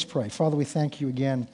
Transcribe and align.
Let's 0.00 0.10
pray. 0.10 0.30
Father, 0.30 0.56
we 0.56 0.64
thank 0.64 1.02
you 1.02 1.08
again 1.08 1.46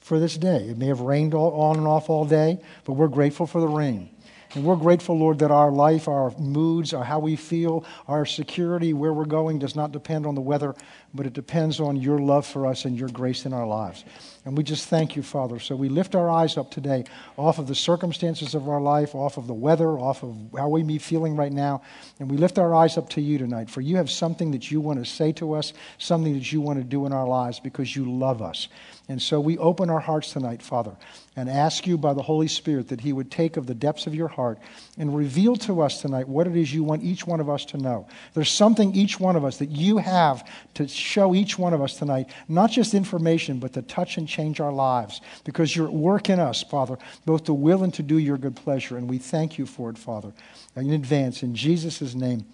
for 0.00 0.18
this 0.18 0.36
day. 0.36 0.68
It 0.68 0.76
may 0.78 0.86
have 0.86 0.98
rained 0.98 1.32
all, 1.32 1.52
on 1.52 1.76
and 1.76 1.86
off 1.86 2.10
all 2.10 2.24
day, 2.24 2.58
but 2.84 2.94
we're 2.94 3.06
grateful 3.06 3.46
for 3.46 3.60
the 3.60 3.68
rain. 3.68 4.10
And 4.54 4.64
we're 4.64 4.76
grateful, 4.76 5.18
Lord, 5.18 5.40
that 5.40 5.50
our 5.50 5.72
life, 5.72 6.06
our 6.06 6.30
moods, 6.38 6.94
our 6.94 7.02
how 7.02 7.18
we 7.18 7.34
feel, 7.34 7.84
our 8.06 8.24
security, 8.24 8.92
where 8.92 9.12
we're 9.12 9.24
going 9.24 9.58
does 9.58 9.74
not 9.74 9.90
depend 9.90 10.26
on 10.26 10.36
the 10.36 10.40
weather, 10.40 10.76
but 11.12 11.26
it 11.26 11.32
depends 11.32 11.80
on 11.80 11.96
your 11.96 12.20
love 12.20 12.46
for 12.46 12.64
us 12.66 12.84
and 12.84 12.96
your 12.96 13.08
grace 13.08 13.46
in 13.46 13.52
our 13.52 13.66
lives. 13.66 14.04
And 14.44 14.56
we 14.56 14.62
just 14.62 14.88
thank 14.88 15.16
you, 15.16 15.22
Father. 15.24 15.58
So 15.58 15.74
we 15.74 15.88
lift 15.88 16.14
our 16.14 16.30
eyes 16.30 16.56
up 16.56 16.70
today 16.70 17.04
off 17.36 17.58
of 17.58 17.66
the 17.66 17.74
circumstances 17.74 18.54
of 18.54 18.68
our 18.68 18.80
life, 18.80 19.16
off 19.16 19.38
of 19.38 19.48
the 19.48 19.54
weather, 19.54 19.98
off 19.98 20.22
of 20.22 20.36
how 20.56 20.68
we 20.68 20.84
be 20.84 20.98
feeling 20.98 21.34
right 21.34 21.52
now. 21.52 21.82
And 22.20 22.30
we 22.30 22.36
lift 22.36 22.56
our 22.58 22.74
eyes 22.76 22.96
up 22.96 23.10
to 23.10 23.20
you 23.20 23.38
tonight, 23.38 23.68
for 23.68 23.80
you 23.80 23.96
have 23.96 24.10
something 24.10 24.52
that 24.52 24.70
you 24.70 24.80
want 24.80 25.04
to 25.04 25.10
say 25.10 25.32
to 25.32 25.54
us, 25.54 25.72
something 25.98 26.34
that 26.34 26.52
you 26.52 26.60
want 26.60 26.78
to 26.78 26.84
do 26.84 27.06
in 27.06 27.12
our 27.12 27.26
lives 27.26 27.58
because 27.58 27.96
you 27.96 28.08
love 28.08 28.40
us. 28.40 28.68
And 29.06 29.20
so 29.20 29.38
we 29.38 29.58
open 29.58 29.90
our 29.90 30.00
hearts 30.00 30.32
tonight, 30.32 30.62
Father, 30.62 30.96
and 31.36 31.50
ask 31.50 31.86
you 31.86 31.98
by 31.98 32.14
the 32.14 32.22
Holy 32.22 32.48
Spirit 32.48 32.88
that 32.88 33.02
He 33.02 33.12
would 33.12 33.30
take 33.30 33.58
of 33.58 33.66
the 33.66 33.74
depths 33.74 34.06
of 34.06 34.14
your 34.14 34.28
heart 34.28 34.58
and 34.96 35.14
reveal 35.14 35.56
to 35.56 35.82
us 35.82 36.00
tonight 36.00 36.26
what 36.26 36.46
it 36.46 36.56
is 36.56 36.72
you 36.72 36.82
want 36.82 37.02
each 37.02 37.26
one 37.26 37.38
of 37.38 37.50
us 37.50 37.66
to 37.66 37.76
know. 37.76 38.06
There's 38.32 38.50
something 38.50 38.94
each 38.94 39.20
one 39.20 39.36
of 39.36 39.44
us 39.44 39.58
that 39.58 39.70
you 39.70 39.98
have 39.98 40.48
to 40.74 40.88
show 40.88 41.34
each 41.34 41.58
one 41.58 41.74
of 41.74 41.82
us 41.82 41.98
tonight, 41.98 42.30
not 42.48 42.70
just 42.70 42.94
information, 42.94 43.58
but 43.58 43.74
to 43.74 43.82
touch 43.82 44.16
and 44.16 44.26
change 44.26 44.58
our 44.58 44.72
lives 44.72 45.20
because 45.44 45.76
you're 45.76 45.88
at 45.88 45.92
work 45.92 46.30
in 46.30 46.40
us, 46.40 46.62
Father, 46.62 46.96
both 47.26 47.44
to 47.44 47.52
will 47.52 47.84
and 47.84 47.92
to 47.94 48.02
do 48.02 48.16
your 48.16 48.38
good 48.38 48.56
pleasure. 48.56 48.96
And 48.96 49.08
we 49.08 49.18
thank 49.18 49.58
you 49.58 49.66
for 49.66 49.90
it, 49.90 49.98
Father, 49.98 50.32
in 50.76 50.92
advance. 50.92 51.42
In 51.42 51.54
Jesus' 51.54 52.14
name. 52.14 52.46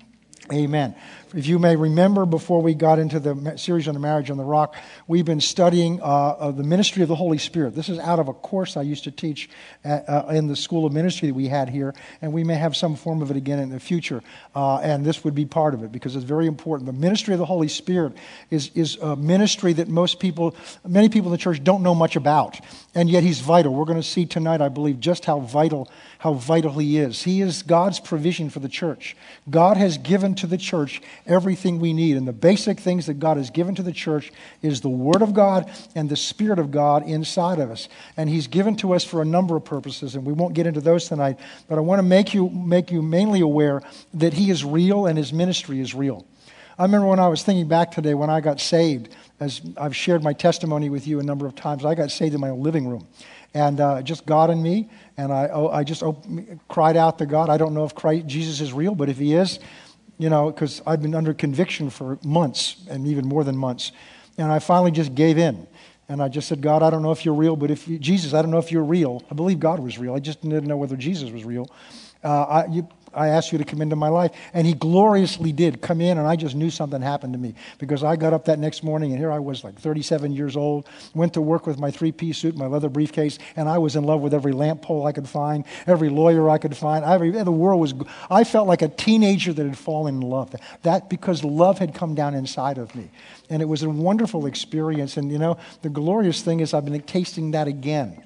Amen. 0.52 0.96
If 1.32 1.46
you 1.46 1.60
may 1.60 1.76
remember, 1.76 2.26
before 2.26 2.60
we 2.60 2.74
got 2.74 2.98
into 2.98 3.20
the 3.20 3.56
series 3.56 3.86
on 3.86 3.94
the 3.94 4.00
marriage 4.00 4.30
on 4.30 4.36
the 4.36 4.44
rock, 4.44 4.74
we've 5.06 5.24
been 5.24 5.40
studying 5.40 6.00
uh, 6.02 6.50
the 6.50 6.64
ministry 6.64 7.02
of 7.02 7.08
the 7.08 7.14
Holy 7.14 7.38
Spirit. 7.38 7.76
This 7.76 7.88
is 7.88 8.00
out 8.00 8.18
of 8.18 8.26
a 8.26 8.32
course 8.32 8.76
I 8.76 8.82
used 8.82 9.04
to 9.04 9.12
teach 9.12 9.48
at, 9.84 10.08
uh, 10.08 10.26
in 10.30 10.48
the 10.48 10.56
School 10.56 10.86
of 10.86 10.92
Ministry 10.92 11.28
that 11.28 11.34
we 11.34 11.46
had 11.46 11.68
here, 11.68 11.94
and 12.20 12.32
we 12.32 12.42
may 12.42 12.56
have 12.56 12.76
some 12.76 12.96
form 12.96 13.22
of 13.22 13.30
it 13.30 13.36
again 13.36 13.60
in 13.60 13.70
the 13.70 13.78
future. 13.78 14.24
Uh, 14.56 14.78
and 14.78 15.06
this 15.06 15.22
would 15.22 15.36
be 15.36 15.46
part 15.46 15.72
of 15.72 15.84
it 15.84 15.92
because 15.92 16.16
it's 16.16 16.24
very 16.24 16.48
important. 16.48 16.86
The 16.86 16.92
ministry 16.92 17.32
of 17.32 17.38
the 17.38 17.46
Holy 17.46 17.68
Spirit 17.68 18.14
is, 18.50 18.72
is 18.74 18.96
a 18.96 19.14
ministry 19.14 19.72
that 19.74 19.86
most 19.86 20.18
people, 20.18 20.56
many 20.84 21.08
people 21.08 21.28
in 21.28 21.32
the 21.32 21.38
church 21.38 21.62
don't 21.62 21.84
know 21.84 21.94
much 21.94 22.16
about, 22.16 22.58
and 22.94 23.08
yet 23.08 23.22
he's 23.22 23.40
vital. 23.40 23.74
We're 23.74 23.84
going 23.84 24.00
to 24.00 24.06
see 24.06 24.26
tonight, 24.26 24.60
I 24.60 24.68
believe, 24.68 25.00
just 25.00 25.24
how 25.24 25.40
vital 25.40 25.88
how 26.20 26.34
vital 26.34 26.72
he 26.78 26.98
is. 26.98 27.22
He 27.22 27.40
is 27.40 27.62
God's 27.62 27.98
provision 27.98 28.50
for 28.50 28.60
the 28.60 28.68
church. 28.68 29.16
God 29.48 29.78
has 29.78 29.96
given 29.96 30.34
to 30.34 30.46
the 30.46 30.58
church 30.58 31.00
everything 31.26 31.80
we 31.80 31.94
need. 31.94 32.18
And 32.18 32.28
the 32.28 32.32
basic 32.34 32.78
things 32.78 33.06
that 33.06 33.14
God 33.14 33.38
has 33.38 33.48
given 33.48 33.74
to 33.76 33.82
the 33.82 33.90
church 33.90 34.30
is 34.60 34.82
the 34.82 34.90
Word 34.90 35.22
of 35.22 35.32
God 35.32 35.72
and 35.94 36.10
the 36.10 36.16
Spirit 36.16 36.58
of 36.58 36.70
God 36.70 37.08
inside 37.08 37.58
of 37.58 37.70
us. 37.70 37.88
And 38.18 38.28
He's 38.28 38.48
given 38.48 38.76
to 38.76 38.92
us 38.92 39.02
for 39.02 39.22
a 39.22 39.24
number 39.24 39.56
of 39.56 39.64
purposes, 39.64 40.14
and 40.14 40.26
we 40.26 40.34
won't 40.34 40.52
get 40.52 40.66
into 40.66 40.82
those 40.82 41.08
tonight. 41.08 41.38
But 41.68 41.78
I 41.78 41.80
want 41.80 42.00
to 42.00 42.06
make 42.06 42.34
you, 42.34 42.50
make 42.50 42.90
you 42.90 43.00
mainly 43.00 43.40
aware 43.40 43.82
that 44.12 44.34
He 44.34 44.50
is 44.50 44.62
real 44.62 45.06
and 45.06 45.16
His 45.16 45.32
ministry 45.32 45.80
is 45.80 45.94
real. 45.94 46.26
I 46.78 46.84
remember 46.84 47.06
when 47.06 47.18
I 47.18 47.28
was 47.28 47.42
thinking 47.42 47.68
back 47.68 47.92
today 47.92 48.12
when 48.12 48.28
I 48.28 48.40
got 48.40 48.60
saved, 48.60 49.14
as 49.40 49.62
I've 49.78 49.96
shared 49.96 50.22
my 50.22 50.34
testimony 50.34 50.90
with 50.90 51.06
you 51.06 51.18
a 51.18 51.22
number 51.22 51.46
of 51.46 51.54
times, 51.54 51.84
I 51.84 51.94
got 51.94 52.10
saved 52.10 52.34
in 52.34 52.40
my 52.40 52.50
living 52.50 52.86
room 52.86 53.08
and 53.54 53.80
uh, 53.80 54.02
just 54.02 54.26
God 54.26 54.50
and 54.50 54.62
me. 54.62 54.90
And 55.16 55.32
I, 55.32 55.48
oh, 55.48 55.68
I 55.68 55.82
just 55.82 56.02
cried 56.68 56.96
out 56.96 57.18
to 57.18 57.26
God. 57.26 57.48
I 57.48 57.56
don't 57.56 57.74
know 57.74 57.84
if 57.84 57.94
Christ, 57.94 58.26
Jesus 58.26 58.60
is 58.60 58.72
real, 58.72 58.94
but 58.94 59.08
if 59.08 59.18
he 59.18 59.34
is, 59.34 59.58
you 60.18 60.28
know, 60.28 60.50
because 60.50 60.82
I've 60.86 61.02
been 61.02 61.14
under 61.14 61.32
conviction 61.32 61.90
for 61.90 62.18
months 62.22 62.76
and 62.88 63.06
even 63.06 63.26
more 63.26 63.42
than 63.42 63.56
months. 63.56 63.92
And 64.36 64.52
I 64.52 64.58
finally 64.58 64.90
just 64.90 65.14
gave 65.14 65.38
in. 65.38 65.66
And 66.08 66.20
I 66.20 66.28
just 66.28 66.48
said, 66.48 66.60
God, 66.60 66.82
I 66.82 66.90
don't 66.90 67.02
know 67.02 67.12
if 67.12 67.24
you're 67.24 67.34
real, 67.34 67.56
but 67.56 67.70
if 67.70 67.86
you, 67.86 67.98
Jesus, 67.98 68.34
I 68.34 68.42
don't 68.42 68.50
know 68.50 68.58
if 68.58 68.72
you're 68.72 68.84
real. 68.84 69.22
I 69.30 69.34
believe 69.34 69.60
God 69.60 69.78
was 69.78 69.96
real. 69.96 70.14
I 70.14 70.18
just 70.18 70.42
didn't 70.42 70.66
know 70.66 70.76
whether 70.76 70.96
Jesus 70.96 71.30
was 71.30 71.44
real. 71.44 71.70
Uh, 72.22 72.42
I, 72.42 72.66
you, 72.66 72.88
I 73.12 73.28
asked 73.28 73.52
you 73.52 73.58
to 73.58 73.64
come 73.64 73.82
into 73.82 73.96
my 73.96 74.08
life. 74.08 74.32
And 74.54 74.66
he 74.66 74.74
gloriously 74.74 75.52
did 75.52 75.80
come 75.80 76.00
in, 76.00 76.18
and 76.18 76.26
I 76.26 76.36
just 76.36 76.54
knew 76.54 76.70
something 76.70 77.02
happened 77.02 77.32
to 77.32 77.38
me 77.38 77.54
because 77.78 78.04
I 78.04 78.16
got 78.16 78.32
up 78.32 78.44
that 78.46 78.58
next 78.58 78.82
morning, 78.82 79.10
and 79.12 79.18
here 79.18 79.32
I 79.32 79.38
was, 79.38 79.64
like 79.64 79.78
37 79.78 80.32
years 80.32 80.56
old, 80.56 80.88
went 81.14 81.34
to 81.34 81.40
work 81.40 81.66
with 81.66 81.78
my 81.78 81.90
three 81.90 82.12
piece 82.12 82.38
suit, 82.38 82.56
my 82.56 82.66
leather 82.66 82.88
briefcase, 82.88 83.38
and 83.56 83.68
I 83.68 83.78
was 83.78 83.96
in 83.96 84.04
love 84.04 84.20
with 84.20 84.34
every 84.34 84.52
lamp 84.52 84.82
pole 84.82 85.06
I 85.06 85.12
could 85.12 85.28
find, 85.28 85.64
every 85.86 86.08
lawyer 86.08 86.48
I 86.48 86.58
could 86.58 86.76
find. 86.76 87.04
The 87.04 87.50
world 87.50 87.80
was, 87.80 87.94
I 88.30 88.44
felt 88.44 88.68
like 88.68 88.82
a 88.82 88.88
teenager 88.88 89.52
that 89.52 89.66
had 89.66 89.78
fallen 89.78 90.16
in 90.16 90.20
love. 90.20 90.54
That 90.82 91.08
because 91.08 91.44
love 91.44 91.78
had 91.78 91.94
come 91.94 92.14
down 92.14 92.34
inside 92.34 92.78
of 92.78 92.94
me. 92.94 93.10
And 93.48 93.62
it 93.62 93.66
was 93.66 93.82
a 93.82 93.90
wonderful 93.90 94.46
experience. 94.46 95.16
And, 95.16 95.30
you 95.30 95.38
know, 95.38 95.58
the 95.82 95.88
glorious 95.88 96.42
thing 96.42 96.60
is 96.60 96.72
I've 96.72 96.84
been 96.84 97.00
tasting 97.02 97.50
that 97.52 97.66
again 97.66 98.22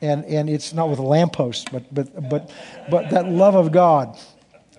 and, 0.00 0.24
and 0.24 0.50
it's 0.50 0.72
not 0.72 0.88
with 0.90 0.98
a 0.98 1.02
lamppost, 1.02 1.70
but, 1.72 1.82
but, 1.94 2.28
but, 2.28 2.50
but 2.90 3.10
that 3.10 3.28
love 3.28 3.54
of 3.54 3.72
God. 3.72 4.18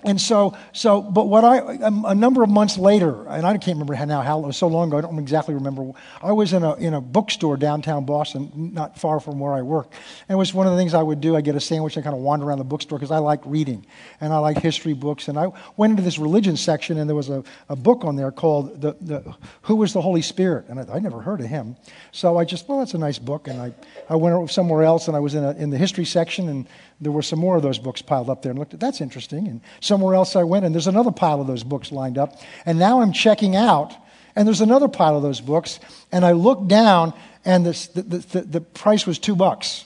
And 0.06 0.22
so, 0.22 0.56
so, 0.72 1.02
but 1.02 1.28
what 1.28 1.44
I, 1.44 1.78
um, 1.78 2.06
a 2.06 2.14
number 2.14 2.44
of 2.44 2.50
months 2.50 2.78
later, 2.78 3.28
and 3.28 3.46
I 3.46 3.58
can't 3.58 3.76
remember 3.76 3.96
how 3.96 4.06
now, 4.06 4.22
how 4.22 4.40
it 4.44 4.46
was 4.46 4.58
so 4.58 4.68
long 4.68 4.90
ago, 4.90 4.98
I 4.98 5.02
don't 5.02 5.18
exactly 5.18 5.56
remember. 5.56 5.92
I 6.22 6.32
was 6.32 6.54
in 6.54 6.64
a, 6.64 6.76
in 6.76 6.94
a 6.94 7.02
bookstore 7.02 7.58
downtown 7.58 8.06
Boston, 8.06 8.72
not 8.74 9.00
far 9.00 9.20
from 9.20 9.40
where 9.40 9.54
I 9.54 9.62
work. 9.62 9.92
And 10.30 10.36
it 10.36 10.38
was 10.38 10.54
one 10.54 10.68
of 10.68 10.74
the 10.74 10.80
things 10.80 10.94
I 10.94 11.02
would 11.02 11.22
do. 11.22 11.36
I 11.36 11.42
get 11.42 11.56
a 11.56 11.60
sandwich 11.60 11.96
and 11.96 12.04
kind 12.04 12.16
of 12.16 12.22
wander 12.22 12.46
around 12.46 12.60
the 12.60 12.64
bookstore 12.64 13.00
because 13.00 13.12
I 13.12 13.18
like 13.18 13.42
reading 13.46 13.86
and 14.22 14.32
I 14.32 14.38
like 14.38 14.60
history 14.60 14.94
books. 14.94 15.28
And 15.28 15.40
I 15.40 15.48
went 15.76 15.92
into 15.92 16.04
this 16.04 16.20
religion 16.20 16.56
section 16.56 16.98
and 16.98 17.10
there 17.10 17.16
was 17.16 17.30
a, 17.30 17.44
a 17.70 17.76
book 17.76 18.06
on 18.06 18.16
there 18.16 18.32
called 18.32 18.82
the, 18.82 18.96
the, 19.02 19.36
Who 19.64 19.82
is 19.84 19.94
the 19.94 20.02
Holy 20.02 20.22
Spirit? 20.22 20.66
And 20.70 20.80
I, 20.80 20.96
I 20.96 21.00
never 21.00 21.22
heard 21.22 21.42
of 21.42 21.48
him. 21.48 21.76
So 22.12 22.38
I 22.38 22.46
just, 22.46 22.70
well, 22.70 22.80
that's 22.80 22.94
a 22.94 23.00
nice 23.00 23.18
book. 23.18 23.48
And 23.48 23.60
I, 23.60 23.74
I 24.10 24.16
went 24.16 24.52
somewhere 24.52 24.84
else 24.84 25.08
and 25.08 25.18
I 25.18 25.20
was 25.20 25.34
in, 25.34 25.44
a, 25.44 25.52
in 25.52 25.72
the 25.72 25.78
history 25.78 26.06
section 26.06 26.50
and 26.50 26.68
there 27.02 27.12
were 27.12 27.22
some 27.22 27.40
more 27.40 27.58
of 27.58 27.64
those 27.64 27.78
books 27.78 28.02
piled 28.02 28.30
up 28.30 28.42
there 28.42 28.52
and 28.52 28.60
looked 28.60 28.74
at 28.74 28.80
that's 28.80 29.02
interesting. 29.02 29.48
And 29.48 29.62
somewhere 29.82 30.16
else 30.16 30.36
I 30.36 30.44
went 30.44 30.66
and 30.66 30.74
there's 30.74 30.88
another 30.88 31.12
pile 31.12 31.42
of 31.42 31.48
those 31.48 31.64
books 31.64 31.92
lined 31.92 32.18
up. 32.18 32.40
And 32.66 32.80
now 32.80 33.02
I'm 33.02 33.12
checking 33.12 33.56
out 33.56 33.94
and 34.36 34.48
there's 34.48 34.62
another 34.62 34.88
pile 34.88 35.16
of 35.16 35.24
those 35.24 35.42
books. 35.42 35.80
And 36.12 36.26
I 36.26 36.32
look 36.32 36.68
down 36.68 37.14
and 37.44 37.66
the, 37.66 37.90
the, 37.94 38.18
the, 38.18 38.42
the 38.42 38.62
price 38.62 39.06
was 39.06 39.20
two 39.20 39.36
bucks. 39.36 39.86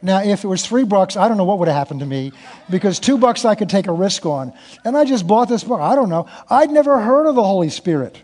Now, 0.00 0.22
if 0.22 0.44
it 0.44 0.46
was 0.46 0.64
three 0.64 0.84
bucks, 0.84 1.16
I 1.16 1.26
don't 1.26 1.36
know 1.36 1.44
what 1.44 1.58
would 1.58 1.66
have 1.66 1.76
happened 1.76 2.00
to 2.00 2.06
me 2.06 2.32
because 2.70 3.00
two 3.00 3.18
bucks 3.18 3.44
I 3.44 3.56
could 3.56 3.68
take 3.68 3.88
a 3.88 3.92
risk 3.92 4.24
on. 4.26 4.52
And 4.84 4.96
I 4.96 5.04
just 5.04 5.26
bought 5.26 5.48
this 5.48 5.64
book. 5.64 5.80
I 5.80 5.96
don't 5.96 6.08
know. 6.08 6.28
I'd 6.48 6.70
never 6.70 7.00
heard 7.00 7.26
of 7.26 7.34
the 7.34 7.42
Holy 7.42 7.68
Spirit. 7.68 8.16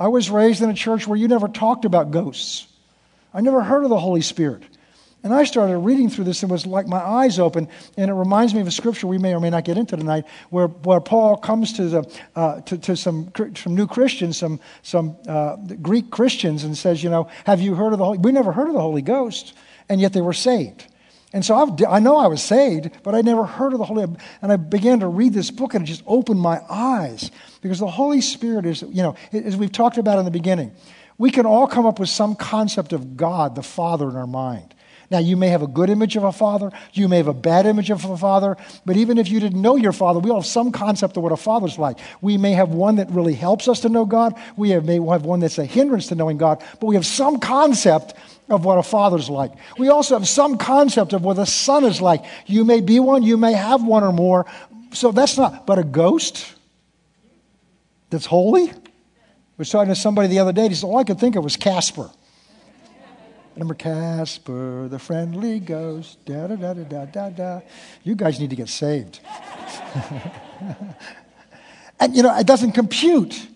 I 0.00 0.08
was 0.08 0.30
raised 0.30 0.60
in 0.60 0.68
a 0.68 0.74
church 0.74 1.06
where 1.06 1.16
you 1.16 1.28
never 1.28 1.46
talked 1.46 1.84
about 1.84 2.10
ghosts. 2.10 2.66
I 3.32 3.42
never 3.42 3.62
heard 3.62 3.84
of 3.84 3.90
the 3.90 3.98
Holy 3.98 4.22
Spirit. 4.22 4.64
And 5.22 5.34
I 5.34 5.44
started 5.44 5.78
reading 5.78 6.08
through 6.08 6.24
this 6.24 6.42
and 6.42 6.50
it 6.50 6.52
was 6.52 6.66
like 6.66 6.86
my 6.86 6.98
eyes 6.98 7.38
open. 7.38 7.68
And 7.96 8.10
it 8.10 8.14
reminds 8.14 8.54
me 8.54 8.60
of 8.60 8.66
a 8.66 8.70
scripture 8.70 9.06
we 9.06 9.18
may 9.18 9.34
or 9.34 9.40
may 9.40 9.50
not 9.50 9.64
get 9.64 9.76
into 9.76 9.96
tonight, 9.96 10.24
where, 10.48 10.68
where 10.68 11.00
Paul 11.00 11.36
comes 11.36 11.74
to, 11.74 11.88
the, 11.88 12.18
uh, 12.34 12.60
to, 12.62 12.78
to 12.78 12.96
some, 12.96 13.30
some 13.54 13.74
new 13.74 13.86
Christians, 13.86 14.38
some, 14.38 14.60
some 14.82 15.16
uh, 15.28 15.56
Greek 15.82 16.10
Christians, 16.10 16.64
and 16.64 16.76
says, 16.76 17.02
You 17.02 17.10
know, 17.10 17.28
have 17.44 17.60
you 17.60 17.74
heard 17.74 17.92
of 17.92 17.98
the 17.98 18.04
Holy 18.04 18.18
We 18.18 18.32
never 18.32 18.52
heard 18.52 18.68
of 18.68 18.74
the 18.74 18.80
Holy 18.80 19.02
Ghost, 19.02 19.54
and 19.88 20.00
yet 20.00 20.14
they 20.14 20.22
were 20.22 20.32
saved. 20.32 20.86
And 21.32 21.44
so 21.44 21.54
I've, 21.54 21.80
i 21.84 22.00
know 22.00 22.16
I 22.16 22.26
was 22.26 22.42
saved, 22.42 22.90
but 23.04 23.14
I 23.14 23.20
never 23.20 23.44
heard 23.44 23.72
of 23.72 23.78
the 23.78 23.84
Holy. 23.84 24.02
And 24.02 24.52
I 24.52 24.56
began 24.56 25.00
to 25.00 25.06
read 25.06 25.32
this 25.32 25.50
book, 25.50 25.74
and 25.74 25.84
it 25.84 25.86
just 25.86 26.02
opened 26.06 26.40
my 26.40 26.60
eyes 26.68 27.30
because 27.60 27.78
the 27.78 27.86
Holy 27.86 28.20
Spirit 28.20 28.66
is, 28.66 28.82
you 28.82 29.02
know, 29.02 29.14
as 29.32 29.56
we've 29.56 29.70
talked 29.70 29.98
about 29.98 30.18
in 30.18 30.24
the 30.24 30.30
beginning, 30.30 30.72
we 31.18 31.30
can 31.30 31.46
all 31.46 31.66
come 31.66 31.86
up 31.86 32.00
with 32.00 32.08
some 32.08 32.34
concept 32.34 32.92
of 32.92 33.16
God, 33.16 33.54
the 33.54 33.62
Father, 33.62 34.08
in 34.08 34.16
our 34.16 34.26
mind. 34.26 34.74
Now, 35.10 35.18
you 35.18 35.36
may 35.36 35.48
have 35.48 35.62
a 35.62 35.66
good 35.66 35.90
image 35.90 36.14
of 36.16 36.22
a 36.22 36.30
father, 36.30 36.70
you 36.92 37.08
may 37.08 37.16
have 37.16 37.26
a 37.26 37.34
bad 37.34 37.66
image 37.66 37.90
of 37.90 38.04
a 38.04 38.16
father, 38.16 38.56
but 38.86 38.96
even 38.96 39.18
if 39.18 39.28
you 39.28 39.40
didn't 39.40 39.60
know 39.60 39.74
your 39.74 39.92
father, 39.92 40.20
we 40.20 40.30
all 40.30 40.40
have 40.40 40.46
some 40.46 40.70
concept 40.70 41.16
of 41.16 41.24
what 41.24 41.32
a 41.32 41.36
father's 41.36 41.78
like. 41.78 41.98
We 42.20 42.38
may 42.38 42.52
have 42.52 42.68
one 42.68 42.96
that 42.96 43.10
really 43.10 43.34
helps 43.34 43.66
us 43.66 43.80
to 43.80 43.88
know 43.88 44.04
God, 44.04 44.34
we 44.56 44.70
have, 44.70 44.84
may 44.84 45.00
have 45.04 45.24
one 45.24 45.40
that's 45.40 45.58
a 45.58 45.64
hindrance 45.64 46.06
to 46.08 46.14
knowing 46.14 46.36
God, 46.36 46.62
but 46.78 46.86
we 46.86 46.94
have 46.94 47.04
some 47.04 47.40
concept 47.40 48.14
of 48.48 48.64
what 48.64 48.78
a 48.78 48.84
father's 48.84 49.28
like. 49.28 49.50
We 49.78 49.88
also 49.88 50.16
have 50.16 50.28
some 50.28 50.56
concept 50.56 51.12
of 51.12 51.22
what 51.22 51.38
a 51.38 51.46
son 51.46 51.84
is 51.84 52.00
like. 52.00 52.24
You 52.46 52.64
may 52.64 52.80
be 52.80 53.00
one, 53.00 53.24
you 53.24 53.36
may 53.36 53.52
have 53.52 53.84
one 53.84 54.04
or 54.04 54.12
more. 54.12 54.46
So 54.92 55.10
that's 55.10 55.36
not, 55.36 55.66
but 55.66 55.78
a 55.78 55.84
ghost 55.84 56.54
that's 58.10 58.26
holy? 58.26 58.70
I 58.70 58.74
was 59.58 59.70
talking 59.70 59.92
to 59.92 60.00
somebody 60.00 60.28
the 60.28 60.38
other 60.38 60.52
day, 60.52 60.68
he 60.68 60.74
said, 60.74 60.86
All 60.86 60.98
I 60.98 61.04
could 61.04 61.18
think 61.18 61.36
of 61.36 61.44
was 61.44 61.56
Casper. 61.56 62.10
Remember 63.60 63.74
Casper, 63.74 64.88
the 64.88 64.98
friendly 64.98 65.60
ghost. 65.60 66.24
Da 66.24 66.46
da 66.46 66.56
da 66.56 66.72
da 66.72 66.82
da 66.82 67.04
da 67.04 67.28
da. 67.28 67.60
You 68.02 68.14
guys 68.14 68.40
need 68.40 68.48
to 68.48 68.56
get 68.56 68.70
saved. 68.70 69.20
and 72.00 72.16
you 72.16 72.22
know, 72.22 72.34
it 72.38 72.46
doesn't 72.46 72.72
compute. 72.72 73.46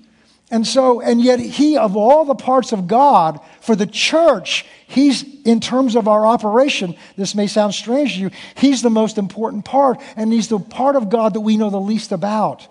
And 0.51 0.67
so, 0.67 1.01
and 1.01 1.23
yet 1.23 1.41
he, 1.41 1.79
of 1.79 1.97
all 1.97 2.27
the 2.27 2.35
parts 2.35 2.73
of 2.73 2.87
God, 2.87 3.41
for 3.63 3.75
the 3.75 3.87
church, 3.87 4.67
he's, 4.87 5.25
in 5.47 5.59
terms 5.59 5.97
of 5.97 6.07
our 6.07 6.27
operation, 6.27 6.97
this 7.17 7.35
may 7.35 7.47
sound 7.47 7.73
strange 7.73 8.17
to 8.17 8.21
you, 8.21 8.31
he's 8.57 8.83
the 8.83 8.91
most 8.91 9.17
important 9.17 9.65
part, 9.65 9.99
and 10.17 10.35
he's 10.35 10.49
the 10.49 10.59
part 10.59 10.97
of 10.97 11.09
God 11.09 11.33
that 11.33 11.41
we 11.41 11.57
know 11.57 11.71
the 11.71 11.81
least 11.81 12.13
about. 12.13 12.69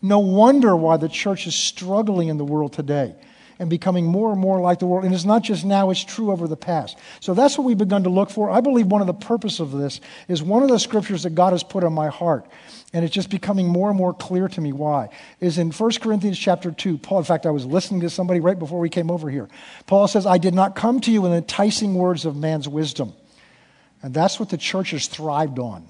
No 0.00 0.20
wonder 0.20 0.76
why 0.76 0.96
the 0.96 1.08
church 1.08 1.48
is 1.48 1.56
struggling 1.56 2.28
in 2.28 2.38
the 2.38 2.44
world 2.44 2.72
today. 2.72 3.16
And 3.58 3.68
becoming 3.68 4.06
more 4.06 4.30
and 4.30 4.40
more 4.40 4.60
like 4.60 4.78
the 4.78 4.86
world. 4.86 5.04
And 5.04 5.12
it's 5.12 5.24
not 5.24 5.42
just 5.42 5.64
now, 5.64 5.90
it's 5.90 6.04
true 6.04 6.30
over 6.30 6.46
the 6.46 6.56
past. 6.56 6.96
So 7.20 7.34
that's 7.34 7.58
what 7.58 7.64
we've 7.64 7.78
begun 7.78 8.04
to 8.04 8.10
look 8.10 8.30
for. 8.30 8.50
I 8.50 8.60
believe 8.60 8.86
one 8.86 9.00
of 9.00 9.06
the 9.06 9.14
purpose 9.14 9.60
of 9.60 9.72
this 9.72 10.00
is 10.28 10.42
one 10.42 10.62
of 10.62 10.68
the 10.68 10.78
scriptures 10.78 11.24
that 11.24 11.34
God 11.34 11.52
has 11.52 11.62
put 11.62 11.84
on 11.84 11.92
my 11.92 12.08
heart. 12.08 12.46
And 12.92 13.04
it's 13.04 13.14
just 13.14 13.30
becoming 13.30 13.66
more 13.66 13.90
and 13.90 13.98
more 13.98 14.14
clear 14.14 14.48
to 14.48 14.60
me 14.60 14.72
why. 14.72 15.10
Is 15.40 15.58
in 15.58 15.72
1 15.72 15.90
Corinthians 16.00 16.38
chapter 16.38 16.70
2. 16.70 16.98
Paul, 16.98 17.18
in 17.18 17.24
fact, 17.24 17.44
I 17.44 17.50
was 17.50 17.66
listening 17.66 18.00
to 18.00 18.10
somebody 18.10 18.40
right 18.40 18.58
before 18.58 18.78
we 18.78 18.88
came 18.88 19.10
over 19.10 19.28
here. 19.28 19.48
Paul 19.86 20.08
says, 20.08 20.24
I 20.24 20.38
did 20.38 20.54
not 20.54 20.74
come 20.74 21.00
to 21.00 21.10
you 21.10 21.26
in 21.26 21.32
enticing 21.32 21.94
words 21.94 22.24
of 22.24 22.36
man's 22.36 22.68
wisdom. 22.68 23.12
And 24.02 24.14
that's 24.14 24.38
what 24.38 24.48
the 24.48 24.56
church 24.56 24.92
has 24.92 25.06
thrived 25.08 25.58
on. 25.58 25.86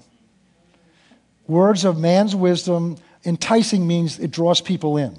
Words 1.47 1.85
of 1.85 1.97
man's 1.97 2.35
wisdom, 2.35 2.97
enticing 3.25 3.87
means 3.87 4.19
it 4.19 4.31
draws 4.31 4.61
people 4.61 4.97
in. 4.97 5.17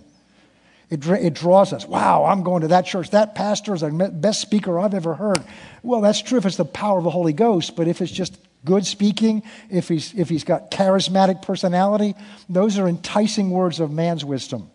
It, 0.90 1.06
it 1.06 1.34
draws 1.34 1.72
us. 1.72 1.86
Wow, 1.86 2.24
I'm 2.24 2.42
going 2.42 2.62
to 2.62 2.68
that 2.68 2.84
church. 2.84 3.10
That 3.10 3.36
pastor 3.36 3.74
is 3.74 3.80
the 3.80 4.10
best 4.12 4.40
speaker 4.40 4.78
I've 4.78 4.94
ever 4.94 5.14
heard. 5.14 5.42
Well, 5.82 6.00
that's 6.00 6.20
true 6.20 6.38
if 6.38 6.44
it's 6.44 6.56
the 6.56 6.64
power 6.64 6.98
of 6.98 7.04
the 7.04 7.10
Holy 7.10 7.32
Ghost, 7.32 7.76
but 7.76 7.86
if 7.86 8.02
it's 8.02 8.10
just 8.10 8.36
good 8.64 8.84
speaking, 8.84 9.44
if 9.70 9.88
he's, 9.88 10.12
if 10.14 10.28
he's 10.28 10.44
got 10.44 10.70
charismatic 10.70 11.42
personality, 11.42 12.14
those 12.48 12.76
are 12.76 12.88
enticing 12.88 13.50
words 13.50 13.78
of 13.78 13.92
man's 13.92 14.24
wisdom. 14.24 14.70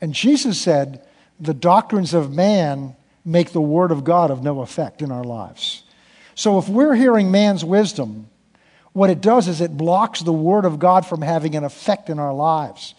And 0.00 0.14
Jesus 0.14 0.60
said, 0.60 1.06
the 1.38 1.54
doctrines 1.54 2.14
of 2.14 2.32
man 2.32 2.96
make 3.24 3.52
the 3.52 3.60
word 3.60 3.92
of 3.92 4.04
God 4.04 4.30
of 4.30 4.42
no 4.42 4.62
effect 4.62 5.02
in 5.02 5.12
our 5.12 5.24
lives. 5.24 5.84
So 6.34 6.58
if 6.58 6.68
we're 6.68 6.94
hearing 6.94 7.30
man's 7.30 7.64
wisdom, 7.64 8.30
what 8.92 9.10
it 9.10 9.20
does 9.20 9.46
is 9.46 9.60
it 9.60 9.76
blocks 9.76 10.22
the 10.22 10.32
word 10.32 10.64
of 10.64 10.78
God 10.78 11.06
from 11.06 11.20
having 11.20 11.54
an 11.54 11.64
effect 11.64 12.08
in 12.08 12.18
our 12.18 12.32
lives. 12.32 12.94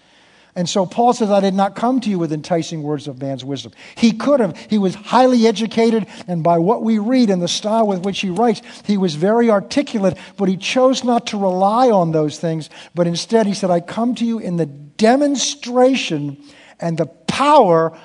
And 0.56 0.68
so 0.68 0.86
Paul 0.86 1.14
says, 1.14 1.30
I 1.30 1.40
did 1.40 1.54
not 1.54 1.76
come 1.76 2.02
to 2.02 2.10
you 2.10 2.18
with 2.18 2.34
enticing 2.34 2.82
words 2.82 3.08
of 3.08 3.22
man's 3.22 3.46
wisdom. 3.46 3.72
He 3.96 4.12
could 4.12 4.40
have. 4.40 4.58
He 4.70 4.78
was 4.78 4.96
highly 4.96 5.48
educated, 5.48 6.08
and 6.28 6.44
by 6.44 6.58
what 6.58 6.82
we 6.84 6.98
read 6.98 7.30
and 7.30 7.42
the 7.42 7.48
style 7.48 7.88
with 7.88 8.04
which 8.04 8.20
he 8.20 8.30
writes, 8.30 8.62
he 8.86 8.98
was 8.98 9.16
very 9.16 9.50
articulate, 9.50 10.18
but 10.38 10.50
he 10.50 10.58
chose 10.58 11.04
not 11.04 11.28
to 11.28 11.38
rely 11.38 11.92
on 11.92 12.12
those 12.12 12.40
things. 12.40 12.70
But 12.96 13.08
instead, 13.08 13.46
he 13.46 13.54
said, 13.54 13.70
I 13.70 13.80
come 13.80 14.16
to 14.16 14.26
you 14.26 14.40
in 14.40 14.58
the 14.58 14.66
demonstration 14.66 16.44
and 16.80 16.98
the 16.98 17.06
power 17.06 17.98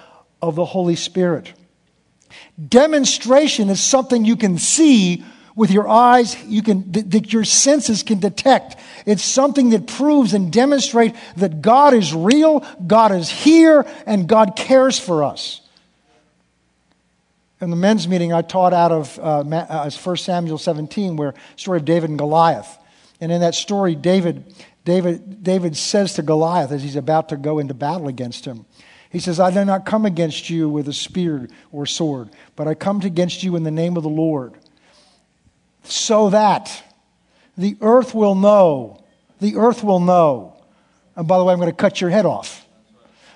of 0.43 0.55
the 0.55 0.65
Holy 0.65 0.97
Spirit. 0.97 1.53
Demonstration 2.69 3.71
is 3.71 3.81
something 3.81 4.25
you 4.25 4.37
can 4.37 4.59
see 4.59 5.25
with 5.57 5.71
your 5.71 5.89
eyes, 5.89 6.43
you 6.45 6.63
can, 6.63 6.91
that 6.93 7.33
your 7.33 7.45
senses 7.45 8.03
can 8.03 8.19
detect. 8.19 8.77
It's 9.07 9.23
something 9.23 9.71
that 9.71 9.87
proves 9.87 10.35
and 10.35 10.53
demonstrates 10.53 11.17
that 11.37 11.63
God 11.63 11.95
is 11.95 12.13
real, 12.13 12.67
God 12.87 13.13
is 13.13 13.31
here, 13.31 13.87
and 14.07 14.29
God 14.29 14.57
cares 14.57 14.99
for 14.99 15.23
us. 15.23 15.61
In 17.61 17.71
the 17.71 17.77
men's 17.77 18.09
meeting, 18.09 18.33
I 18.33 18.43
taught 18.43 18.73
out 18.73 18.91
of 18.91 19.19
uh, 19.19 19.45
1 19.45 19.53
uh, 19.53 19.91
Samuel 19.91 20.59
17, 20.59 21.17
where 21.17 21.35
story 21.57 21.79
of 21.79 21.85
David 21.85 22.11
and 22.11 22.19
Goliath. 22.19 22.79
And 23.21 23.31
in 23.31 23.41
that 23.41 23.55
story, 23.55 23.95
David, 23.95 24.53
David, 24.85 25.45
David 25.45 25.77
says 25.77 26.15
to 26.15 26.23
Goliath 26.23 26.73
as 26.73 26.83
he's 26.83 26.97
about 26.97 27.29
to 27.29 27.37
go 27.37 27.61
into 27.61 27.73
battle 27.73 28.09
against 28.09 28.45
him, 28.45 28.67
he 29.09 29.21
says, 29.21 29.39
I 29.39 29.53
do 29.53 29.65
not 29.65 29.87
come 29.87 30.05
against 30.05 30.51
you 30.51 30.69
with 30.69 30.89
a 30.89 30.93
spear 30.93 31.49
or 31.71 31.87
sword, 31.87 32.31
but 32.57 32.67
I 32.67 32.75
come 32.75 33.01
against 33.03 33.45
you 33.45 33.55
in 33.55 33.63
the 33.63 33.71
name 33.71 33.97
of 33.97 34.03
the 34.03 34.09
Lord 34.09 34.55
so 35.85 36.31
that 36.31 36.83
the 37.57 37.77
earth 37.81 38.15
will 38.15 38.35
know. 38.35 39.05
The 39.41 39.57
earth 39.57 39.85
will 39.85 40.01
know. 40.01 40.57
And 41.17 41.29
by 41.29 41.39
the 41.39 41.45
way, 41.45 41.53
I'm 41.53 41.61
going 41.61 41.71
to 41.71 41.77
cut 41.77 42.01
your 42.01 42.11
head 42.11 42.27
off. 42.27 42.67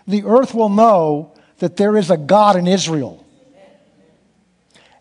The 0.06 0.24
earth 0.24 0.54
will 0.54 0.68
know 0.68 1.34
that 1.58 1.76
there 1.76 1.96
is 1.96 2.10
a 2.10 2.16
God 2.16 2.56
in 2.56 2.66
Israel. 2.66 3.24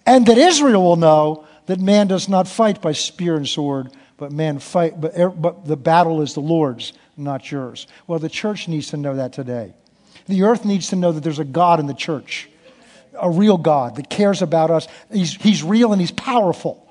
And 0.06 0.26
that 0.28 0.38
Israel 0.38 0.84
will 0.84 0.96
know 0.96 1.48
that 1.66 1.80
man 1.80 2.08
does 2.08 2.30
not 2.30 2.48
fight 2.48 2.82
by 2.82 2.94
spear 2.94 3.36
and 3.36 3.48
sword, 3.48 3.92
but 4.18 4.32
man 4.32 4.60
fight, 4.60 5.00
but, 5.00 5.18
er, 5.18 5.30
but 5.30 5.66
the 5.66 5.78
battle 5.78 6.22
is 6.22 6.34
the 6.34 6.40
Lord's, 6.40 6.94
not 7.16 7.52
yours. 7.52 7.88
Well, 8.08 8.20
the 8.20 8.30
church 8.30 8.68
needs 8.68 8.88
to 8.88 8.98
know 8.98 9.16
that 9.16 9.34
today. 9.34 9.74
The 10.28 10.44
earth 10.44 10.66
needs 10.66 10.90
to 10.90 10.96
know 10.96 11.12
that 11.12 11.24
there's 11.24 11.40
a 11.40 11.46
God 11.46 11.80
in 11.80 11.88
the 11.88 11.94
church, 11.94 12.50
a 13.20 13.30
real 13.30 13.58
God 13.58 13.96
that 13.96 14.10
cares 14.10 14.42
about 14.42 14.72
us. 14.72 14.88
He's, 15.12 15.36
he's 15.36 15.64
real 15.64 15.92
and 15.92 16.02
he's 16.02 16.12
powerful. 16.12 16.87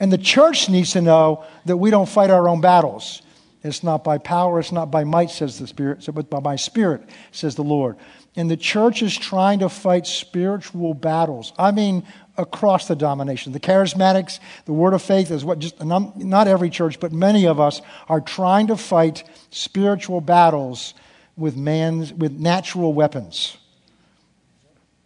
And 0.00 0.12
the 0.12 0.18
church 0.18 0.68
needs 0.68 0.92
to 0.92 1.00
know 1.00 1.44
that 1.64 1.76
we 1.76 1.90
don't 1.90 2.08
fight 2.08 2.30
our 2.30 2.48
own 2.48 2.60
battles. 2.60 3.22
It's 3.64 3.82
not 3.82 4.04
by 4.04 4.18
power, 4.18 4.60
it's 4.60 4.70
not 4.70 4.90
by 4.90 5.02
might, 5.04 5.30
says 5.30 5.58
the 5.58 5.66
Spirit, 5.66 6.08
but 6.14 6.30
by 6.30 6.38
my 6.38 6.56
Spirit, 6.56 7.02
says 7.32 7.56
the 7.56 7.64
Lord. 7.64 7.96
And 8.36 8.48
the 8.48 8.56
church 8.56 9.02
is 9.02 9.16
trying 9.16 9.58
to 9.58 9.68
fight 9.68 10.06
spiritual 10.06 10.94
battles. 10.94 11.52
I 11.58 11.72
mean, 11.72 12.04
across 12.36 12.86
the 12.86 12.94
domination. 12.94 13.52
The 13.52 13.60
charismatics, 13.60 14.38
the 14.64 14.72
word 14.72 14.94
of 14.94 15.02
faith 15.02 15.32
is 15.32 15.44
what 15.44 15.58
just, 15.58 15.84
not 15.84 16.48
every 16.48 16.70
church, 16.70 17.00
but 17.00 17.12
many 17.12 17.46
of 17.46 17.58
us 17.58 17.82
are 18.08 18.20
trying 18.20 18.68
to 18.68 18.76
fight 18.76 19.24
spiritual 19.50 20.20
battles 20.20 20.94
with 21.36 21.56
man's, 21.56 22.12
with 22.12 22.32
natural 22.32 22.92
weapons. 22.92 23.56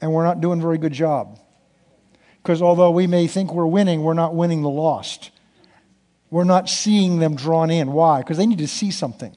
And 0.03 0.13
we're 0.13 0.25
not 0.25 0.43
doing 0.43 0.59
a 0.59 0.63
very 0.63 0.79
good 0.79 0.93
job. 0.93 1.39
Because 2.43 2.61
although 2.61 2.91
we 2.91 3.07
may 3.07 3.27
think 3.27 3.53
we're 3.55 3.67
winning, 3.67 4.03
we're 4.03 4.15
not 4.15 4.35
winning 4.35 4.63
the 4.63 4.71
lost. 4.71 5.31
We're 6.31 6.45
not 6.45 6.69
seeing 6.69 7.19
them 7.19 7.37
drawn 7.37 7.71
in. 7.71 7.93
Why? 7.93 8.21
Because 8.21 8.37
they 8.37 8.47
need 8.47 8.59
to 8.59 8.69
see 8.69 8.91
something. 8.91 9.37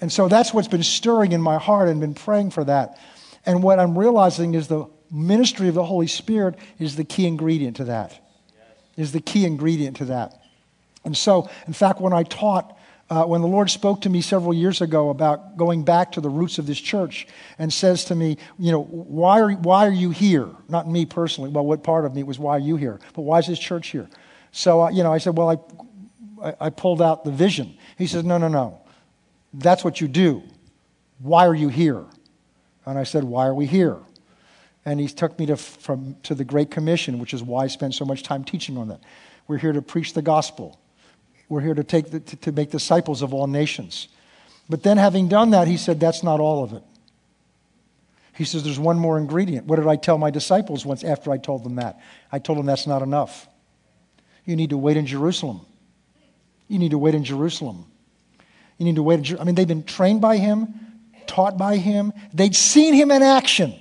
And 0.00 0.10
so 0.10 0.28
that's 0.28 0.54
what's 0.54 0.68
been 0.68 0.82
stirring 0.82 1.32
in 1.32 1.40
my 1.40 1.58
heart 1.58 1.88
and 1.88 2.00
been 2.00 2.14
praying 2.14 2.50
for 2.50 2.64
that. 2.64 2.98
And 3.44 3.62
what 3.62 3.78
I'm 3.78 3.98
realizing 3.98 4.54
is 4.54 4.68
the 4.68 4.86
ministry 5.10 5.68
of 5.68 5.74
the 5.74 5.84
Holy 5.84 6.06
Spirit 6.06 6.56
is 6.78 6.96
the 6.96 7.04
key 7.04 7.26
ingredient 7.26 7.76
to 7.76 7.84
that. 7.84 8.20
Is 8.96 9.12
the 9.12 9.20
key 9.20 9.44
ingredient 9.44 9.96
to 9.98 10.06
that. 10.06 10.40
And 11.04 11.16
so, 11.16 11.50
in 11.66 11.72
fact, 11.72 12.00
when 12.00 12.12
I 12.12 12.22
taught 12.22 12.78
uh, 13.10 13.24
when 13.24 13.42
the 13.42 13.46
Lord 13.46 13.70
spoke 13.70 14.00
to 14.02 14.08
me 14.08 14.20
several 14.20 14.54
years 14.54 14.80
ago 14.80 15.10
about 15.10 15.56
going 15.56 15.84
back 15.84 16.12
to 16.12 16.20
the 16.20 16.30
roots 16.30 16.58
of 16.58 16.66
this 16.66 16.80
church 16.80 17.26
and 17.58 17.72
says 17.72 18.04
to 18.06 18.14
me, 18.14 18.38
you 18.58 18.72
know, 18.72 18.82
why 18.82 19.40
are, 19.40 19.50
why 19.52 19.86
are 19.86 19.92
you 19.92 20.10
here? 20.10 20.48
Not 20.68 20.88
me 20.88 21.04
personally. 21.04 21.50
Well, 21.50 21.66
what 21.66 21.82
part 21.82 22.06
of 22.06 22.14
me 22.14 22.22
was, 22.22 22.38
why 22.38 22.52
are 22.52 22.60
you 22.60 22.76
here? 22.76 22.98
But 23.14 23.22
why 23.22 23.40
is 23.40 23.46
this 23.46 23.58
church 23.58 23.88
here? 23.88 24.08
So, 24.52 24.82
uh, 24.82 24.90
you 24.90 25.02
know, 25.02 25.12
I 25.12 25.18
said, 25.18 25.36
well, 25.36 25.50
I, 26.42 26.54
I 26.60 26.70
pulled 26.70 27.02
out 27.02 27.24
the 27.24 27.30
vision. 27.30 27.76
He 27.98 28.06
says, 28.06 28.24
no, 28.24 28.38
no, 28.38 28.48
no. 28.48 28.80
That's 29.52 29.84
what 29.84 30.00
you 30.00 30.08
do. 30.08 30.42
Why 31.18 31.46
are 31.46 31.54
you 31.54 31.68
here? 31.68 32.04
And 32.86 32.98
I 32.98 33.04
said, 33.04 33.24
why 33.24 33.46
are 33.46 33.54
we 33.54 33.66
here? 33.66 33.98
And 34.84 35.00
he 35.00 35.08
took 35.08 35.38
me 35.38 35.46
to, 35.46 35.56
from, 35.56 36.16
to 36.24 36.34
the 36.34 36.44
Great 36.44 36.70
Commission, 36.70 37.18
which 37.18 37.32
is 37.34 37.42
why 37.42 37.64
I 37.64 37.66
spent 37.68 37.94
so 37.94 38.04
much 38.04 38.22
time 38.22 38.44
teaching 38.44 38.76
on 38.76 38.88
that. 38.88 39.00
We're 39.46 39.58
here 39.58 39.72
to 39.72 39.82
preach 39.82 40.14
the 40.14 40.22
gospel. 40.22 40.78
We're 41.48 41.60
here 41.60 41.74
to, 41.74 41.84
take 41.84 42.10
the, 42.10 42.20
to, 42.20 42.36
to 42.36 42.52
make 42.52 42.70
disciples 42.70 43.22
of 43.22 43.34
all 43.34 43.46
nations. 43.46 44.08
But 44.68 44.82
then, 44.82 44.96
having 44.96 45.28
done 45.28 45.50
that, 45.50 45.68
he 45.68 45.76
said, 45.76 46.00
That's 46.00 46.22
not 46.22 46.40
all 46.40 46.64
of 46.64 46.72
it. 46.72 46.82
He 48.34 48.44
says, 48.44 48.64
There's 48.64 48.78
one 48.78 48.98
more 48.98 49.18
ingredient. 49.18 49.66
What 49.66 49.76
did 49.76 49.86
I 49.86 49.96
tell 49.96 50.18
my 50.18 50.30
disciples 50.30 50.86
once 50.86 51.04
after 51.04 51.30
I 51.30 51.38
told 51.38 51.64
them 51.64 51.76
that? 51.76 52.00
I 52.32 52.38
told 52.38 52.58
them 52.58 52.66
that's 52.66 52.86
not 52.86 53.02
enough. 53.02 53.46
You 54.44 54.56
need 54.56 54.70
to 54.70 54.78
wait 54.78 54.96
in 54.96 55.06
Jerusalem. 55.06 55.60
You 56.68 56.78
need 56.78 56.90
to 56.92 56.98
wait 56.98 57.14
in 57.14 57.24
Jerusalem. 57.24 57.86
You 58.78 58.86
need 58.86 58.96
to 58.96 59.02
wait. 59.02 59.30
In, 59.30 59.38
I 59.38 59.44
mean, 59.44 59.54
they've 59.54 59.68
been 59.68 59.84
trained 59.84 60.20
by 60.20 60.38
him, 60.38 60.74
taught 61.26 61.56
by 61.58 61.76
him, 61.76 62.12
they'd 62.32 62.56
seen 62.56 62.94
him 62.94 63.10
in 63.10 63.22
action. 63.22 63.74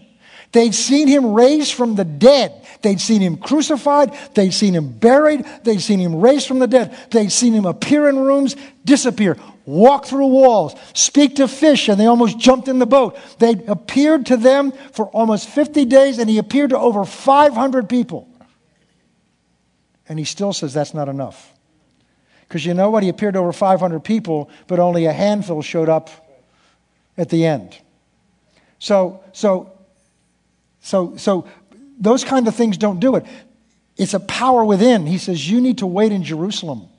They'd 0.53 0.75
seen 0.75 1.07
him 1.07 1.33
raised 1.33 1.73
from 1.73 1.95
the 1.95 2.05
dead. 2.05 2.65
They'd 2.83 3.01
seen 3.01 3.21
him 3.21 3.37
crucified. 3.37 4.13
They'd 4.35 4.53
seen 4.53 4.75
him 4.75 4.91
buried. 4.91 5.45
They'd 5.63 5.81
seen 5.81 5.99
him 5.99 6.21
raised 6.21 6.47
from 6.47 6.59
the 6.59 6.67
dead. 6.67 6.95
They'd 7.09 7.31
seen 7.31 7.53
him 7.53 7.65
appear 7.65 8.07
in 8.07 8.19
rooms, 8.19 8.55
disappear, 8.85 9.35
walk 9.65 10.05
through 10.05 10.27
walls, 10.27 10.75
speak 10.93 11.37
to 11.37 11.47
fish, 11.47 11.89
and 11.89 11.99
they 11.99 12.05
almost 12.05 12.37
jumped 12.37 12.67
in 12.67 12.77
the 12.77 12.85
boat. 12.85 13.17
They'd 13.39 13.67
appeared 13.67 14.27
to 14.27 14.37
them 14.37 14.71
for 14.91 15.07
almost 15.07 15.49
50 15.49 15.85
days, 15.85 16.19
and 16.19 16.29
he 16.29 16.37
appeared 16.37 16.69
to 16.69 16.77
over 16.77 17.03
500 17.03 17.89
people. 17.89 18.29
And 20.07 20.19
he 20.19 20.25
still 20.25 20.53
says 20.53 20.71
that's 20.71 20.93
not 20.93 21.09
enough. 21.09 21.51
Because 22.47 22.63
you 22.63 22.75
know 22.75 22.91
what? 22.91 23.01
He 23.01 23.09
appeared 23.09 23.33
to 23.33 23.39
over 23.39 23.53
500 23.53 24.01
people, 24.01 24.51
but 24.67 24.77
only 24.77 25.05
a 25.05 25.13
handful 25.13 25.63
showed 25.63 25.89
up 25.89 26.11
at 27.17 27.29
the 27.29 27.43
end. 27.43 27.75
So, 28.77 29.23
so 29.31 29.72
so, 30.83 31.15
so 31.15 31.47
those 31.97 32.23
kind 32.25 32.47
of 32.47 32.53
things 32.53 32.77
don't 32.77 32.99
do 32.99 33.15
it. 33.15 33.25
It's 33.95 34.13
a 34.13 34.19
power 34.19 34.63
within. 34.65 35.07
He 35.07 35.17
says, 35.17 35.49
You 35.49 35.61
need 35.61 35.79
to 35.79 35.87
wait 35.87 36.11
in 36.11 36.23
Jerusalem 36.23 36.89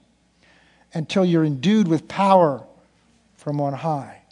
until 0.95 1.25
you're 1.25 1.45
endued 1.45 1.87
with 1.87 2.09
power 2.09 2.65
from 3.37 3.61
on 3.61 3.75
high. 3.75 4.23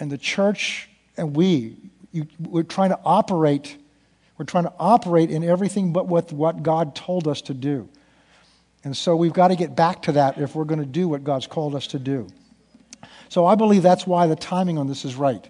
And 0.00 0.10
the 0.10 0.18
church 0.18 0.88
and 1.16 1.36
we, 1.36 1.76
you, 2.10 2.26
we're 2.40 2.62
trying 2.62 2.90
to 2.90 2.98
operate. 3.04 3.76
We're 4.38 4.46
trying 4.46 4.64
to 4.64 4.72
operate 4.78 5.30
in 5.30 5.44
everything 5.44 5.92
but 5.92 6.06
what, 6.06 6.32
what 6.32 6.62
God 6.62 6.94
told 6.94 7.28
us 7.28 7.42
to 7.42 7.54
do. 7.54 7.88
And 8.82 8.96
so 8.96 9.14
we've 9.14 9.32
got 9.32 9.48
to 9.48 9.56
get 9.56 9.76
back 9.76 10.02
to 10.02 10.12
that 10.12 10.38
if 10.38 10.54
we're 10.54 10.64
going 10.64 10.80
to 10.80 10.86
do 10.86 11.06
what 11.08 11.22
God's 11.22 11.46
called 11.46 11.74
us 11.74 11.88
to 11.88 11.98
do. 11.98 12.28
So 13.28 13.44
I 13.44 13.56
believe 13.56 13.82
that's 13.82 14.06
why 14.06 14.26
the 14.26 14.36
timing 14.36 14.78
on 14.78 14.86
this 14.86 15.04
is 15.04 15.16
right 15.16 15.46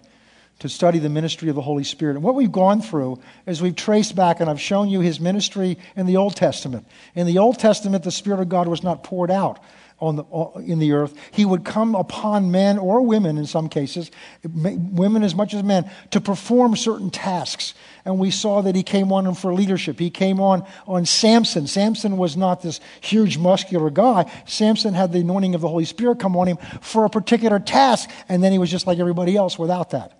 to 0.59 0.69
study 0.69 0.99
the 0.99 1.09
ministry 1.09 1.49
of 1.49 1.55
the 1.55 1.61
Holy 1.61 1.83
Spirit. 1.83 2.15
And 2.15 2.23
what 2.23 2.35
we've 2.35 2.51
gone 2.51 2.81
through 2.81 3.19
is 3.45 3.61
we've 3.61 3.75
traced 3.75 4.15
back, 4.15 4.39
and 4.39 4.49
I've 4.49 4.61
shown 4.61 4.89
you 4.89 4.99
his 4.99 5.19
ministry 5.19 5.77
in 5.95 6.05
the 6.05 6.17
Old 6.17 6.35
Testament. 6.35 6.85
In 7.15 7.27
the 7.27 7.37
Old 7.37 7.59
Testament, 7.59 8.03
the 8.03 8.11
Spirit 8.11 8.41
of 8.41 8.49
God 8.49 8.67
was 8.67 8.83
not 8.83 9.03
poured 9.03 9.31
out 9.31 9.59
on 10.01 10.15
the, 10.15 10.23
in 10.65 10.79
the 10.79 10.93
earth. 10.93 11.13
He 11.31 11.45
would 11.45 11.65
come 11.65 11.95
upon 11.95 12.51
men 12.51 12.77
or 12.77 13.01
women 13.01 13.37
in 13.37 13.45
some 13.45 13.69
cases, 13.69 14.11
women 14.43 15.23
as 15.23 15.35
much 15.35 15.53
as 15.53 15.63
men, 15.63 15.89
to 16.11 16.21
perform 16.21 16.75
certain 16.75 17.09
tasks. 17.09 17.73
And 18.05 18.17
we 18.17 18.31
saw 18.31 18.61
that 18.61 18.75
he 18.75 18.83
came 18.83 19.11
on 19.11 19.25
them 19.25 19.35
for 19.35 19.53
leadership. 19.53 19.99
He 19.99 20.09
came 20.09 20.39
on 20.39 20.65
on 20.87 21.05
Samson. 21.05 21.67
Samson 21.67 22.17
was 22.17 22.37
not 22.37 22.61
this 22.61 22.79
huge 23.01 23.37
muscular 23.37 23.89
guy. 23.89 24.31
Samson 24.45 24.93
had 24.93 25.11
the 25.11 25.19
anointing 25.19 25.55
of 25.55 25.61
the 25.61 25.67
Holy 25.67 25.85
Spirit 25.85 26.19
come 26.19 26.35
on 26.37 26.47
him 26.47 26.57
for 26.81 27.05
a 27.05 27.09
particular 27.09 27.59
task, 27.59 28.09
and 28.29 28.43
then 28.43 28.51
he 28.51 28.57
was 28.57 28.71
just 28.71 28.87
like 28.87 28.99
everybody 28.99 29.35
else 29.35 29.59
without 29.59 29.91
that. 29.91 30.18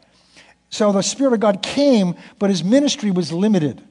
So 0.70 0.92
the 0.92 1.02
Spirit 1.02 1.34
of 1.34 1.40
God 1.40 1.62
came, 1.64 2.16
but 2.38 2.50
his 2.50 2.64
ministry 2.64 3.12
was 3.12 3.32
limited. 3.32 3.82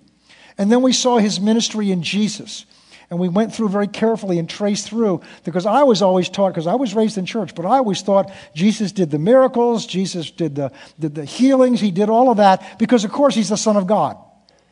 And 0.57 0.71
then 0.71 0.83
we 0.83 0.93
saw 0.93 1.19
his 1.19 1.41
ministry 1.41 1.91
in 1.91 2.03
Jesus. 2.03 2.67
And 3.11 3.19
we 3.19 3.29
went 3.29 3.55
through 3.55 3.71
very 3.71 3.87
carefully 3.87 4.39
and 4.39 4.49
traced 4.49 4.89
through 4.89 5.23
because 5.45 5.65
I 5.65 5.83
was 5.85 6.03
always 6.03 6.29
taught, 6.29 6.51
because 6.51 6.67
I 6.67 6.75
was 6.75 6.95
raised 6.95 7.17
in 7.17 7.25
church, 7.25 7.55
but 7.55 7.65
I 7.65 7.79
always 7.79 8.03
thought 8.03 8.31
Jesus 8.55 8.93
did 8.93 9.11
the 9.11 9.19
miracles, 9.19 9.87
Jesus 9.87 10.31
did 10.31 10.57
the, 10.57 10.73
did 11.01 11.15
the 11.15 11.25
healings, 11.25 11.81
he 11.81 11.91
did 11.91 12.11
all 12.11 12.31
of 12.31 12.37
that 12.37 12.79
because, 12.79 13.05
of 13.05 13.11
course, 13.11 13.35
he's 13.35 13.49
the 13.49 13.57
Son 13.57 13.77
of 13.77 13.87
God. 13.87 14.19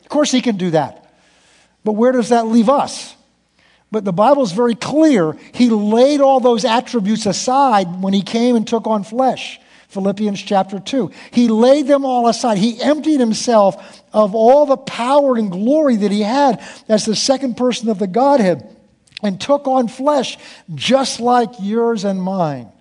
Of 0.01 0.09
course, 0.09 0.31
he 0.31 0.41
can 0.41 0.55
do 0.57 0.69
that. 0.71 1.03
But 1.83 1.93
where 1.93 2.11
does 2.11 2.29
that 2.29 2.45
leave 2.47 2.69
us? 2.69 3.15
But 3.91 4.05
the 4.05 4.13
Bible 4.13 4.43
is 4.43 4.51
very 4.51 4.75
clear. 4.75 5.35
He 5.53 5.69
laid 5.69 6.19
all 6.19 6.39
those 6.39 6.65
attributes 6.65 7.25
aside 7.25 8.01
when 8.01 8.13
he 8.13 8.21
came 8.21 8.55
and 8.55 8.67
took 8.67 8.85
on 8.85 9.03
flesh. 9.03 9.59
Philippians 9.87 10.41
chapter 10.41 10.79
2. 10.79 11.11
He 11.31 11.47
laid 11.47 11.87
them 11.87 12.05
all 12.05 12.27
aside. 12.27 12.57
He 12.57 12.81
emptied 12.81 13.19
himself 13.19 14.03
of 14.11 14.35
all 14.35 14.65
the 14.65 14.77
power 14.77 15.37
and 15.37 15.49
glory 15.49 15.95
that 15.97 16.11
he 16.11 16.21
had 16.21 16.61
as 16.89 17.05
the 17.05 17.15
second 17.15 17.55
person 17.55 17.89
of 17.89 17.97
the 17.97 18.07
Godhead 18.07 18.75
and 19.23 19.39
took 19.39 19.67
on 19.67 19.87
flesh 19.87 20.37
just 20.75 21.19
like 21.19 21.49
yours 21.59 22.03
and 22.03 22.21
mine. 22.21 22.71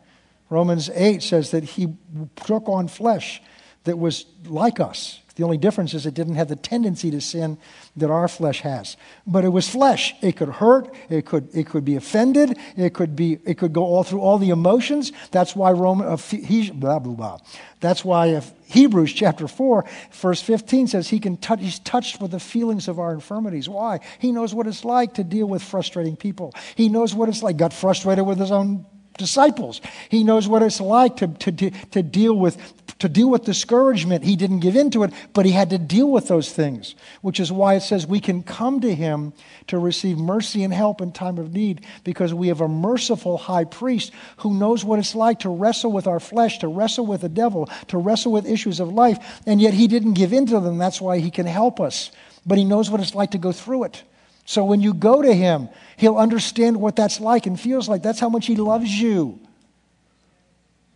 Romans 0.50 0.90
8 0.90 1.22
says 1.22 1.52
that 1.52 1.64
he 1.64 1.94
took 2.36 2.68
on 2.68 2.88
flesh 2.88 3.40
that 3.84 3.98
was 3.98 4.26
like 4.44 4.80
us. 4.80 5.20
The 5.36 5.44
only 5.44 5.58
difference 5.58 5.92
is 5.92 6.06
it 6.06 6.14
didn't 6.14 6.36
have 6.36 6.48
the 6.48 6.56
tendency 6.56 7.10
to 7.10 7.20
sin 7.20 7.58
that 7.94 8.10
our 8.10 8.26
flesh 8.26 8.62
has. 8.62 8.96
But 9.26 9.44
it 9.44 9.50
was 9.50 9.68
flesh. 9.68 10.14
It 10.22 10.36
could 10.36 10.48
hurt. 10.48 10.94
It 11.10 11.26
could, 11.26 11.54
it 11.54 11.66
could 11.66 11.84
be 11.84 11.94
offended. 11.94 12.58
It 12.74 12.94
could, 12.94 13.14
be, 13.14 13.38
it 13.44 13.58
could 13.58 13.74
go 13.74 13.84
all 13.84 14.02
through 14.02 14.20
all 14.20 14.38
the 14.38 14.48
emotions. 14.48 15.12
That's 15.30 15.54
why 15.54 15.72
Roman, 15.72 16.08
uh, 16.08 16.16
he, 16.16 16.70
blah, 16.70 16.98
blah, 16.98 17.12
blah. 17.12 17.38
That's 17.80 18.02
why 18.02 18.28
if 18.28 18.50
Hebrews 18.64 19.12
chapter 19.12 19.46
4, 19.46 19.84
verse 20.12 20.40
15 20.40 20.88
says 20.88 21.08
he 21.08 21.20
can 21.20 21.36
touch, 21.36 21.60
he's 21.60 21.80
touched 21.80 22.18
with 22.18 22.30
the 22.30 22.40
feelings 22.40 22.88
of 22.88 22.98
our 22.98 23.12
infirmities. 23.12 23.68
Why? 23.68 24.00
He 24.18 24.32
knows 24.32 24.54
what 24.54 24.66
it's 24.66 24.86
like 24.86 25.14
to 25.14 25.24
deal 25.24 25.46
with 25.46 25.62
frustrating 25.62 26.16
people. 26.16 26.54
He 26.76 26.88
knows 26.88 27.14
what 27.14 27.28
it's 27.28 27.42
like. 27.42 27.58
Got 27.58 27.74
frustrated 27.74 28.24
with 28.24 28.38
his 28.38 28.50
own 28.50 28.86
disciples. 29.16 29.80
He 30.08 30.24
knows 30.24 30.48
what 30.48 30.62
it's 30.62 30.80
like 30.80 31.16
to, 31.16 31.28
to, 31.28 31.70
to, 31.70 32.02
deal 32.02 32.34
with, 32.34 32.56
to 32.98 33.08
deal 33.08 33.30
with 33.30 33.44
discouragement. 33.44 34.24
He 34.24 34.36
didn't 34.36 34.60
give 34.60 34.76
in 34.76 34.90
to 34.92 35.02
it, 35.02 35.12
but 35.32 35.46
he 35.46 35.52
had 35.52 35.70
to 35.70 35.78
deal 35.78 36.10
with 36.10 36.28
those 36.28 36.52
things, 36.52 36.94
which 37.22 37.40
is 37.40 37.50
why 37.50 37.74
it 37.74 37.80
says 37.80 38.06
we 38.06 38.20
can 38.20 38.42
come 38.42 38.80
to 38.80 38.94
him 38.94 39.32
to 39.68 39.78
receive 39.78 40.18
mercy 40.18 40.62
and 40.62 40.72
help 40.72 41.00
in 41.00 41.12
time 41.12 41.38
of 41.38 41.52
need 41.52 41.84
because 42.04 42.32
we 42.32 42.48
have 42.48 42.60
a 42.60 42.68
merciful 42.68 43.38
high 43.38 43.64
priest 43.64 44.12
who 44.38 44.54
knows 44.54 44.84
what 44.84 44.98
it's 44.98 45.14
like 45.14 45.40
to 45.40 45.48
wrestle 45.48 45.92
with 45.92 46.06
our 46.06 46.20
flesh, 46.20 46.58
to 46.58 46.68
wrestle 46.68 47.06
with 47.06 47.22
the 47.22 47.28
devil, 47.28 47.68
to 47.88 47.98
wrestle 47.98 48.32
with 48.32 48.46
issues 48.46 48.80
of 48.80 48.92
life, 48.92 49.40
and 49.46 49.60
yet 49.60 49.74
he 49.74 49.88
didn't 49.88 50.14
give 50.14 50.32
in 50.32 50.46
to 50.46 50.60
them. 50.60 50.78
That's 50.78 51.00
why 51.00 51.18
he 51.18 51.30
can 51.30 51.46
help 51.46 51.80
us. 51.80 52.10
But 52.44 52.58
he 52.58 52.64
knows 52.64 52.90
what 52.90 53.00
it's 53.00 53.14
like 53.14 53.32
to 53.32 53.38
go 53.38 53.52
through 53.52 53.84
it. 53.84 54.04
So 54.46 54.64
when 54.64 54.80
you 54.80 54.94
go 54.94 55.20
to 55.20 55.34
him, 55.34 55.68
he'll 55.96 56.16
understand 56.16 56.80
what 56.80 56.96
that's 56.96 57.20
like 57.20 57.46
and 57.46 57.60
feels 57.60 57.88
like. 57.88 58.02
That's 58.02 58.20
how 58.20 58.28
much 58.28 58.46
he 58.46 58.56
loves 58.56 58.88
you. 58.88 59.40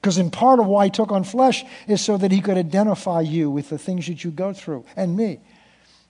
Because 0.00 0.16
in 0.16 0.30
part 0.30 0.60
of 0.60 0.66
why 0.66 0.86
he 0.86 0.90
took 0.90 1.12
on 1.12 1.24
flesh 1.24 1.64
is 1.86 2.00
so 2.00 2.16
that 2.16 2.32
he 2.32 2.40
could 2.40 2.56
identify 2.56 3.20
you 3.20 3.50
with 3.50 3.68
the 3.68 3.76
things 3.76 4.06
that 4.06 4.24
you 4.24 4.30
go 4.30 4.52
through 4.52 4.86
and 4.96 5.16
me. 5.16 5.40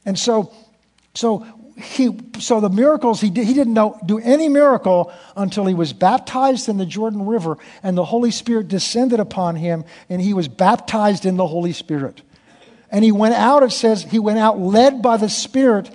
And 0.05 0.19
so, 0.19 0.53
so 1.15 1.45
he, 1.77 2.11
so 2.39 2.61
the 2.61 2.69
miracles 2.69 3.23
he 3.23 3.31
did, 3.31 3.47
he 3.47 3.55
didn't 3.55 3.75
know, 3.75 3.99
do 4.05 4.19
any 4.19 4.49
miracle 4.49 5.13
until 5.35 5.65
he 5.65 5.75
was 5.75 5.95
baptized 5.95 6.69
in 6.69 6.77
the 6.77 6.87
Jordan 6.87 7.25
River 7.25 7.57
and 7.83 7.97
the 7.97 8.05
Holy 8.05 8.31
Spirit 8.31 8.69
descended 8.69 9.19
upon 9.19 9.57
him 9.57 9.85
and 10.11 10.21
he 10.21 10.35
was 10.35 10.47
baptized 10.47 11.25
in 11.25 11.37
the 11.37 11.47
Holy 11.47 11.73
Spirit. 11.73 12.21
And 12.93 13.03
he 13.03 13.13
went 13.13 13.35
out, 13.35 13.63
it 13.63 13.73
says, 13.73 14.03
he 14.03 14.19
went 14.19 14.39
out 14.39 14.59
led 14.59 15.01
by 15.01 15.17
the 15.17 15.29
Spirit 15.29 15.91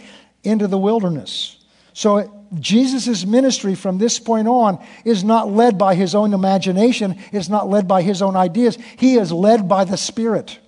into 0.45 0.67
the 0.67 0.77
wilderness. 0.77 1.57
So 1.93 2.45
Jesus' 2.59 3.25
ministry 3.25 3.75
from 3.75 3.97
this 3.97 4.19
point 4.19 4.47
on 4.47 4.83
is 5.03 5.23
not 5.23 5.51
led 5.51 5.77
by 5.77 5.95
his 5.95 6.13
own 6.13 6.33
imagination, 6.33 7.17
it's 7.31 7.49
not 7.49 7.69
led 7.69 7.87
by 7.87 8.01
his 8.01 8.21
own 8.21 8.35
ideas. 8.35 8.77
He 8.97 9.15
is 9.15 9.31
led 9.31 9.67
by 9.67 9.85
the 9.85 9.97
Spirit. 9.97 10.59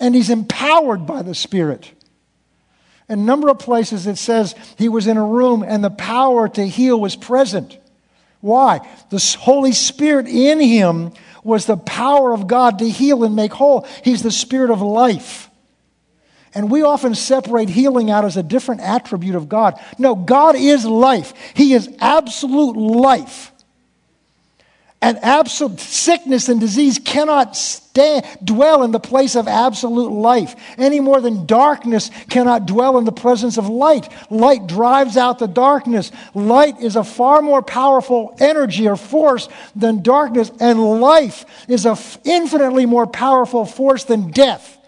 And 0.00 0.14
he's 0.14 0.30
empowered 0.30 1.06
by 1.06 1.22
the 1.22 1.34
Spirit. 1.34 1.92
A 3.08 3.16
number 3.16 3.48
of 3.48 3.58
places 3.58 4.06
it 4.06 4.16
says 4.16 4.54
he 4.78 4.88
was 4.88 5.06
in 5.06 5.16
a 5.16 5.24
room 5.24 5.62
and 5.62 5.84
the 5.84 5.90
power 5.90 6.48
to 6.48 6.66
heal 6.66 6.98
was 6.98 7.14
present. 7.14 7.78
Why? 8.40 8.80
The 9.10 9.36
Holy 9.40 9.72
Spirit 9.72 10.26
in 10.26 10.60
him 10.60 11.12
was 11.44 11.66
the 11.66 11.76
power 11.76 12.32
of 12.32 12.46
God 12.46 12.78
to 12.78 12.88
heal 12.88 13.24
and 13.24 13.36
make 13.36 13.52
whole. 13.52 13.86
He's 14.02 14.22
the 14.22 14.30
Spirit 14.30 14.70
of 14.70 14.80
life. 14.80 15.50
And 16.54 16.70
we 16.70 16.82
often 16.82 17.14
separate 17.14 17.70
healing 17.70 18.10
out 18.10 18.24
as 18.24 18.36
a 18.36 18.42
different 18.42 18.82
attribute 18.82 19.34
of 19.34 19.48
God. 19.48 19.80
No, 19.98 20.14
God 20.14 20.54
is 20.54 20.84
life. 20.84 21.32
He 21.54 21.72
is 21.72 21.88
absolute 22.00 22.76
life. 22.76 23.52
And 25.02 25.18
absolute 25.22 25.80
sickness 25.80 26.48
and 26.48 26.60
disease 26.60 27.00
cannot 27.04 27.56
stay, 27.56 28.22
dwell 28.44 28.84
in 28.84 28.92
the 28.92 29.00
place 29.00 29.34
of 29.34 29.48
absolute 29.48 30.12
life 30.12 30.54
any 30.78 31.00
more 31.00 31.20
than 31.20 31.44
darkness 31.44 32.08
cannot 32.30 32.66
dwell 32.66 32.96
in 32.98 33.04
the 33.04 33.10
presence 33.10 33.58
of 33.58 33.68
light. 33.68 34.08
Light 34.30 34.68
drives 34.68 35.16
out 35.16 35.40
the 35.40 35.48
darkness. 35.48 36.12
Light 36.34 36.80
is 36.80 36.94
a 36.94 37.02
far 37.02 37.42
more 37.42 37.62
powerful 37.62 38.36
energy 38.38 38.86
or 38.86 38.94
force 38.96 39.48
than 39.74 40.02
darkness, 40.02 40.52
and 40.60 41.00
life 41.00 41.46
is 41.66 41.84
an 41.84 41.96
infinitely 42.22 42.86
more 42.86 43.08
powerful 43.08 43.64
force 43.64 44.04
than 44.04 44.30
death. 44.30 44.78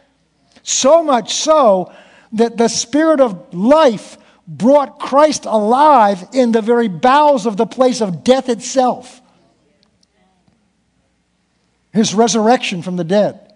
So 0.65 1.05
much 1.05 1.35
so 1.35 1.93
that 2.33 2.57
the 2.57 2.69
Spirit 2.69 3.21
of 3.21 3.55
life 3.55 4.19
brought 4.49 4.99
Christ 4.99 5.45
alive 5.45 6.27
in 6.33 6.53
the 6.53 6.63
very 6.63 6.89
bowels 6.89 7.47
of 7.47 7.57
the 7.57 7.67
place 7.67 8.01
of 8.01 8.25
death 8.25 8.49
itself. 8.49 9.21
His 11.93 12.15
resurrection 12.15 12.83
from 12.83 12.97
the 12.97 13.05
dead. 13.05 13.55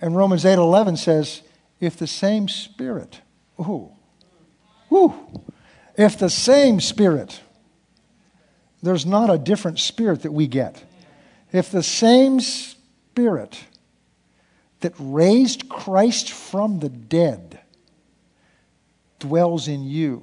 And 0.00 0.14
Romans 0.14 0.44
8 0.44 0.54
11 0.54 0.98
says, 0.98 1.42
if 1.80 1.96
the 1.96 2.06
same 2.06 2.48
Spirit, 2.48 3.20
ooh, 3.60 3.90
ooh, 4.92 5.14
if 5.96 6.18
the 6.18 6.30
same 6.30 6.80
Spirit, 6.80 7.40
there's 8.82 9.06
not 9.06 9.30
a 9.30 9.38
different 9.38 9.78
Spirit 9.78 10.22
that 10.22 10.32
we 10.32 10.46
get. 10.46 10.82
If 11.52 11.70
the 11.70 11.82
same 11.82 12.40
Spirit 12.40 13.58
that 14.80 14.94
raised 14.98 15.68
Christ 15.68 16.30
from 16.30 16.80
the 16.80 16.88
dead 16.88 17.60
dwells 19.18 19.68
in 19.68 19.84
you, 19.84 20.22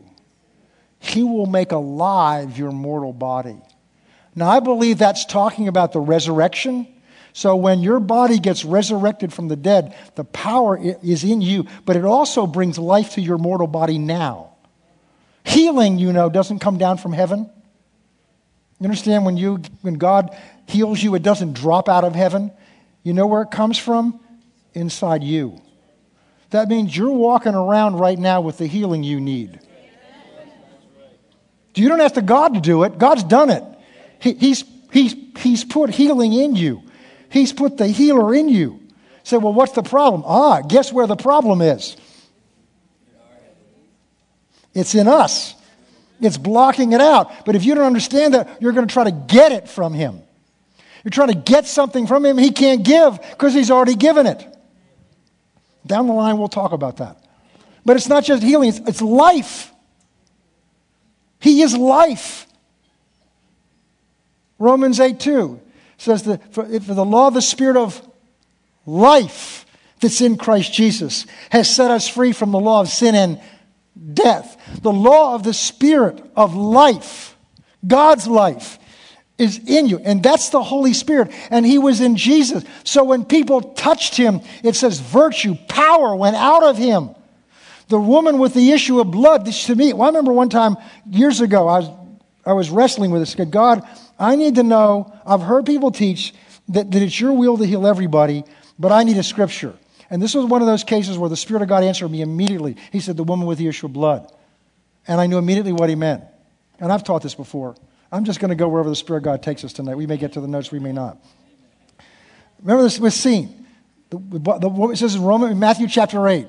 he 0.99 1.23
will 1.23 1.45
make 1.45 1.71
alive 1.71 2.57
your 2.57 2.71
mortal 2.71 3.13
body. 3.13 3.57
Now, 4.33 4.49
I 4.49 4.59
believe 4.59 4.97
that's 4.97 5.25
talking 5.25 5.67
about 5.67 5.93
the 5.93 5.99
resurrection. 5.99 6.87
So, 7.33 7.55
when 7.55 7.81
your 7.81 7.99
body 7.99 8.39
gets 8.39 8.65
resurrected 8.65 9.33
from 9.33 9.47
the 9.47 9.55
dead, 9.55 9.95
the 10.15 10.23
power 10.23 10.77
is 10.77 11.23
in 11.23 11.41
you, 11.41 11.67
but 11.85 11.95
it 11.95 12.05
also 12.05 12.47
brings 12.47 12.77
life 12.77 13.15
to 13.15 13.21
your 13.21 13.37
mortal 13.37 13.67
body 13.67 13.97
now. 13.97 14.53
Healing, 15.43 15.99
you 15.99 16.11
know, 16.11 16.29
doesn't 16.29 16.59
come 16.59 16.77
down 16.77 16.97
from 16.97 17.13
heaven. 17.13 17.49
You 18.79 18.85
understand 18.85 19.25
when 19.25 19.37
you 19.37 19.61
when 19.81 19.95
God 19.95 20.35
heals 20.67 21.01
you, 21.01 21.15
it 21.15 21.23
doesn't 21.23 21.53
drop 21.53 21.87
out 21.87 22.03
of 22.03 22.15
heaven. 22.15 22.51
You 23.03 23.13
know 23.13 23.27
where 23.27 23.43
it 23.43 23.51
comes 23.51 23.77
from? 23.77 24.19
Inside 24.75 25.23
you. 25.23 25.61
That 26.51 26.69
means 26.69 26.95
you're 26.95 27.11
walking 27.11 27.55
around 27.55 27.95
right 27.95 28.17
now 28.17 28.41
with 28.41 28.57
the 28.57 28.67
healing 28.67 29.03
you 29.03 29.19
need. 29.19 29.59
You 31.75 31.89
don't 31.89 31.99
have 31.99 32.13
to 32.13 32.21
God 32.21 32.53
to 32.53 32.61
do 32.61 32.83
it. 32.83 32.97
God's 32.97 33.23
done 33.23 33.49
it. 33.49 33.63
He, 34.19 34.33
he's, 34.33 34.63
he's, 34.91 35.15
he's 35.37 35.63
put 35.65 35.89
healing 35.89 36.31
in 36.31 36.55
you. 36.55 36.83
He's 37.29 37.51
put 37.51 37.77
the 37.77 37.87
healer 37.87 38.33
in 38.33 38.47
you. 38.47 38.81
Say, 39.23 39.37
well, 39.37 39.53
what's 39.53 39.73
the 39.73 39.83
problem? 39.83 40.23
Ah, 40.25 40.61
guess 40.61 40.93
where 40.93 41.07
the 41.07 41.15
problem 41.15 41.61
is? 41.61 41.97
It's 44.73 44.95
in 44.95 45.07
us. 45.07 45.55
It's 46.21 46.37
blocking 46.37 46.93
it 46.93 47.01
out. 47.01 47.45
But 47.45 47.55
if 47.55 47.65
you 47.65 47.75
don't 47.75 47.85
understand 47.85 48.35
that, 48.35 48.61
you're 48.61 48.71
going 48.71 48.87
to 48.87 48.93
try 48.93 49.03
to 49.03 49.11
get 49.11 49.51
it 49.51 49.67
from 49.67 49.93
him. 49.93 50.21
You're 51.03 51.11
trying 51.11 51.29
to 51.29 51.35
get 51.35 51.65
something 51.65 52.07
from 52.07 52.25
him 52.25 52.37
he 52.37 52.51
can't 52.51 52.83
give 52.83 53.19
because 53.21 53.53
he's 53.53 53.69
already 53.69 53.95
given 53.95 54.27
it. 54.27 54.54
Down 55.85 56.07
the 56.07 56.13
line, 56.13 56.37
we'll 56.37 56.47
talk 56.47 56.71
about 56.71 56.97
that. 56.97 57.17
But 57.85 57.95
it's 57.95 58.07
not 58.07 58.23
just 58.23 58.41
healing, 58.41 58.69
it's, 58.69 58.79
it's 58.79 59.01
life. 59.01 59.71
He 61.39 61.61
is 61.61 61.75
life. 61.75 62.47
Romans 64.57 64.99
8 64.99 65.19
2 65.19 65.59
says 65.97 66.23
that 66.23 66.53
for, 66.53 66.65
for 66.65 66.93
the 66.93 67.05
law 67.05 67.27
of 67.27 67.33
the 67.33 67.41
Spirit 67.41 67.77
of 67.77 68.01
life 68.85 69.65
that's 69.99 70.21
in 70.21 70.37
Christ 70.37 70.73
Jesus 70.73 71.25
has 71.49 71.73
set 71.73 71.91
us 71.91 72.07
free 72.07 72.31
from 72.31 72.51
the 72.51 72.59
law 72.59 72.81
of 72.81 72.89
sin 72.89 73.15
and 73.15 73.41
death. 74.13 74.79
The 74.81 74.91
law 74.91 75.35
of 75.35 75.43
the 75.43 75.53
Spirit 75.53 76.23
of 76.35 76.55
life, 76.55 77.37
God's 77.85 78.27
life, 78.27 78.79
is 79.37 79.59
in 79.65 79.87
you. 79.87 79.99
And 79.99 80.23
that's 80.23 80.49
the 80.49 80.63
Holy 80.63 80.93
Spirit. 80.93 81.31
And 81.49 81.65
He 81.65 81.77
was 81.77 82.01
in 82.01 82.15
Jesus. 82.15 82.63
So 82.83 83.03
when 83.03 83.25
people 83.25 83.61
touched 83.61 84.15
Him, 84.15 84.41
it 84.63 84.75
says 84.75 84.99
virtue, 84.99 85.55
power 85.67 86.15
went 86.15 86.35
out 86.35 86.63
of 86.63 86.77
Him. 86.77 87.09
The 87.87 87.99
woman 87.99 88.39
with 88.39 88.53
the 88.53 88.71
issue 88.71 88.99
of 88.99 89.11
blood, 89.11 89.45
this 89.45 89.65
to 89.65 89.75
me, 89.75 89.93
well, 89.93 90.03
I 90.03 90.07
remember 90.07 90.33
one 90.33 90.49
time 90.49 90.77
years 91.09 91.41
ago, 91.41 91.67
I 91.67 91.79
was, 91.79 91.89
I 92.45 92.53
was 92.53 92.69
wrestling 92.69 93.11
with 93.11 93.21
this. 93.21 93.35
God, 93.49 93.87
I 94.17 94.35
need 94.35 94.55
to 94.55 94.63
know, 94.63 95.13
I've 95.25 95.41
heard 95.41 95.65
people 95.65 95.91
teach 95.91 96.33
that, 96.69 96.89
that 96.91 97.01
it's 97.01 97.19
your 97.19 97.33
will 97.33 97.57
to 97.57 97.65
heal 97.65 97.85
everybody, 97.85 98.43
but 98.79 98.91
I 98.91 99.03
need 99.03 99.17
a 99.17 99.23
scripture. 99.23 99.75
And 100.09 100.21
this 100.21 100.33
was 100.33 100.45
one 100.45 100.61
of 100.61 100.67
those 100.67 100.83
cases 100.83 101.17
where 101.17 101.29
the 101.29 101.37
Spirit 101.37 101.61
of 101.61 101.69
God 101.69 101.83
answered 101.83 102.09
me 102.09 102.21
immediately. 102.21 102.75
He 102.91 102.99
said, 102.99 103.17
The 103.17 103.23
woman 103.23 103.47
with 103.47 103.57
the 103.57 103.67
issue 103.67 103.87
of 103.87 103.93
blood. 103.93 104.31
And 105.07 105.19
I 105.19 105.27
knew 105.27 105.37
immediately 105.37 105.71
what 105.71 105.89
he 105.89 105.95
meant. 105.95 106.23
And 106.79 106.91
I've 106.91 107.03
taught 107.03 107.21
this 107.21 107.35
before. 107.35 107.75
I'm 108.15 108.23
just 108.23 108.39
going 108.39 108.49
to 108.49 108.55
go 108.55 108.69
wherever 108.69 108.87
the 108.87 108.95
Spirit 108.95 109.17
of 109.17 109.23
God 109.23 109.43
takes 109.43 109.65
us 109.65 109.73
tonight. 109.73 109.95
We 109.95 110.07
may 110.07 110.15
get 110.15 110.31
to 110.33 110.41
the 110.41 110.47
notes, 110.47 110.71
we 110.71 110.79
may 110.79 110.93
not. 110.93 111.17
Remember 112.61 112.81
this 112.81 112.97
was 112.97 113.13
seen. 113.13 113.67
The, 114.09 114.17
the, 114.17 114.89
it 114.93 114.95
says 114.95 115.15
in 115.15 115.23
Roman, 115.23 115.59
Matthew 115.59 115.89
chapter 115.89 116.25
8, 116.25 116.47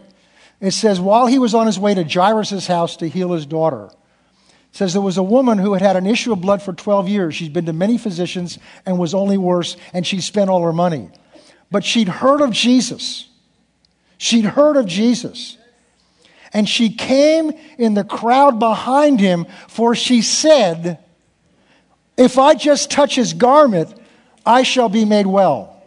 it 0.61 0.71
says, 0.71 1.01
while 1.01 1.27
he 1.27 1.41
was 1.41 1.55
on 1.55 1.67
his 1.67 1.77
way 1.77 1.93
to 1.93 2.05
Jairus' 2.05 2.69
house 2.69 2.97
to 2.99 3.09
heal 3.09 3.33
his 3.33 3.47
daughter, 3.47 3.91
says 4.71 4.93
there 4.93 5.03
was 5.03 5.17
a 5.17 5.25
woman 5.25 5.59
who 5.59 5.73
had 5.73 5.83
had 5.83 5.97
an 5.97 6.07
issue 6.07 6.33
of 6.33 6.41
blood 6.41 6.63
for 6.63 6.73
12 6.73 7.09
years. 7.09 7.35
She'd 7.35 7.53
been 7.53 7.67
to 7.67 7.73
many 7.73 7.99
physicians 7.99 8.61
and 8.85 8.97
was 8.97 9.13
only 9.13 9.37
worse, 9.37 9.77
and 9.93 10.07
she 10.07 10.21
spent 10.21 10.49
all 10.49 10.63
her 10.63 10.73
money. 10.73 11.11
But 11.73 11.85
she'd 11.85 12.09
heard 12.09 12.43
of 12.43 12.53
Jesus. 12.53 13.29
She'd 14.19 14.45
heard 14.45 14.77
of 14.77 14.87
Jesus. 14.87 15.59
And 16.53 16.69
she 16.69 16.91
came 16.91 17.51
in 17.77 17.95
the 17.95 18.05
crowd 18.05 18.61
behind 18.61 19.19
him, 19.19 19.47
for 19.67 19.97
she 19.97 20.23
said, 20.23 21.01
If 22.17 22.39
I 22.39 22.55
just 22.55 22.91
touch 22.91 23.15
his 23.15 23.33
garment, 23.33 23.95
I 24.45 24.63
shall 24.63 24.89
be 24.89 25.05
made 25.05 25.27
well. 25.27 25.83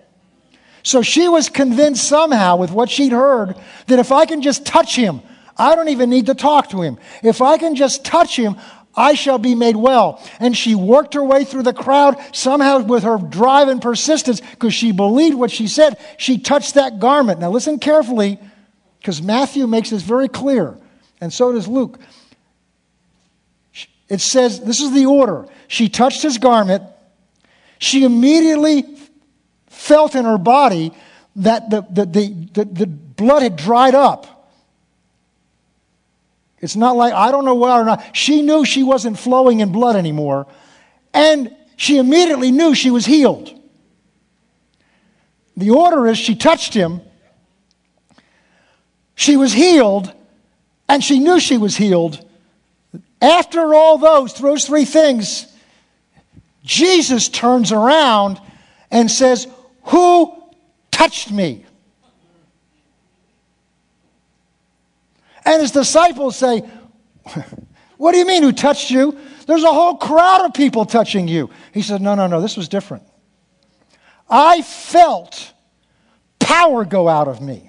So 0.84 1.02
she 1.02 1.28
was 1.28 1.50
convinced 1.50 2.08
somehow 2.08 2.58
with 2.58 2.72
what 2.72 2.90
she'd 2.90 3.12
heard 3.12 3.56
that 3.88 4.00
if 4.00 4.12
I 4.12 4.26
can 4.26 4.42
just 4.42 4.66
touch 4.66 4.96
him, 4.96 5.22
I 5.58 5.76
don't 5.76 5.90
even 5.90 6.10
need 6.10 6.28
to 6.28 6.36
talk 6.36 6.70
to 6.70 6.82
him. 6.82 6.98
If 7.22 7.42
I 7.42 7.58
can 7.58 7.76
just 7.76 8.06
touch 8.06 8.38
him, 8.38 8.56
I 8.96 9.14
shall 9.14 9.38
be 9.38 9.56
made 9.56 9.76
well. 9.76 10.22
And 10.40 10.56
she 10.56 10.76
worked 10.76 11.14
her 11.14 11.24
way 11.24 11.44
through 11.44 11.64
the 11.64 11.74
crowd, 11.74 12.18
somehow 12.34 12.80
with 12.80 13.04
her 13.04 13.18
drive 13.18 13.68
and 13.68 13.82
persistence, 13.82 14.42
because 14.42 14.74
she 14.74 14.92
believed 14.92 15.36
what 15.36 15.52
she 15.52 15.68
said. 15.68 15.98
She 16.18 16.38
touched 16.38 16.76
that 16.76 17.00
garment. 17.00 17.40
Now 17.40 17.52
listen 17.52 17.80
carefully, 17.80 18.40
because 19.00 19.22
Matthew 19.22 19.68
makes 19.68 19.90
this 19.90 20.02
very 20.02 20.28
clear, 20.28 20.78
and 21.22 21.32
so 21.32 21.52
does 21.52 21.68
Luke. 21.68 22.00
It 24.10 24.22
says, 24.22 24.60
this 24.60 24.82
is 24.82 24.92
the 24.92 25.06
order. 25.06 25.46
She 25.68 25.88
touched 25.88 26.24
his 26.24 26.39
garment. 26.39 26.84
She 27.78 28.04
immediately 28.04 28.86
felt 29.68 30.16
in 30.16 30.25
her 30.25 30.39
body 30.39 30.92
that 31.38 31.70
the, 31.70 31.82
the, 31.82 32.06
the, 32.06 32.66
the, 32.66 32.86
blood 32.88 33.44
had 33.44 33.56
dried 33.56 33.96
up. 33.96 34.50
It's 36.60 36.75
not 36.75 36.96
like, 36.96 37.13
I 37.13 37.32
don't 37.32 37.46
know 37.46 37.56
why 37.56 37.80
or 37.80 37.86
not. 37.86 38.15
She 38.15 38.41
knew 38.41 38.65
she 38.65 38.84
wasn't 38.84 39.17
flowing 39.17 39.60
in 39.60 39.72
blood 39.72 39.95
anymore. 39.95 40.48
And 41.13 41.56
she 41.78 41.98
immediately 41.98 42.52
knew 42.52 42.76
she 42.76 42.91
was 42.91 43.06
healed. 43.06 43.54
The 45.56 45.72
order 45.72 46.08
is 46.08 46.17
she 46.17 46.36
touched 46.36 46.74
him, 46.74 47.02
she 49.15 49.36
was 49.36 49.52
healed, 49.52 50.13
and 50.88 51.04
she 51.04 51.19
knew 51.19 51.39
she 51.39 51.58
was 51.58 51.76
healed. 51.76 52.26
After 53.21 53.73
all 53.73 53.97
those, 53.97 54.34
those 54.36 54.65
three 54.65 54.86
things, 54.86 55.45
Jesus 56.63 57.29
turns 57.29 57.71
around 57.71 58.39
and 58.91 59.10
says, 59.10 59.47
Who 59.86 60.41
touched 60.91 61.32
me? 61.32 61.65
And 65.45 65.62
his 65.62 65.71
disciples 65.71 66.38
say, 66.38 66.69
What 67.97 68.13
do 68.13 68.17
you 68.17 68.25
mean, 68.25 68.43
who 68.43 68.53
touched 68.53 68.91
you? 68.91 69.17
There's 69.45 69.63
a 69.63 69.73
whole 69.73 69.97
crowd 69.97 70.45
of 70.45 70.53
people 70.53 70.86
touching 70.86 71.27
you. 71.27 71.49
He 71.73 71.82
said, 71.82 72.01
No, 72.01 72.15
no, 72.15 72.27
no, 72.27 72.39
this 72.39 72.55
was 72.55 72.69
different. 72.69 73.03
I 74.29 74.62
felt 74.62 75.53
power 76.38 76.86
go 76.86 77.10
out 77.10 77.27
of 77.27 77.41
me. 77.41 77.68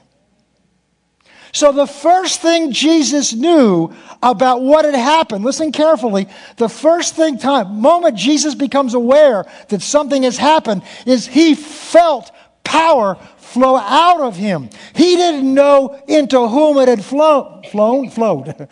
So, 1.52 1.72
the 1.72 1.86
first 1.86 2.40
thing 2.40 2.72
Jesus 2.72 3.32
knew 3.32 3.92
about 4.22 4.62
what 4.62 4.84
had 4.84 4.94
happened, 4.94 5.44
listen 5.44 5.72
carefully, 5.72 6.28
the 6.56 6.68
first 6.68 7.16
thing, 7.16 7.38
time, 7.38 7.80
moment 7.80 8.16
Jesus 8.16 8.54
becomes 8.54 8.94
aware 8.94 9.46
that 9.68 9.82
something 9.82 10.22
has 10.22 10.36
happened, 10.36 10.82
is 11.06 11.26
he 11.26 11.54
felt 11.54 12.30
power 12.62 13.16
flow 13.36 13.76
out 13.76 14.20
of 14.20 14.36
him. 14.36 14.70
He 14.94 15.16
didn't 15.16 15.52
know 15.52 16.00
into 16.06 16.46
whom 16.46 16.78
it 16.78 16.86
had 16.86 17.04
flown, 17.04 17.64
flown, 17.64 18.10
flowed. 18.10 18.68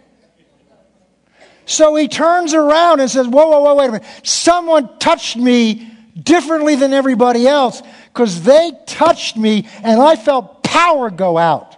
so 1.66 1.94
he 1.96 2.08
turns 2.08 2.54
around 2.54 3.00
and 3.00 3.10
says, 3.10 3.28
Whoa, 3.28 3.46
whoa, 3.46 3.60
whoa, 3.60 3.74
wait 3.74 3.88
a 3.88 3.92
minute. 3.92 4.06
Someone 4.22 4.98
touched 4.98 5.36
me 5.36 5.92
differently 6.18 6.76
than 6.76 6.94
everybody 6.94 7.46
else 7.46 7.82
because 8.06 8.42
they 8.42 8.72
touched 8.86 9.36
me 9.36 9.68
and 9.82 10.00
I 10.00 10.16
felt 10.16 10.62
power 10.62 11.10
go 11.10 11.36
out. 11.36 11.76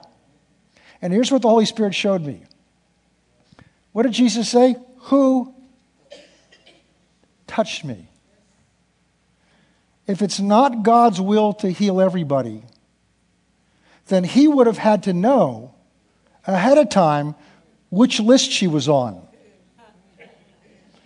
And 1.00 1.12
here's 1.12 1.30
what 1.30 1.42
the 1.42 1.48
Holy 1.48 1.66
Spirit 1.66 1.94
showed 1.94 2.22
me. 2.22 2.42
What 3.92 4.02
did 4.02 4.12
Jesus 4.12 4.48
say? 4.48 4.76
Who 4.98 5.54
touched 7.46 7.84
me? 7.84 8.08
if 10.08 10.22
it's 10.22 10.40
not 10.40 10.82
God's 10.82 11.20
will 11.20 11.52
to 11.52 11.70
heal 11.70 12.00
everybody, 12.00 12.64
then 14.06 14.24
he 14.24 14.48
would 14.48 14.66
have 14.66 14.78
had 14.78 15.02
to 15.04 15.12
know 15.12 15.74
ahead 16.46 16.78
of 16.78 16.88
time 16.88 17.34
which 17.90 18.18
list 18.18 18.50
she 18.50 18.66
was 18.66 18.88
on. 18.88 19.22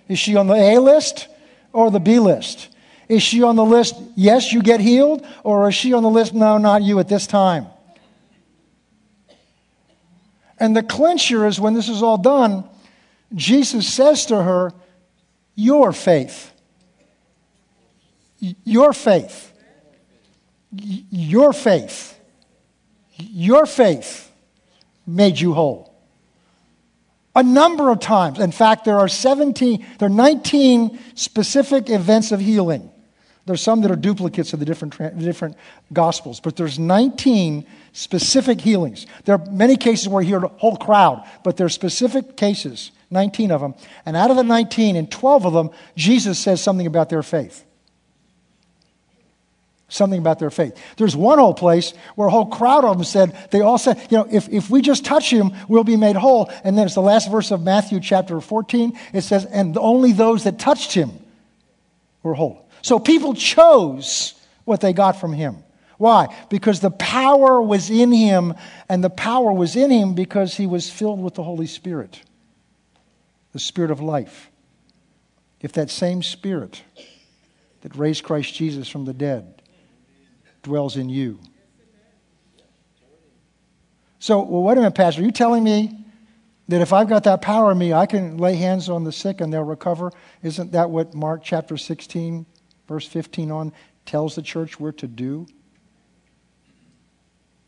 Is 0.09 0.21
she 0.21 0.37
on 0.37 0.47
the 0.47 0.55
A 0.55 0.79
list 0.79 1.27
or 1.73 1.91
the 1.91 1.99
B 1.99 2.21
list? 2.21 2.69
Is 3.09 3.23
she 3.23 3.43
on 3.43 3.57
the 3.57 3.65
list, 3.65 3.97
yes, 4.15 4.53
you 4.53 4.63
get 4.63 4.81
healed? 4.81 5.27
Or 5.43 5.69
is 5.69 5.75
she 5.75 5.93
on 5.93 6.05
the 6.05 6.09
list, 6.09 6.33
no, 6.33 6.59
not 6.59 6.83
you 6.83 7.01
at 7.01 7.09
this 7.09 7.27
time? 7.27 7.67
And 10.59 10.77
the 10.77 10.83
clincher 10.83 11.47
is 11.47 11.61
when 11.61 11.75
this 11.75 11.89
is 11.89 12.03
all 12.03 12.19
done, 12.19 12.65
Jesus 13.35 13.91
says 13.93 14.27
to 14.27 14.43
her, 14.43 14.73
Your 15.55 15.93
faith 15.93 16.53
your 18.65 18.93
faith, 18.93 19.53
your 20.73 21.53
faith, 21.53 22.19
your 23.17 23.67
faith 23.67 24.31
made 25.07 25.39
you 25.39 25.55
whole. 25.55 25.95
A 27.35 27.43
number 27.43 27.91
of 27.91 28.01
times. 28.01 28.39
In 28.41 28.53
fact, 28.53 28.85
there 28.85 28.99
are 28.99 29.09
17, 29.09 29.87
there 29.99 30.07
are 30.07 30.11
19 30.11 30.99
specific 31.15 31.89
events 31.89 32.33
of 32.33 32.41
healing. 32.41 32.91
There's 33.47 33.63
some 33.63 33.81
that 33.83 33.91
are 33.91 33.97
duplicates 33.97 34.53
of 34.53 34.61
the 34.61 34.67
different, 34.67 35.19
different 35.19 35.57
gospels, 35.93 36.41
but 36.41 36.57
there's 36.57 36.79
19 36.79 37.67
specific 37.93 38.61
healings. 38.61 39.07
There 39.25 39.35
are 39.35 39.51
many 39.51 39.77
cases 39.77 40.09
where 40.09 40.23
he 40.23 40.29
healed 40.29 40.45
a 40.45 40.49
whole 40.49 40.77
crowd, 40.77 41.27
but 41.45 41.57
there 41.57 41.67
are 41.67 41.71
specific 41.71 42.37
cases, 42.37 42.91
19 43.11 43.51
of 43.51 43.61
them. 43.61 43.75
And 44.07 44.17
out 44.17 44.31
of 44.31 44.37
the 44.37 44.45
19, 44.45 44.97
in 44.97 45.07
12 45.07 45.47
of 45.47 45.53
them, 45.53 45.71
Jesus 45.97 46.39
says 46.39 46.63
something 46.63 46.87
about 46.87 47.09
their 47.09 47.23
faith 47.23 47.65
something 49.93 50.19
about 50.19 50.39
their 50.39 50.51
faith. 50.51 50.77
There's 50.97 51.15
one 51.15 51.39
whole 51.39 51.55
place 51.55 51.93
where 52.15 52.29
a 52.29 52.31
whole 52.31 52.47
crowd 52.47 52.85
of 52.85 52.97
them 52.97 53.05
said, 53.05 53.37
they 53.51 53.61
all 53.61 53.79
said, 53.79 53.99
you 54.11 54.19
know, 54.19 54.27
if, 54.31 54.49
if 54.49 54.71
we 54.71 54.81
just 54.81 55.05
touch 55.05 55.31
him, 55.31 55.53
we'll 55.69 55.85
be 55.85 55.97
made 55.97 56.17
whole. 56.17 56.51
And 56.65 56.77
then 56.77 56.87
it's 56.87 56.95
the 56.95 57.03
last 57.03 57.31
verse 57.31 57.51
of 57.51 57.63
Matthew 57.63 58.01
chapter 58.01 58.41
14. 58.41 58.99
It 59.13 59.21
says, 59.23 59.45
and 59.45 59.77
only 59.77 60.13
those 60.13 60.45
that 60.45 60.59
touched 60.59 60.93
him 60.93 61.11
were 62.23 62.35
whole. 62.35 62.67
So 62.81 62.99
people 62.99 63.35
chose 63.35 64.35
what 64.65 64.81
they 64.81 64.93
got 64.93 65.21
from 65.21 65.33
him. 65.33 65.63
Why? 66.03 66.35
Because 66.49 66.81
the 66.81 66.91
power 66.91 67.63
was 67.63 67.89
in 67.89 68.11
him, 68.11 68.55
and 68.89 69.05
the 69.05 69.09
power 69.09 69.53
was 69.53 69.77
in 69.77 69.89
him 69.89 70.15
because 70.15 70.57
he 70.57 70.67
was 70.67 70.91
filled 70.91 71.23
with 71.23 71.35
the 71.35 71.45
Holy 71.45 71.69
Spirit, 71.69 72.25
the 73.53 73.61
Spirit 73.61 73.93
of 73.93 74.01
life. 74.01 74.51
If 75.61 75.75
that 75.75 75.91
same 75.91 76.25
Spirit 76.25 76.83
that 77.83 77.95
raised 77.95 78.25
Christ 78.25 78.53
Jesus 78.53 78.89
from 78.89 79.05
the 79.05 79.13
dead 79.13 79.63
dwells 80.65 80.97
in 80.97 81.09
you. 81.09 81.39
So, 84.19 84.43
well, 84.43 84.65
wait 84.65 84.73
a 84.73 84.81
minute, 84.81 84.97
Pastor. 84.97 85.23
Are 85.23 85.25
you 85.25 85.31
telling 85.31 85.63
me 85.63 86.05
that 86.67 86.81
if 86.81 86.93
I've 86.93 87.09
got 87.09 87.23
that 87.23 87.43
power 87.43 87.71
in 87.71 87.79
me, 87.79 87.93
I 87.93 88.07
can 88.07 88.39
lay 88.39 88.57
hands 88.57 88.89
on 88.89 89.05
the 89.05 89.13
sick 89.13 89.41
and 89.41 89.53
they'll 89.53 89.63
recover? 89.63 90.11
Isn't 90.43 90.73
that 90.73 90.91
what 90.91 91.15
Mark 91.15 91.45
chapter 91.45 91.77
16, 91.77 92.45
verse 92.89 93.07
15 93.07 93.53
on 93.53 93.73
tells 94.05 94.35
the 94.35 94.43
church 94.43 94.81
we're 94.81 94.91
to 94.91 95.07
do? 95.07 95.47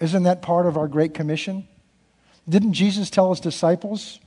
Isn't 0.05 0.25
that 0.25 0.43
part 0.43 0.67
of 0.67 0.77
our 0.77 0.87
Great 0.87 1.15
Commission? 1.15 1.67
Didn't 2.47 2.75
Jesus 2.75 3.09
tell 3.09 3.31
his 3.31 3.41
disciples? 3.41 4.21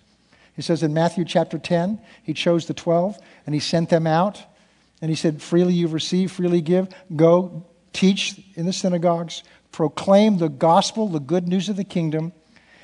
He 0.55 0.63
says 0.63 0.81
in 0.81 0.91
Matthew 0.91 1.23
chapter 1.23 1.59
10, 1.59 1.99
he 2.23 2.33
chose 2.33 2.65
the 2.65 2.73
12 2.73 3.15
and 3.45 3.53
he 3.53 3.61
sent 3.61 3.89
them 3.89 4.07
out. 4.07 4.41
And 5.03 5.11
he 5.11 5.15
said, 5.15 5.39
Freely 5.39 5.75
you've 5.75 5.93
received, 5.93 6.31
freely 6.31 6.61
give. 6.61 6.87
Go 7.15 7.63
teach 7.93 8.41
in 8.55 8.65
the 8.65 8.73
synagogues, 8.73 9.43
proclaim 9.71 10.39
the 10.39 10.49
gospel, 10.49 11.09
the 11.09 11.19
good 11.19 11.47
news 11.47 11.69
of 11.69 11.75
the 11.75 11.83
kingdom, 11.83 12.33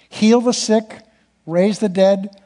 heal 0.08 0.40
the 0.40 0.54
sick, 0.54 1.00
raise 1.48 1.80
the 1.80 1.90
dead, 1.90 2.40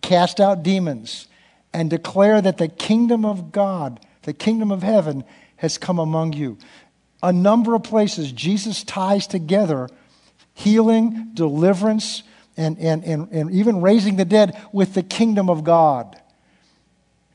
cast 0.00 0.38
out 0.38 0.62
demons, 0.62 1.26
and 1.72 1.90
declare 1.90 2.40
that 2.40 2.58
the 2.58 2.68
kingdom 2.68 3.24
of 3.24 3.50
God, 3.50 3.98
the 4.22 4.32
kingdom 4.32 4.70
of 4.70 4.84
heaven, 4.84 5.24
has 5.56 5.76
come 5.76 5.98
among 5.98 6.34
you. 6.34 6.56
A 7.22 7.32
number 7.32 7.74
of 7.74 7.82
places 7.82 8.32
Jesus 8.32 8.84
ties 8.84 9.26
together 9.26 9.88
healing, 10.54 11.30
deliverance, 11.34 12.24
and, 12.56 12.78
and, 12.78 13.04
and, 13.04 13.30
and 13.30 13.50
even 13.52 13.80
raising 13.80 14.16
the 14.16 14.24
dead 14.24 14.60
with 14.72 14.94
the 14.94 15.02
kingdom 15.02 15.48
of 15.48 15.62
God. 15.62 16.20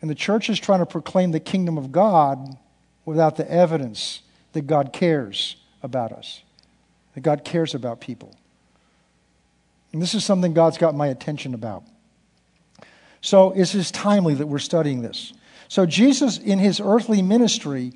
And 0.02 0.10
the 0.10 0.16
church 0.16 0.50
is 0.50 0.60
trying 0.60 0.80
to 0.80 0.86
proclaim 0.86 1.32
the 1.32 1.40
kingdom 1.40 1.78
of 1.78 1.92
God 1.92 2.58
without 3.06 3.38
the 3.38 3.50
evidence 3.50 4.22
that 4.52 4.68
God 4.68 4.92
cares 4.92 5.56
about 5.82 6.12
us 6.12 6.42
that 7.14 7.22
God 7.22 7.44
cares 7.44 7.76
about 7.76 8.02
people. 8.02 8.36
And 9.92 10.02
this 10.02 10.16
is 10.16 10.26
something 10.26 10.54
God's 10.54 10.78
got 10.78 10.96
my 10.96 11.08
attention 11.08 11.54
about. 11.54 11.84
So 13.22 13.52
it 13.52 13.74
is 13.74 13.92
timely 13.92 14.34
that 14.36 14.48
we're 14.48 14.60
studying 14.60 15.02
this. 15.02 15.34
So 15.68 15.86
Jesus, 15.86 16.38
in 16.38 16.60
his 16.60 16.82
earthly 16.84 17.22
ministry, 17.22 17.94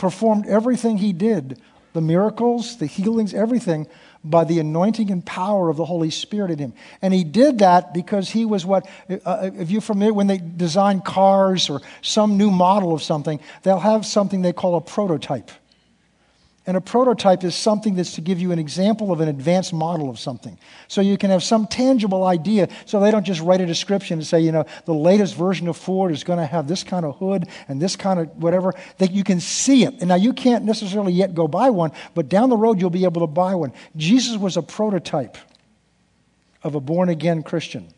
performed 0.00 0.46
everything 0.46 0.98
he 0.98 1.12
did 1.12 1.60
the 1.92 2.00
miracles, 2.00 2.78
the 2.78 2.86
healings, 2.86 3.34
everything 3.34 3.86
by 4.22 4.44
the 4.44 4.60
anointing 4.60 5.10
and 5.10 5.26
power 5.26 5.68
of 5.68 5.76
the 5.76 5.84
Holy 5.84 6.10
Spirit 6.10 6.52
in 6.52 6.58
him. 6.58 6.72
And 7.02 7.12
he 7.12 7.24
did 7.24 7.58
that 7.58 7.92
because 7.92 8.30
he 8.30 8.44
was 8.44 8.64
what, 8.64 8.88
uh, 9.24 9.50
if 9.54 9.70
you're 9.72 9.80
familiar, 9.80 10.14
when 10.14 10.28
they 10.28 10.38
design 10.38 11.00
cars 11.00 11.68
or 11.68 11.80
some 12.00 12.36
new 12.36 12.50
model 12.50 12.94
of 12.94 13.02
something, 13.02 13.40
they'll 13.64 13.80
have 13.80 14.06
something 14.06 14.42
they 14.42 14.52
call 14.52 14.76
a 14.76 14.80
prototype. 14.80 15.50
And 16.66 16.76
a 16.76 16.80
prototype 16.80 17.42
is 17.42 17.54
something 17.54 17.94
that's 17.94 18.14
to 18.16 18.20
give 18.20 18.38
you 18.38 18.52
an 18.52 18.58
example 18.58 19.12
of 19.12 19.20
an 19.22 19.28
advanced 19.28 19.72
model 19.72 20.10
of 20.10 20.18
something. 20.18 20.58
So 20.88 21.00
you 21.00 21.16
can 21.16 21.30
have 21.30 21.42
some 21.42 21.66
tangible 21.66 22.24
idea. 22.24 22.68
So 22.84 23.00
they 23.00 23.10
don't 23.10 23.24
just 23.24 23.40
write 23.40 23.62
a 23.62 23.66
description 23.66 24.18
and 24.18 24.26
say, 24.26 24.40
you 24.40 24.52
know, 24.52 24.66
the 24.84 24.92
latest 24.92 25.34
version 25.34 25.68
of 25.68 25.76
Ford 25.76 26.12
is 26.12 26.22
going 26.22 26.38
to 26.38 26.44
have 26.44 26.68
this 26.68 26.84
kind 26.84 27.06
of 27.06 27.16
hood 27.16 27.48
and 27.66 27.80
this 27.80 27.96
kind 27.96 28.20
of 28.20 28.28
whatever. 28.36 28.74
That 28.98 29.10
you 29.10 29.24
can 29.24 29.40
see 29.40 29.84
it. 29.84 29.94
And 30.00 30.08
now 30.08 30.16
you 30.16 30.34
can't 30.34 30.64
necessarily 30.64 31.14
yet 31.14 31.34
go 31.34 31.48
buy 31.48 31.70
one, 31.70 31.92
but 32.14 32.28
down 32.28 32.50
the 32.50 32.58
road 32.58 32.78
you'll 32.78 32.90
be 32.90 33.04
able 33.04 33.22
to 33.22 33.26
buy 33.26 33.54
one. 33.54 33.72
Jesus 33.96 34.36
was 34.36 34.58
a 34.58 34.62
prototype 34.62 35.38
of 36.62 36.74
a 36.74 36.80
born 36.80 37.08
again 37.08 37.42
Christian. 37.42 37.88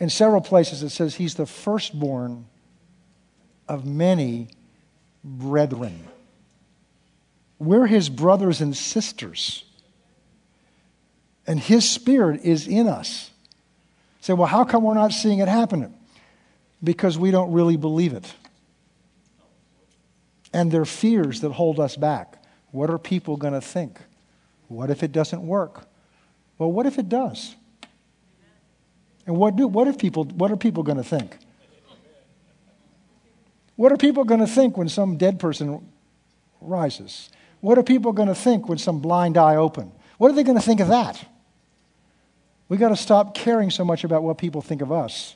In 0.00 0.10
several 0.10 0.40
places 0.40 0.82
it 0.82 0.90
says 0.90 1.14
he's 1.14 1.36
the 1.36 1.46
firstborn 1.46 2.46
of 3.68 3.86
many 3.86 4.48
brethren. 5.22 6.08
We're 7.58 7.86
his 7.86 8.08
brothers 8.08 8.60
and 8.60 8.76
sisters. 8.76 9.64
And 11.46 11.60
his 11.60 11.88
spirit 11.88 12.40
is 12.42 12.66
in 12.66 12.88
us. 12.88 13.30
Say, 14.20 14.32
well, 14.32 14.48
how 14.48 14.64
come 14.64 14.84
we're 14.84 14.94
not 14.94 15.12
seeing 15.12 15.40
it 15.40 15.48
happening? 15.48 15.94
Because 16.82 17.18
we 17.18 17.30
don't 17.30 17.52
really 17.52 17.76
believe 17.76 18.14
it. 18.14 18.32
And 20.52 20.70
there 20.70 20.82
are 20.82 20.86
fears 20.86 21.40
that 21.40 21.52
hold 21.52 21.80
us 21.80 21.96
back. 21.96 22.42
What 22.70 22.90
are 22.90 22.98
people 22.98 23.36
going 23.36 23.52
to 23.52 23.60
think? 23.60 24.00
What 24.68 24.90
if 24.90 25.02
it 25.02 25.12
doesn't 25.12 25.46
work? 25.46 25.86
Well, 26.58 26.72
what 26.72 26.86
if 26.86 26.98
it 26.98 27.08
does? 27.08 27.54
And 29.26 29.36
what 29.36 29.56
do 29.56 29.66
what 29.66 29.88
if 29.88 29.98
people 29.98 30.24
what 30.24 30.50
are 30.50 30.56
people 30.56 30.82
going 30.82 30.98
to 30.98 31.04
think? 31.04 31.36
What 33.76 33.90
are 33.90 33.96
people 33.96 34.24
going 34.24 34.40
to 34.40 34.46
think 34.46 34.76
when 34.76 34.88
some 34.88 35.16
dead 35.16 35.40
person 35.40 35.90
rises? 36.60 37.30
What 37.64 37.78
are 37.78 37.82
people 37.82 38.12
going 38.12 38.28
to 38.28 38.34
think 38.34 38.68
when 38.68 38.76
some 38.76 39.00
blind 39.00 39.38
eye 39.38 39.56
open? 39.56 39.90
What 40.18 40.30
are 40.30 40.34
they 40.34 40.42
going 40.42 40.58
to 40.58 40.62
think 40.62 40.80
of 40.80 40.88
that? 40.88 41.24
We've 42.68 42.78
got 42.78 42.90
to 42.90 42.96
stop 42.96 43.34
caring 43.34 43.70
so 43.70 43.86
much 43.86 44.04
about 44.04 44.22
what 44.22 44.36
people 44.36 44.60
think 44.60 44.82
of 44.82 44.92
us 44.92 45.34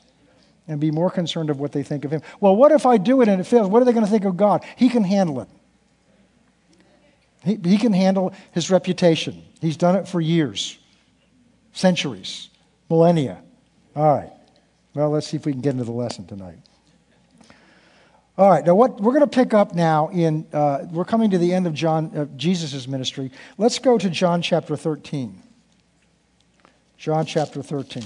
and 0.67 0.79
be 0.79 0.91
more 0.91 1.09
concerned 1.09 1.49
of 1.49 1.59
what 1.59 1.71
they 1.71 1.81
think 1.81 2.05
of 2.05 2.11
him. 2.11 2.21
Well, 2.39 2.55
what 2.55 2.71
if 2.71 2.85
I 2.85 2.97
do 2.97 3.23
it 3.23 3.29
and 3.29 3.41
it 3.41 3.45
fails? 3.45 3.67
What 3.67 3.81
are 3.81 3.85
they 3.85 3.93
going 3.93 4.05
to 4.05 4.11
think 4.11 4.25
of 4.25 4.37
God? 4.37 4.63
He 4.75 4.89
can 4.89 5.03
handle 5.03 5.41
it. 5.41 5.47
He, 7.43 7.55
he 7.67 7.79
can 7.79 7.93
handle 7.93 8.31
his 8.51 8.69
reputation. 8.69 9.41
He's 9.59 9.75
done 9.75 9.95
it 9.95 10.07
for 10.07 10.21
years, 10.21 10.77
centuries, 11.73 12.49
millennia. 12.91 13.41
All 13.95 14.05
right. 14.05 14.31
Well, 14.93 15.09
let's 15.09 15.25
see 15.25 15.37
if 15.37 15.47
we 15.47 15.51
can 15.51 15.61
get 15.61 15.71
into 15.71 15.83
the 15.83 15.91
lesson 15.91 16.27
tonight. 16.27 16.59
All 18.39 18.49
right, 18.49 18.65
now 18.65 18.73
what 18.73 19.01
we're 19.01 19.11
going 19.11 19.19
to 19.19 19.27
pick 19.27 19.53
up 19.53 19.75
now 19.75 20.07
in, 20.07 20.47
uh, 20.53 20.85
we're 20.91 21.03
coming 21.03 21.31
to 21.31 21.37
the 21.37 21.53
end 21.53 21.67
of 21.67 21.73
John, 21.73 22.09
uh, 22.15 22.23
Jesus' 22.37 22.87
ministry. 22.87 23.31
Let's 23.57 23.79
go 23.79 23.97
to 23.97 24.09
John 24.09 24.41
chapter 24.41 24.77
13. 24.77 25.43
John 26.97 27.25
chapter 27.25 27.61
13. 27.61 28.01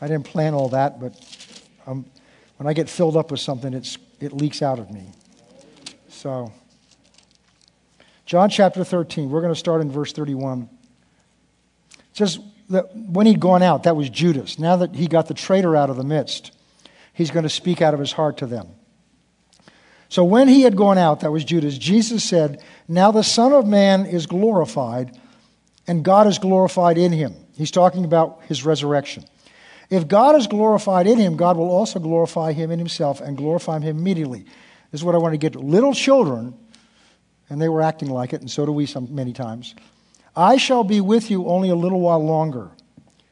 I 0.00 0.06
didn't 0.06 0.26
plan 0.26 0.54
all 0.54 0.68
that, 0.68 1.00
but 1.00 1.60
um, 1.88 2.06
when 2.58 2.68
I 2.68 2.72
get 2.72 2.88
filled 2.88 3.16
up 3.16 3.32
with 3.32 3.40
something, 3.40 3.74
it's, 3.74 3.98
it 4.20 4.32
leaks 4.32 4.62
out 4.62 4.78
of 4.78 4.92
me. 4.92 5.10
So, 6.08 6.52
John 8.26 8.50
chapter 8.50 8.84
13, 8.84 9.28
we're 9.28 9.40
going 9.40 9.52
to 9.52 9.58
start 9.58 9.80
in 9.80 9.90
verse 9.90 10.12
31. 10.12 10.68
It 11.98 11.98
says 12.12 12.38
that 12.70 12.94
when 12.94 13.26
he'd 13.26 13.40
gone 13.40 13.64
out, 13.64 13.82
that 13.82 13.96
was 13.96 14.08
Judas. 14.08 14.56
Now 14.56 14.76
that 14.76 14.94
he 14.94 15.08
got 15.08 15.26
the 15.26 15.34
traitor 15.34 15.74
out 15.74 15.90
of 15.90 15.96
the 15.96 16.04
midst, 16.04 16.52
he's 17.12 17.32
going 17.32 17.42
to 17.42 17.48
speak 17.48 17.82
out 17.82 17.92
of 17.92 17.98
his 17.98 18.12
heart 18.12 18.36
to 18.36 18.46
them. 18.46 18.68
So 20.08 20.24
when 20.24 20.48
he 20.48 20.62
had 20.62 20.76
gone 20.76 20.98
out, 20.98 21.20
that 21.20 21.32
was 21.32 21.44
Judas, 21.44 21.76
Jesus 21.76 22.24
said, 22.24 22.62
Now 22.86 23.10
the 23.10 23.22
Son 23.22 23.52
of 23.52 23.66
Man 23.66 24.06
is 24.06 24.26
glorified, 24.26 25.18
and 25.86 26.04
God 26.04 26.26
is 26.26 26.38
glorified 26.38 26.96
in 26.96 27.12
him. 27.12 27.34
He's 27.56 27.70
talking 27.70 28.04
about 28.04 28.42
his 28.44 28.64
resurrection. 28.64 29.24
If 29.90 30.08
God 30.08 30.36
is 30.36 30.46
glorified 30.46 31.06
in 31.06 31.18
him, 31.18 31.36
God 31.36 31.56
will 31.56 31.70
also 31.70 31.98
glorify 31.98 32.52
him 32.52 32.70
in 32.70 32.78
himself 32.78 33.20
and 33.20 33.36
glorify 33.36 33.80
him 33.80 33.98
immediately. 33.98 34.44
This 34.90 35.00
is 35.00 35.04
what 35.04 35.14
I 35.14 35.18
want 35.18 35.34
to 35.34 35.38
get 35.38 35.54
to. 35.54 35.58
Little 35.58 35.94
children, 35.94 36.54
and 37.50 37.60
they 37.60 37.68
were 37.68 37.82
acting 37.82 38.10
like 38.10 38.32
it, 38.32 38.40
and 38.40 38.50
so 38.50 38.64
do 38.64 38.72
we 38.72 38.86
some 38.86 39.14
many 39.14 39.32
times. 39.32 39.74
I 40.36 40.56
shall 40.56 40.84
be 40.84 41.00
with 41.00 41.30
you 41.30 41.48
only 41.48 41.68
a 41.68 41.74
little 41.74 42.00
while 42.00 42.24
longer. 42.24 42.70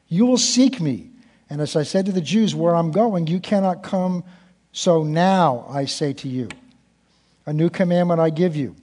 You 0.09 0.27
will 0.27 0.39
seek 0.39 0.81
me. 0.81 1.11
And 1.49 1.61
as 1.61 1.77
I 1.77 1.85
said 1.85 2.07
to 2.07 2.13
the 2.13 2.21
Jews, 2.21 2.55
where 2.55 2.75
I'm 2.75 2.91
going, 2.91 3.27
you 3.29 3.39
cannot 3.39 3.83
come. 3.83 4.25
So 4.73 5.05
now 5.05 5.67
I 5.69 5.85
say 5.85 6.13
to 6.15 6.29
you. 6.29 6.49
A 7.47 7.53
new 7.53 7.71
commandment 7.71 8.21
I 8.21 8.31
give 8.31 8.57
you, 8.57 8.77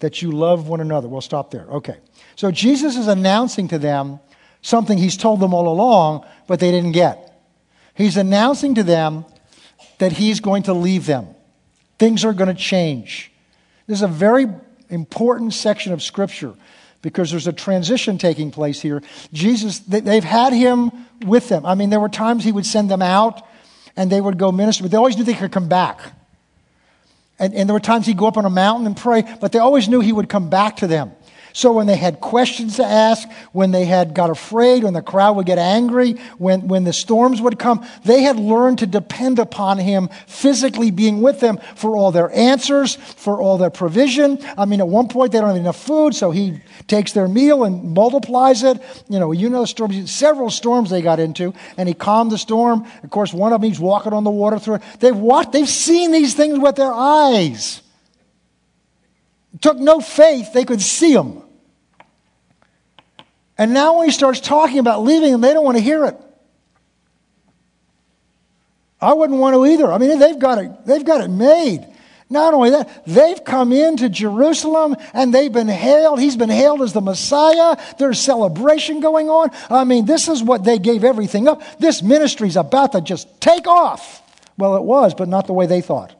that 0.00 0.22
you 0.22 0.32
love 0.32 0.68
one 0.68 0.80
another. 0.80 1.08
We'll 1.08 1.20
stop 1.20 1.50
there. 1.50 1.66
Okay. 1.66 1.96
So 2.36 2.50
Jesus 2.50 2.96
is 2.96 3.06
announcing 3.06 3.68
to 3.68 3.78
them 3.78 4.20
something 4.60 4.98
he's 4.98 5.16
told 5.16 5.40
them 5.40 5.54
all 5.54 5.68
along, 5.68 6.26
but 6.46 6.60
they 6.60 6.70
didn't 6.70 6.92
get. 6.92 7.24
He's 7.94 8.16
announcing 8.16 8.74
to 8.76 8.82
them 8.82 9.24
that 9.98 10.12
he's 10.12 10.40
going 10.40 10.64
to 10.64 10.72
leave 10.72 11.06
them. 11.06 11.28
Things 11.98 12.24
are 12.24 12.32
going 12.32 12.54
to 12.54 12.60
change. 12.60 13.32
This 13.86 13.98
is 13.98 14.02
a 14.02 14.08
very 14.08 14.46
important 14.88 15.54
section 15.54 15.92
of 15.92 16.02
Scripture 16.02 16.54
because 17.02 17.30
there's 17.30 17.46
a 17.46 17.52
transition 17.52 18.18
taking 18.18 18.50
place 18.50 18.80
here. 18.80 19.02
Jesus, 19.32 19.78
they've 19.80 20.24
had 20.24 20.52
him 20.52 20.90
with 21.24 21.48
them. 21.48 21.64
I 21.64 21.74
mean, 21.74 21.90
there 21.90 22.00
were 22.00 22.08
times 22.08 22.44
he 22.44 22.52
would 22.52 22.66
send 22.66 22.90
them 22.90 23.02
out 23.02 23.42
and 23.96 24.10
they 24.10 24.20
would 24.20 24.38
go 24.38 24.52
minister, 24.52 24.84
but 24.84 24.90
they 24.90 24.96
always 24.96 25.16
knew 25.16 25.24
they 25.24 25.34
could 25.34 25.52
come 25.52 25.68
back. 25.68 26.00
And, 27.38 27.54
and 27.54 27.68
there 27.68 27.74
were 27.74 27.80
times 27.80 28.06
he'd 28.06 28.16
go 28.16 28.26
up 28.26 28.36
on 28.36 28.44
a 28.44 28.50
mountain 28.50 28.86
and 28.86 28.96
pray, 28.96 29.22
but 29.40 29.52
they 29.52 29.58
always 29.58 29.88
knew 29.88 30.00
he 30.00 30.12
would 30.12 30.28
come 30.28 30.50
back 30.50 30.76
to 30.76 30.86
them. 30.86 31.12
So 31.58 31.72
when 31.72 31.88
they 31.88 31.96
had 31.96 32.20
questions 32.20 32.76
to 32.76 32.84
ask, 32.84 33.28
when 33.50 33.72
they 33.72 33.84
had 33.84 34.14
got 34.14 34.30
afraid, 34.30 34.84
when 34.84 34.92
the 34.92 35.02
crowd 35.02 35.34
would 35.34 35.46
get 35.46 35.58
angry, 35.58 36.12
when, 36.38 36.68
when 36.68 36.84
the 36.84 36.92
storms 36.92 37.42
would 37.42 37.58
come, 37.58 37.84
they 38.04 38.22
had 38.22 38.36
learned 38.36 38.78
to 38.78 38.86
depend 38.86 39.40
upon 39.40 39.78
him 39.78 40.08
physically 40.28 40.92
being 40.92 41.20
with 41.20 41.40
them 41.40 41.58
for 41.74 41.96
all 41.96 42.12
their 42.12 42.30
answers, 42.30 42.94
for 42.94 43.42
all 43.42 43.58
their 43.58 43.70
provision. 43.70 44.38
I 44.56 44.66
mean, 44.66 44.78
at 44.78 44.86
one 44.86 45.08
point 45.08 45.32
they 45.32 45.40
don't 45.40 45.48
have 45.48 45.56
enough 45.56 45.82
food, 45.82 46.14
so 46.14 46.30
he 46.30 46.60
takes 46.86 47.10
their 47.10 47.26
meal 47.26 47.64
and 47.64 47.92
multiplies 47.92 48.62
it. 48.62 48.80
You 49.08 49.18
know, 49.18 49.32
you 49.32 49.50
know 49.50 49.64
storms, 49.64 50.12
several 50.12 50.50
storms 50.50 50.90
they 50.90 51.02
got 51.02 51.18
into, 51.18 51.54
and 51.76 51.88
he 51.88 51.94
calmed 51.94 52.30
the 52.30 52.38
storm. 52.38 52.86
Of 53.02 53.10
course, 53.10 53.32
one 53.34 53.52
of 53.52 53.60
them 53.60 53.68
he's 53.68 53.80
walking 53.80 54.12
on 54.12 54.22
the 54.22 54.30
water 54.30 54.60
through 54.60 54.76
it. 54.76 54.82
They've 55.00 55.16
watched, 55.16 55.50
they've 55.50 55.68
seen 55.68 56.12
these 56.12 56.34
things 56.34 56.56
with 56.60 56.76
their 56.76 56.92
eyes. 56.94 57.82
Took 59.60 59.78
no 59.78 59.98
faith, 59.98 60.52
they 60.52 60.64
could 60.64 60.80
see 60.80 61.14
them. 61.14 61.42
And 63.58 63.74
now 63.74 63.98
when 63.98 64.06
he 64.08 64.12
starts 64.12 64.40
talking 64.40 64.78
about 64.78 65.02
leaving 65.02 65.40
they 65.40 65.52
don't 65.52 65.64
want 65.64 65.76
to 65.76 65.82
hear 65.82 66.06
it. 66.06 66.16
I 69.00 69.12
wouldn't 69.12 69.38
want 69.38 69.54
to 69.54 69.66
either. 69.66 69.92
I 69.92 69.98
mean, 69.98 70.18
they've 70.18 70.38
got 70.38 70.58
it, 70.58 70.70
they've 70.86 71.04
got 71.04 71.20
it 71.20 71.28
made. 71.28 71.86
Not 72.30 72.52
only 72.52 72.70
that, 72.70 73.04
they've 73.06 73.42
come 73.42 73.72
into 73.72 74.10
Jerusalem 74.10 74.96
and 75.14 75.32
they've 75.32 75.52
been 75.52 75.68
hailed. 75.68 76.20
He's 76.20 76.36
been 76.36 76.50
hailed 76.50 76.82
as 76.82 76.92
the 76.92 77.00
Messiah. 77.00 77.76
There's 77.98 78.20
celebration 78.20 79.00
going 79.00 79.30
on. 79.30 79.50
I 79.70 79.84
mean, 79.84 80.04
this 80.04 80.28
is 80.28 80.42
what 80.42 80.62
they 80.62 80.78
gave 80.78 81.04
everything 81.04 81.48
up. 81.48 81.62
This 81.78 82.02
ministry's 82.02 82.56
about 82.56 82.92
to 82.92 83.00
just 83.00 83.40
take 83.40 83.66
off. 83.66 84.22
Well, 84.58 84.76
it 84.76 84.82
was, 84.82 85.14
but 85.14 85.28
not 85.28 85.46
the 85.46 85.54
way 85.54 85.66
they 85.66 85.80
thought. 85.80 86.14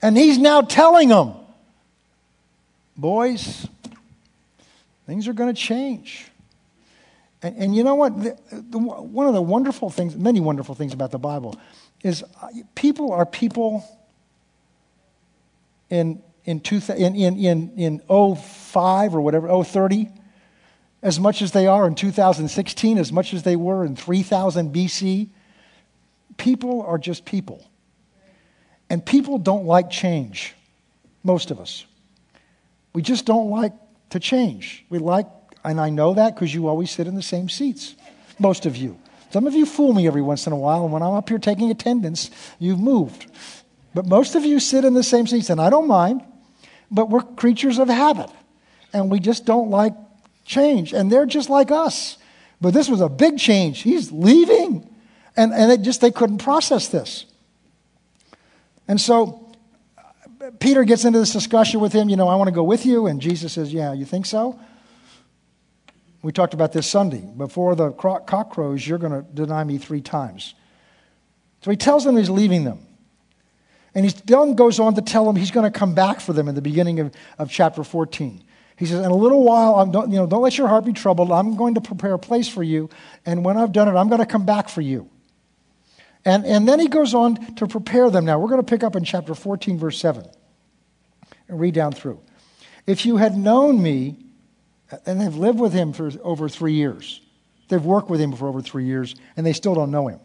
And 0.00 0.16
he's 0.16 0.38
now 0.38 0.60
telling 0.60 1.08
them, 1.08 1.34
boys, 2.96 3.66
things 5.06 5.28
are 5.28 5.32
going 5.32 5.54
to 5.54 5.60
change. 5.60 6.30
And, 7.42 7.56
and, 7.56 7.76
you 7.76 7.84
know 7.84 7.94
what? 7.94 8.22
The, 8.22 8.38
the, 8.50 8.78
one 8.78 9.26
of 9.26 9.34
the 9.34 9.42
wonderful 9.42 9.90
things, 9.90 10.16
many 10.16 10.40
wonderful 10.40 10.74
things 10.74 10.94
about 10.94 11.10
the 11.10 11.18
Bible, 11.18 11.58
is 12.02 12.22
uh, 12.42 12.48
people 12.74 13.12
are 13.12 13.26
people 13.26 13.84
in, 15.90 16.22
in, 16.44 16.60
two, 16.60 16.80
in, 16.94 17.14
in, 17.14 17.38
in, 17.38 18.00
in 18.08 18.36
05 18.36 19.14
or 19.14 19.20
whatever, 19.20 19.62
030, 19.62 20.08
as 21.02 21.20
much 21.20 21.42
as 21.42 21.52
they 21.52 21.66
are 21.66 21.86
in 21.86 21.94
2016, 21.94 22.96
as 22.96 23.12
much 23.12 23.34
as 23.34 23.42
they 23.42 23.56
were 23.56 23.84
in 23.84 23.94
3000 23.94 24.74
BC. 24.74 25.28
People 26.38 26.82
are 26.82 26.98
just 26.98 27.26
people. 27.26 27.68
And 28.88 29.04
people 29.04 29.38
don't 29.38 29.66
like 29.66 29.90
change, 29.90 30.54
most 31.22 31.50
of 31.50 31.60
us. 31.60 31.84
We 32.94 33.02
just 33.02 33.26
don't 33.26 33.50
like 33.50 33.72
to 34.14 34.20
change. 34.20 34.86
We 34.90 35.00
like, 35.00 35.26
and 35.64 35.80
I 35.80 35.90
know 35.90 36.14
that 36.14 36.34
because 36.34 36.54
you 36.54 36.68
always 36.68 36.90
sit 36.90 37.08
in 37.08 37.16
the 37.16 37.22
same 37.22 37.48
seats, 37.48 37.96
most 38.38 38.64
of 38.64 38.76
you. 38.76 38.96
Some 39.32 39.48
of 39.48 39.54
you 39.54 39.66
fool 39.66 39.92
me 39.92 40.06
every 40.06 40.22
once 40.22 40.46
in 40.46 40.52
a 40.52 40.56
while, 40.56 40.84
and 40.84 40.92
when 40.92 41.02
I'm 41.02 41.14
up 41.14 41.28
here 41.28 41.38
taking 41.38 41.72
attendance, 41.72 42.30
you've 42.60 42.78
moved. 42.78 43.26
But 43.92 44.06
most 44.06 44.36
of 44.36 44.44
you 44.44 44.60
sit 44.60 44.84
in 44.84 44.94
the 44.94 45.02
same 45.02 45.26
seats, 45.26 45.50
and 45.50 45.60
I 45.60 45.68
don't 45.68 45.88
mind, 45.88 46.22
but 46.92 47.10
we're 47.10 47.22
creatures 47.22 47.80
of 47.80 47.88
habit, 47.88 48.30
and 48.92 49.10
we 49.10 49.18
just 49.18 49.46
don't 49.46 49.68
like 49.68 49.94
change. 50.44 50.92
And 50.92 51.10
they're 51.10 51.26
just 51.26 51.50
like 51.50 51.72
us. 51.72 52.16
But 52.60 52.72
this 52.72 52.88
was 52.88 53.00
a 53.00 53.08
big 53.08 53.36
change. 53.36 53.82
He's 53.82 54.12
leaving. 54.12 54.88
And, 55.36 55.52
and 55.52 55.72
it 55.72 55.82
just, 55.82 56.00
they 56.00 56.12
couldn't 56.12 56.38
process 56.38 56.86
this. 56.86 57.26
And 58.86 59.00
so 59.00 59.43
Peter 60.58 60.84
gets 60.84 61.04
into 61.04 61.18
this 61.18 61.32
discussion 61.32 61.80
with 61.80 61.92
him, 61.92 62.08
you 62.08 62.16
know, 62.16 62.28
I 62.28 62.36
want 62.36 62.48
to 62.48 62.54
go 62.54 62.64
with 62.64 62.84
you. 62.86 63.06
And 63.06 63.20
Jesus 63.20 63.52
says, 63.52 63.72
Yeah, 63.72 63.92
you 63.92 64.04
think 64.04 64.26
so? 64.26 64.58
We 66.22 66.32
talked 66.32 66.54
about 66.54 66.72
this 66.72 66.86
Sunday. 66.86 67.20
Before 67.36 67.74
the 67.74 67.92
cock 67.92 68.50
crows, 68.50 68.86
you're 68.86 68.98
going 68.98 69.12
to 69.12 69.22
deny 69.34 69.62
me 69.62 69.76
three 69.76 70.00
times. 70.00 70.54
So 71.62 71.70
he 71.70 71.76
tells 71.76 72.04
them 72.04 72.16
he's 72.16 72.30
leaving 72.30 72.64
them. 72.64 72.86
And 73.94 74.04
he 74.04 74.12
then 74.24 74.54
goes 74.54 74.80
on 74.80 74.94
to 74.94 75.02
tell 75.02 75.26
them 75.26 75.36
he's 75.36 75.50
going 75.50 75.70
to 75.70 75.78
come 75.78 75.94
back 75.94 76.20
for 76.20 76.32
them 76.32 76.48
in 76.48 76.54
the 76.54 76.62
beginning 76.62 76.98
of, 77.00 77.14
of 77.38 77.50
chapter 77.50 77.84
14. 77.84 78.42
He 78.76 78.86
says, 78.86 79.04
In 79.04 79.10
a 79.10 79.14
little 79.14 79.44
while, 79.44 79.76
I'm, 79.76 79.92
don't, 79.92 80.10
you 80.10 80.16
know, 80.16 80.26
don't 80.26 80.42
let 80.42 80.58
your 80.58 80.68
heart 80.68 80.84
be 80.84 80.92
troubled. 80.92 81.30
I'm 81.30 81.56
going 81.56 81.74
to 81.74 81.80
prepare 81.80 82.14
a 82.14 82.18
place 82.18 82.48
for 82.48 82.62
you. 82.62 82.90
And 83.24 83.44
when 83.44 83.56
I've 83.56 83.72
done 83.72 83.88
it, 83.88 83.92
I'm 83.92 84.08
going 84.08 84.20
to 84.20 84.26
come 84.26 84.46
back 84.46 84.68
for 84.68 84.80
you. 84.80 85.10
And, 86.24 86.46
and 86.46 86.66
then 86.66 86.80
he 86.80 86.88
goes 86.88 87.14
on 87.14 87.54
to 87.56 87.66
prepare 87.66 88.10
them. 88.10 88.24
Now, 88.24 88.38
we're 88.38 88.48
going 88.48 88.62
to 88.62 88.68
pick 88.68 88.82
up 88.82 88.96
in 88.96 89.04
chapter 89.04 89.34
14, 89.34 89.78
verse 89.78 89.98
7, 89.98 90.26
and 91.48 91.60
read 91.60 91.74
down 91.74 91.92
through. 91.92 92.20
If 92.86 93.04
you 93.04 93.16
had 93.18 93.36
known 93.36 93.82
me, 93.82 94.16
uh, 94.90 94.98
and 95.06 95.20
they've 95.20 95.34
lived 95.34 95.58
with 95.58 95.72
him 95.72 95.92
for 95.92 96.10
over 96.22 96.48
three 96.48 96.74
years, 96.74 97.20
they've 97.68 97.84
worked 97.84 98.08
with 98.08 98.20
him 98.20 98.32
for 98.32 98.48
over 98.48 98.62
three 98.62 98.84
years, 98.84 99.14
and 99.36 99.44
they 99.44 99.52
still 99.52 99.74
don't 99.74 99.90
know 99.90 100.08
him. 100.08 100.20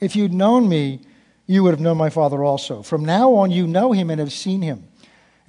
If 0.00 0.14
you'd 0.14 0.32
known 0.32 0.68
me, 0.68 1.00
you 1.46 1.64
would 1.64 1.70
have 1.70 1.80
known 1.80 1.96
my 1.96 2.10
Father 2.10 2.44
also. 2.44 2.82
From 2.82 3.04
now 3.04 3.34
on, 3.34 3.50
you 3.50 3.66
know 3.66 3.92
him 3.92 4.10
and 4.10 4.20
have 4.20 4.32
seen 4.32 4.62
him. 4.62 4.84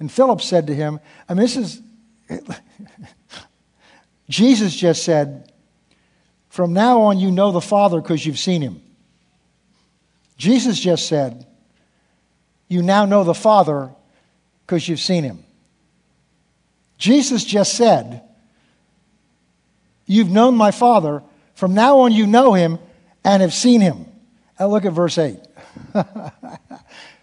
And 0.00 0.10
Philip 0.10 0.40
said 0.40 0.66
to 0.68 0.74
him, 0.74 0.98
and 1.28 1.38
this 1.38 1.56
is, 1.56 1.82
Jesus 4.28 4.74
just 4.74 5.04
said, 5.04 5.52
from 6.50 6.72
now 6.72 7.02
on, 7.02 7.18
you 7.18 7.30
know 7.30 7.52
the 7.52 7.60
Father 7.60 8.00
because 8.00 8.26
you've 8.26 8.38
seen 8.38 8.60
him. 8.60 8.82
Jesus 10.36 10.78
just 10.78 11.06
said, 11.06 11.46
You 12.68 12.82
now 12.82 13.04
know 13.06 13.24
the 13.24 13.34
Father 13.34 13.90
because 14.66 14.88
you've 14.88 15.00
seen 15.00 15.22
him. 15.22 15.44
Jesus 16.98 17.44
just 17.44 17.74
said, 17.74 18.22
You've 20.06 20.30
known 20.30 20.56
my 20.56 20.72
Father. 20.72 21.22
From 21.54 21.74
now 21.74 22.00
on, 22.00 22.12
you 22.12 22.26
know 22.26 22.52
him 22.52 22.78
and 23.24 23.42
have 23.42 23.54
seen 23.54 23.80
him. 23.80 24.06
Now 24.58 24.68
look 24.68 24.84
at 24.84 24.92
verse 24.92 25.18
8. 25.18 25.38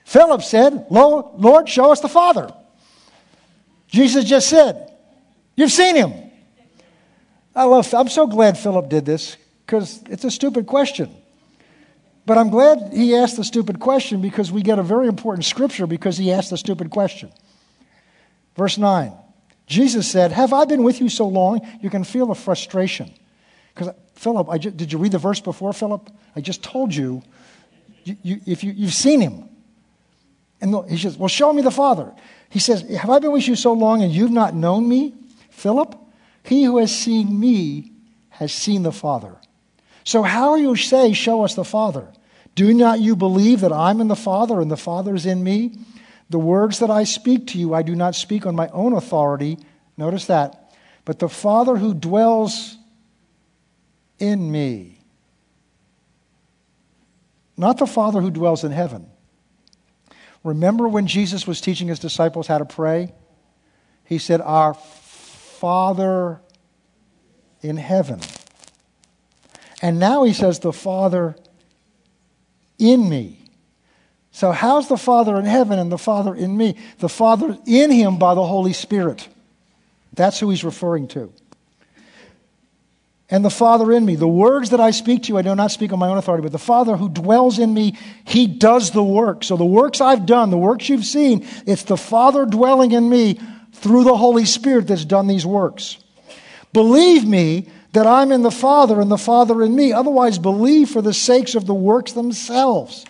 Philip 0.05 0.41
said, 0.41 0.85
Lord, 0.89 1.67
show 1.67 1.91
us 1.91 1.99
the 1.99 2.07
Father. 2.07 2.49
Jesus 3.87 4.23
just 4.23 4.47
said, 4.47 4.93
You've 5.57 5.71
seen 5.71 5.97
him. 5.97 6.26
I 7.57 7.63
love, 7.63 7.91
I'm 7.91 8.07
so 8.07 8.27
glad 8.27 8.55
Philip 8.55 8.87
did 8.87 9.03
this 9.03 9.35
because 9.65 10.03
it's 10.09 10.23
a 10.23 10.29
stupid 10.29 10.67
question. 10.67 11.09
But 12.23 12.37
I'm 12.37 12.49
glad 12.49 12.93
he 12.93 13.15
asked 13.15 13.35
the 13.35 13.43
stupid 13.43 13.79
question 13.79 14.21
because 14.21 14.51
we 14.51 14.61
get 14.61 14.77
a 14.77 14.83
very 14.83 15.07
important 15.07 15.43
scripture 15.43 15.87
because 15.87 16.17
he 16.17 16.31
asked 16.31 16.51
the 16.51 16.57
stupid 16.57 16.91
question. 16.91 17.31
Verse 18.55 18.77
9 18.77 19.11
Jesus 19.65 20.09
said, 20.09 20.31
Have 20.31 20.53
I 20.53 20.65
been 20.65 20.83
with 20.83 21.01
you 21.01 21.09
so 21.09 21.27
long? 21.27 21.59
You 21.81 21.89
can 21.89 22.03
feel 22.03 22.27
the 22.27 22.35
frustration. 22.35 23.11
Because, 23.73 23.93
Philip, 24.13 24.49
I 24.49 24.59
just, 24.59 24.77
did 24.77 24.93
you 24.93 24.99
read 24.99 25.11
the 25.11 25.17
verse 25.17 25.41
before, 25.41 25.73
Philip? 25.73 26.09
I 26.35 26.41
just 26.41 26.63
told 26.63 26.93
you, 26.93 27.23
you, 28.03 28.15
you 28.21 28.41
if 28.45 28.63
you, 28.63 28.71
you've 28.71 28.93
seen 28.93 29.19
him. 29.19 29.49
And 30.61 30.89
he 30.89 30.97
says, 30.97 31.17
Well, 31.17 31.27
show 31.27 31.51
me 31.51 31.63
the 31.63 31.71
Father. 31.71 32.13
He 32.49 32.59
says, 32.59 32.81
Have 32.97 33.09
I 33.09 33.17
been 33.17 33.31
with 33.31 33.47
you 33.47 33.55
so 33.55 33.73
long 33.73 34.03
and 34.03 34.11
you've 34.11 34.31
not 34.31 34.53
known 34.53 34.87
me, 34.87 35.15
Philip? 35.49 35.97
He 36.47 36.63
who 36.63 36.77
has 36.77 36.97
seen 36.97 37.38
me 37.38 37.91
has 38.29 38.53
seen 38.53 38.83
the 38.83 38.91
Father. 38.93 39.36
So, 40.05 40.23
how 40.23 40.55
you 40.55 40.77
say, 40.77 41.12
Show 41.12 41.43
us 41.43 41.55
the 41.55 41.65
Father? 41.65 42.07
Do 42.55 42.73
not 42.73 43.01
you 43.01 43.17
believe 43.17 43.60
that 43.60 43.73
I'm 43.73 43.99
in 43.99 44.07
the 44.07 44.15
Father 44.15 44.62
and 44.62 44.71
the 44.71 44.77
Father 44.77 45.13
is 45.13 45.25
in 45.25 45.43
me? 45.43 45.77
The 46.29 46.39
words 46.39 46.79
that 46.79 46.89
I 46.89 47.03
speak 47.03 47.47
to 47.47 47.57
you, 47.57 47.73
I 47.73 47.81
do 47.81 47.95
not 47.95 48.15
speak 48.15 48.45
on 48.45 48.55
my 48.55 48.69
own 48.69 48.93
authority. 48.93 49.57
Notice 49.97 50.25
that. 50.27 50.73
But 51.03 51.19
the 51.19 51.27
Father 51.27 51.75
who 51.75 51.93
dwells 51.93 52.77
in 54.17 54.49
me. 54.49 55.01
Not 57.57 57.77
the 57.77 57.88
Father 57.88 58.21
who 58.21 58.31
dwells 58.31 58.63
in 58.63 58.71
heaven. 58.71 59.10
Remember 60.45 60.88
when 60.88 61.07
Jesus 61.07 61.45
was 61.45 61.60
teaching 61.60 61.89
his 61.89 61.99
disciples 61.99 62.47
how 62.47 62.57
to 62.57 62.65
pray? 62.65 63.13
He 64.05 64.17
said, 64.17 64.39
Our 64.39 64.73
Father 65.59 66.39
in 67.61 67.77
heaven. 67.77 68.19
And 69.81 69.99
now 69.99 70.23
he 70.23 70.33
says, 70.33 70.59
The 70.59 70.73
Father 70.73 71.35
in 72.79 73.09
me. 73.09 73.39
So, 74.31 74.51
how's 74.51 74.87
the 74.87 74.97
Father 74.97 75.35
in 75.37 75.45
heaven 75.45 75.79
and 75.79 75.91
the 75.91 75.97
Father 75.97 76.35
in 76.35 76.55
me? 76.55 76.77
The 76.99 77.09
Father 77.09 77.57
in 77.65 77.89
him 77.89 78.19
by 78.19 78.35
the 78.35 78.45
Holy 78.45 78.73
Spirit. 78.73 79.27
That's 80.13 80.39
who 80.39 80.49
he's 80.49 80.63
referring 80.63 81.07
to. 81.09 81.33
And 83.29 83.43
the 83.43 83.49
Father 83.49 83.91
in 83.91 84.05
me. 84.05 84.15
The 84.15 84.27
words 84.27 84.69
that 84.69 84.79
I 84.79 84.91
speak 84.91 85.23
to 85.23 85.29
you, 85.29 85.37
I 85.37 85.41
do 85.41 85.55
not 85.55 85.71
speak 85.71 85.91
on 85.91 85.99
my 85.99 86.07
own 86.07 86.17
authority, 86.17 86.43
but 86.43 86.51
the 86.51 86.59
Father 86.59 86.95
who 86.95 87.09
dwells 87.09 87.57
in 87.59 87.73
me, 87.73 87.97
he 88.25 88.45
does 88.45 88.91
the 88.91 89.03
work. 89.03 89.43
So, 89.43 89.57
the 89.57 89.65
works 89.65 90.01
I've 90.01 90.27
done, 90.27 90.51
the 90.51 90.57
works 90.57 90.87
you've 90.87 91.05
seen, 91.05 91.47
it's 91.65 91.83
the 91.83 91.97
Father 91.97 92.45
dwelling 92.45 92.91
in 92.91 93.09
me 93.09 93.39
through 93.77 94.03
the 94.03 94.17
Holy 94.17 94.45
Spirit 94.45 94.87
that's 94.87 95.05
done 95.05 95.27
these 95.27 95.45
works. 95.45 95.97
Believe 96.73 97.25
me 97.25 97.69
that 97.93 98.05
I'm 98.05 98.31
in 98.31 98.43
the 98.43 98.51
Father 98.51 98.99
and 99.01 99.09
the 99.09 99.17
Father 99.17 99.63
in 99.63 99.75
me. 99.75 99.93
Otherwise, 99.93 100.37
believe 100.37 100.89
for 100.89 101.01
the 101.01 101.13
sakes 101.13 101.55
of 101.55 101.65
the 101.65 101.73
works 101.73 102.11
themselves. 102.11 103.05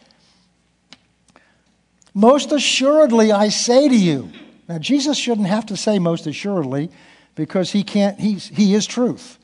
Most 2.14 2.52
assuredly, 2.52 3.32
I 3.32 3.50
say 3.50 3.88
to 3.88 3.96
you, 3.96 4.32
Now, 4.68 4.80
Jesus 4.80 5.18
shouldn't 5.18 5.48
have 5.48 5.66
to 5.68 5.78
say 5.78 6.00
most 6.00 6.28
assuredly 6.28 6.90
because 7.36 7.72
he 7.72 7.84
can't, 7.84 8.20
he's, 8.20 8.48
he 8.48 8.74
is 8.74 8.86
truth. 8.86 9.38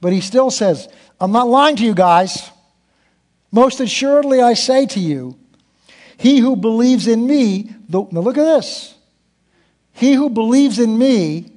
But 0.00 0.12
he 0.12 0.20
still 0.20 0.50
says, 0.50 0.88
I'm 1.20 1.32
not 1.32 1.48
lying 1.48 1.76
to 1.76 1.84
you 1.84 1.94
guys. 1.94 2.50
Most 3.50 3.80
assuredly, 3.80 4.40
I 4.40 4.54
say 4.54 4.86
to 4.86 5.00
you, 5.00 5.38
he 6.16 6.38
who 6.38 6.56
believes 6.56 7.06
in 7.06 7.26
me, 7.26 7.74
the, 7.88 8.06
now 8.10 8.20
look 8.20 8.38
at 8.38 8.44
this. 8.44 8.94
He 9.92 10.14
who 10.14 10.30
believes 10.30 10.78
in 10.78 10.96
me, 10.96 11.52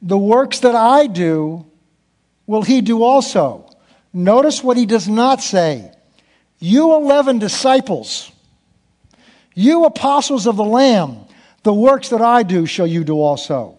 the 0.00 0.18
works 0.18 0.60
that 0.60 0.74
I 0.74 1.06
do, 1.06 1.66
will 2.46 2.62
he 2.62 2.80
do 2.80 3.02
also. 3.02 3.70
Notice 4.12 4.62
what 4.62 4.76
he 4.76 4.86
does 4.86 5.08
not 5.08 5.40
say. 5.40 5.92
You 6.58 6.94
11 6.94 7.38
disciples, 7.38 8.30
you 9.54 9.84
apostles 9.84 10.46
of 10.46 10.56
the 10.56 10.64
Lamb, 10.64 11.26
the 11.62 11.72
works 11.72 12.08
that 12.10 12.20
I 12.20 12.42
do 12.42 12.66
shall 12.66 12.86
you 12.86 13.04
do 13.04 13.14
also. 13.20 13.76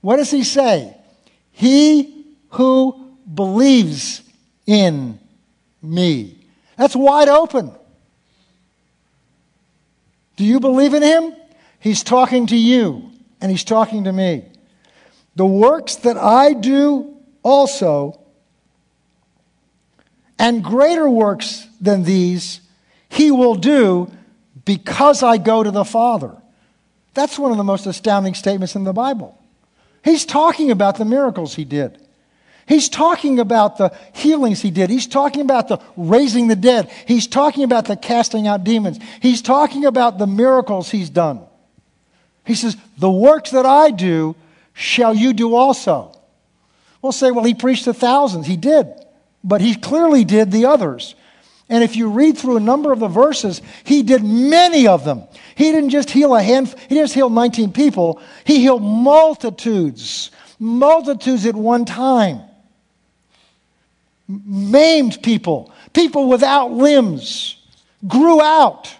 What 0.00 0.16
does 0.16 0.30
he 0.30 0.44
say? 0.44 0.96
He 1.52 2.24
who 2.50 3.16
believes 3.32 4.22
in 4.66 5.18
me. 5.82 6.46
That's 6.76 6.96
wide 6.96 7.28
open. 7.28 7.72
Do 10.36 10.44
you 10.44 10.60
believe 10.60 10.94
in 10.94 11.02
him? 11.02 11.34
He's 11.86 12.02
talking 12.02 12.48
to 12.48 12.56
you, 12.56 13.12
and 13.40 13.48
he's 13.48 13.62
talking 13.62 14.02
to 14.02 14.12
me. 14.12 14.44
The 15.36 15.46
works 15.46 15.94
that 15.94 16.16
I 16.16 16.52
do 16.52 17.14
also, 17.44 18.18
and 20.36 20.64
greater 20.64 21.08
works 21.08 21.68
than 21.80 22.02
these, 22.02 22.60
he 23.08 23.30
will 23.30 23.54
do 23.54 24.10
because 24.64 25.22
I 25.22 25.38
go 25.38 25.62
to 25.62 25.70
the 25.70 25.84
Father. 25.84 26.36
That's 27.14 27.38
one 27.38 27.52
of 27.52 27.56
the 27.56 27.62
most 27.62 27.86
astounding 27.86 28.34
statements 28.34 28.74
in 28.74 28.82
the 28.82 28.92
Bible. 28.92 29.40
He's 30.02 30.26
talking 30.26 30.72
about 30.72 30.96
the 30.96 31.04
miracles 31.04 31.54
he 31.54 31.64
did. 31.64 32.04
He's 32.66 32.88
talking 32.88 33.38
about 33.38 33.78
the 33.78 33.96
healings 34.12 34.60
he 34.60 34.72
did. 34.72 34.90
He's 34.90 35.06
talking 35.06 35.42
about 35.42 35.68
the 35.68 35.80
raising 35.96 36.48
the 36.48 36.56
dead. 36.56 36.90
He's 37.06 37.28
talking 37.28 37.62
about 37.62 37.84
the 37.84 37.94
casting 37.94 38.48
out 38.48 38.64
demons. 38.64 38.98
He's 39.20 39.40
talking 39.40 39.84
about 39.84 40.18
the 40.18 40.26
miracles 40.26 40.90
he's 40.90 41.10
done. 41.10 41.45
He 42.46 42.54
says, 42.54 42.76
The 42.98 43.10
works 43.10 43.50
that 43.50 43.66
I 43.66 43.90
do 43.90 44.36
shall 44.72 45.14
you 45.14 45.32
do 45.32 45.54
also. 45.54 46.16
We'll 47.02 47.12
say, 47.12 47.30
Well, 47.30 47.44
he 47.44 47.54
preached 47.54 47.84
to 47.84 47.94
thousands. 47.94 48.46
He 48.46 48.56
did. 48.56 48.86
But 49.44 49.60
he 49.60 49.74
clearly 49.74 50.24
did 50.24 50.50
the 50.50 50.66
others. 50.66 51.14
And 51.68 51.82
if 51.82 51.96
you 51.96 52.10
read 52.10 52.38
through 52.38 52.56
a 52.56 52.60
number 52.60 52.92
of 52.92 53.00
the 53.00 53.08
verses, 53.08 53.60
he 53.84 54.02
did 54.02 54.22
many 54.22 54.86
of 54.86 55.04
them. 55.04 55.24
He 55.56 55.72
didn't 55.72 55.90
just 55.90 56.10
heal 56.10 56.34
a 56.34 56.42
handful, 56.42 56.78
he 56.88 56.94
just 56.94 57.14
heal 57.14 57.28
19 57.28 57.72
people, 57.72 58.20
he 58.44 58.60
healed 58.60 58.82
multitudes, 58.82 60.30
multitudes 60.60 61.44
at 61.44 61.56
one 61.56 61.84
time 61.84 62.40
maimed 64.28 65.22
people, 65.22 65.72
people 65.92 66.28
without 66.28 66.72
limbs, 66.72 67.56
grew 68.06 68.40
out. 68.40 68.94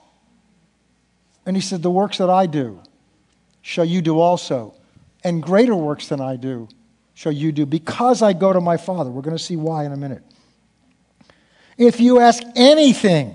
And 1.45 1.57
he 1.57 1.63
said, 1.63 1.83
The 1.83 1.91
works 1.91 2.19
that 2.19 2.31
I 2.31 2.47
do 2.47 2.81
shall 3.67 3.85
you 3.85 4.01
do 4.01 4.21
also, 4.21 4.73
and 5.25 5.43
greater 5.43 5.75
works 5.75 6.07
than 6.07 6.21
I 6.21 6.37
do 6.37 6.69
shall 7.15 7.33
you 7.33 7.51
do, 7.51 7.67
because 7.67 8.23
I 8.23 8.33
go 8.33 8.53
to 8.53 8.61
my 8.61 8.77
Father. 8.77 9.11
We're 9.11 9.23
going 9.23 9.37
to 9.37 9.43
see 9.43 9.57
why 9.57 9.85
in 9.85 9.91
a 9.91 9.97
minute. 9.97 10.23
If 11.77 11.99
you 11.99 12.21
ask 12.21 12.45
anything 12.55 13.35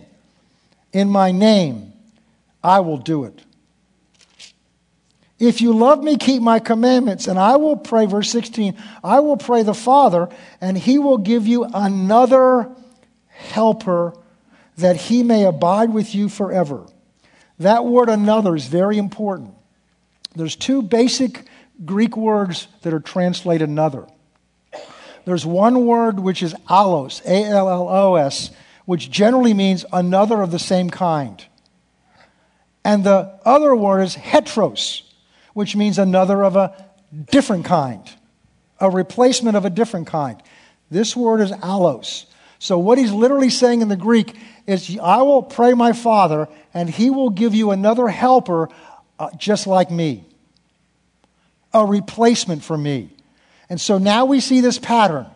in 0.93 1.09
my 1.09 1.33
name, 1.33 1.91
I 2.63 2.79
will 2.79 2.97
do 2.97 3.25
it. 3.25 3.41
If 5.37 5.59
you 5.59 5.73
love 5.73 6.01
me, 6.01 6.15
keep 6.15 6.41
my 6.41 6.59
commandments, 6.59 7.27
and 7.27 7.37
I 7.37 7.57
will 7.57 7.75
pray, 7.75 8.05
verse 8.05 8.29
16, 8.29 8.77
I 9.03 9.19
will 9.19 9.37
pray 9.37 9.63
the 9.63 9.73
Father, 9.73 10.29
and 10.61 10.77
he 10.77 10.97
will 10.97 11.17
give 11.17 11.45
you 11.45 11.65
another 11.73 12.69
helper 13.27 14.15
that 14.77 14.95
he 14.95 15.23
may 15.23 15.43
abide 15.43 15.91
with 15.91 16.15
you 16.15 16.29
forever. 16.29 16.85
That 17.59 17.83
word 17.83 18.07
another 18.07 18.55
is 18.55 18.67
very 18.67 18.97
important. 18.97 19.55
There's 20.35 20.55
two 20.55 20.81
basic 20.81 21.45
Greek 21.83 22.15
words 22.15 22.67
that 22.83 22.93
are 22.93 22.99
translated 22.99 23.67
another. 23.67 24.07
There's 25.25 25.45
one 25.45 25.85
word 25.85 26.19
which 26.19 26.41
is 26.41 26.55
allos, 26.69 27.23
A 27.25 27.43
L 27.45 27.69
L 27.69 27.89
O 27.89 28.15
S, 28.15 28.51
which 28.85 29.11
generally 29.11 29.53
means 29.53 29.85
another 29.91 30.41
of 30.41 30.51
the 30.51 30.59
same 30.59 30.89
kind. 30.89 31.45
And 32.83 33.03
the 33.03 33.39
other 33.45 33.75
word 33.75 34.01
is 34.01 34.15
heteros, 34.15 35.03
which 35.53 35.75
means 35.75 35.99
another 35.99 36.43
of 36.43 36.55
a 36.55 36.85
different 37.29 37.65
kind, 37.65 38.01
a 38.79 38.89
replacement 38.89 39.55
of 39.55 39.65
a 39.65 39.69
different 39.69 40.07
kind. 40.07 40.41
This 40.89 41.15
word 41.15 41.41
is 41.41 41.51
allos. 41.51 42.25
So, 42.57 42.77
what 42.77 42.97
he's 42.97 43.11
literally 43.11 43.49
saying 43.49 43.81
in 43.81 43.87
the 43.87 43.95
Greek 43.95 44.35
is, 44.67 44.97
I 45.01 45.21
will 45.21 45.41
pray 45.41 45.73
my 45.73 45.93
Father, 45.93 46.47
and 46.73 46.89
he 46.89 47.09
will 47.09 47.29
give 47.29 47.55
you 47.55 47.71
another 47.71 48.07
helper 48.07 48.69
uh, 49.21 49.29
just 49.37 49.67
like 49.67 49.91
me, 49.91 50.25
a 51.75 51.85
replacement 51.85 52.63
for 52.63 52.75
me. 52.75 53.11
And 53.69 53.79
so 53.79 53.99
now 53.99 54.25
we 54.25 54.39
see 54.39 54.61
this 54.61 54.79
pattern. 54.79 55.27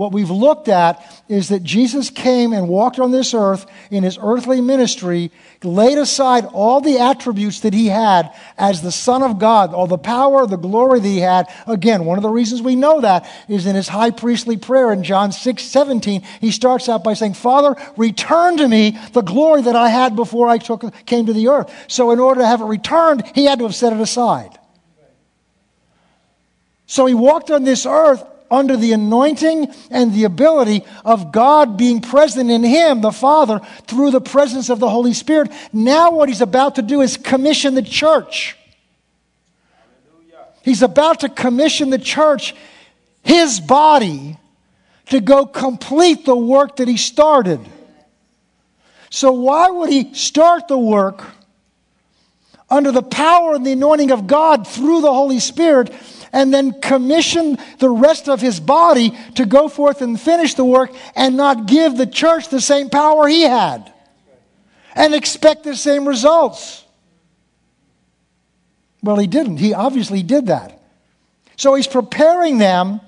What 0.00 0.12
we've 0.12 0.30
looked 0.30 0.68
at 0.68 1.22
is 1.28 1.50
that 1.50 1.62
Jesus 1.62 2.08
came 2.08 2.54
and 2.54 2.70
walked 2.70 2.98
on 2.98 3.10
this 3.10 3.34
earth 3.34 3.66
in 3.90 4.02
his 4.02 4.18
earthly 4.18 4.62
ministry, 4.62 5.30
laid 5.62 5.98
aside 5.98 6.46
all 6.46 6.80
the 6.80 7.00
attributes 7.00 7.60
that 7.60 7.74
he 7.74 7.88
had 7.88 8.32
as 8.56 8.80
the 8.80 8.92
Son 8.92 9.22
of 9.22 9.38
God, 9.38 9.74
all 9.74 9.86
the 9.86 9.98
power, 9.98 10.46
the 10.46 10.56
glory 10.56 11.00
that 11.00 11.06
he 11.06 11.18
had. 11.18 11.52
Again, 11.66 12.06
one 12.06 12.16
of 12.16 12.22
the 12.22 12.30
reasons 12.30 12.62
we 12.62 12.76
know 12.76 13.02
that 13.02 13.30
is 13.46 13.66
in 13.66 13.76
his 13.76 13.88
high 13.88 14.10
priestly 14.10 14.56
prayer 14.56 14.90
in 14.90 15.02
John 15.02 15.32
6 15.32 15.62
17. 15.62 16.22
He 16.40 16.50
starts 16.50 16.88
out 16.88 17.04
by 17.04 17.12
saying, 17.12 17.34
Father, 17.34 17.76
return 17.98 18.56
to 18.56 18.68
me 18.68 18.98
the 19.12 19.20
glory 19.20 19.60
that 19.60 19.76
I 19.76 19.90
had 19.90 20.16
before 20.16 20.48
I 20.48 20.56
took, 20.56 20.82
came 21.04 21.26
to 21.26 21.34
the 21.34 21.48
earth. 21.48 21.70
So, 21.88 22.10
in 22.10 22.20
order 22.20 22.40
to 22.40 22.46
have 22.46 22.62
it 22.62 22.64
returned, 22.64 23.30
he 23.34 23.44
had 23.44 23.58
to 23.58 23.66
have 23.66 23.74
set 23.74 23.92
it 23.92 24.00
aside. 24.00 24.58
So 26.86 27.04
he 27.04 27.14
walked 27.14 27.52
on 27.52 27.62
this 27.62 27.84
earth 27.86 28.24
under 28.50 28.76
the 28.76 28.92
anointing 28.92 29.72
and 29.90 30.12
the 30.12 30.24
ability 30.24 30.84
of 31.04 31.30
God 31.32 31.76
being 31.76 32.00
present 32.00 32.50
in 32.50 32.64
him, 32.64 33.00
the 33.00 33.12
Father, 33.12 33.60
through 33.86 34.10
the 34.10 34.20
presence 34.20 34.70
of 34.70 34.80
the 34.80 34.88
Holy 34.88 35.12
Spirit. 35.12 35.52
Now, 35.72 36.10
what 36.10 36.28
he's 36.28 36.40
about 36.40 36.74
to 36.74 36.82
do 36.82 37.00
is 37.00 37.16
commission 37.16 37.74
the 37.74 37.82
church. 37.82 38.56
He's 40.62 40.82
about 40.82 41.20
to 41.20 41.28
commission 41.28 41.90
the 41.90 41.98
church, 41.98 42.54
his 43.22 43.60
body, 43.60 44.36
to 45.06 45.20
go 45.20 45.46
complete 45.46 46.24
the 46.24 46.36
work 46.36 46.76
that 46.76 46.88
he 46.88 46.96
started. 46.96 47.60
So, 49.10 49.32
why 49.32 49.70
would 49.70 49.90
he 49.90 50.14
start 50.14 50.68
the 50.68 50.78
work 50.78 51.24
under 52.68 52.92
the 52.92 53.02
power 53.02 53.54
and 53.54 53.66
the 53.66 53.72
anointing 53.72 54.12
of 54.12 54.26
God 54.26 54.66
through 54.66 55.00
the 55.00 55.12
Holy 55.12 55.40
Spirit 55.40 55.92
and 56.32 56.52
then 56.52 56.80
commission 56.80 57.58
the 57.78 57.90
rest 57.90 58.28
of 58.28 58.40
his 58.40 58.60
body 58.60 59.16
to 59.34 59.46
go 59.46 59.68
forth 59.68 60.02
and 60.02 60.20
finish 60.20 60.54
the 60.54 60.64
work 60.64 60.92
and 61.16 61.36
not 61.36 61.66
give 61.66 61.96
the 61.96 62.06
church 62.06 62.48
the 62.48 62.60
same 62.60 62.88
power 62.90 63.26
he 63.26 63.42
had 63.42 63.92
and 64.94 65.14
expect 65.14 65.64
the 65.64 65.76
same 65.76 66.06
results. 66.06 66.84
Well, 69.02 69.16
he 69.16 69.26
didn't. 69.26 69.58
He 69.58 69.72
obviously 69.72 70.22
did 70.22 70.46
that. 70.46 70.80
So 71.56 71.74
he's 71.74 71.86
preparing 71.86 72.58
them 72.58 73.00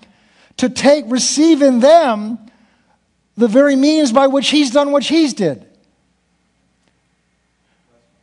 to 0.59 0.69
take, 0.69 1.05
receive 1.09 1.63
in 1.63 1.81
them 1.81 2.39
the 3.37 3.49
very 3.49 3.77
means 3.77 4.13
by 4.13 4.27
which 4.27 4.51
he's 4.51 4.71
done 4.71 4.93
what 4.93 5.05
he's 5.05 5.35
did. 5.35 5.67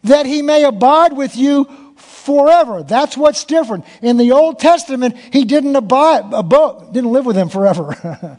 That 0.03 0.25
he 0.25 0.41
may 0.41 0.63
abide 0.63 1.13
with 1.13 1.35
you 1.35 1.88
forever. 2.19 2.84
That's 2.84 3.17
what's 3.17 3.43
different. 3.45 3.86
In 4.01 4.17
the 4.17 4.32
Old 4.32 4.60
Testament, 4.60 5.17
he 5.32 5.45
didn't 5.45 5.75
abide, 5.75 6.34
abode, 6.34 6.93
didn't 6.93 7.12
live 7.12 7.25
with 7.25 7.36
them 7.36 7.49
forever. 7.49 8.38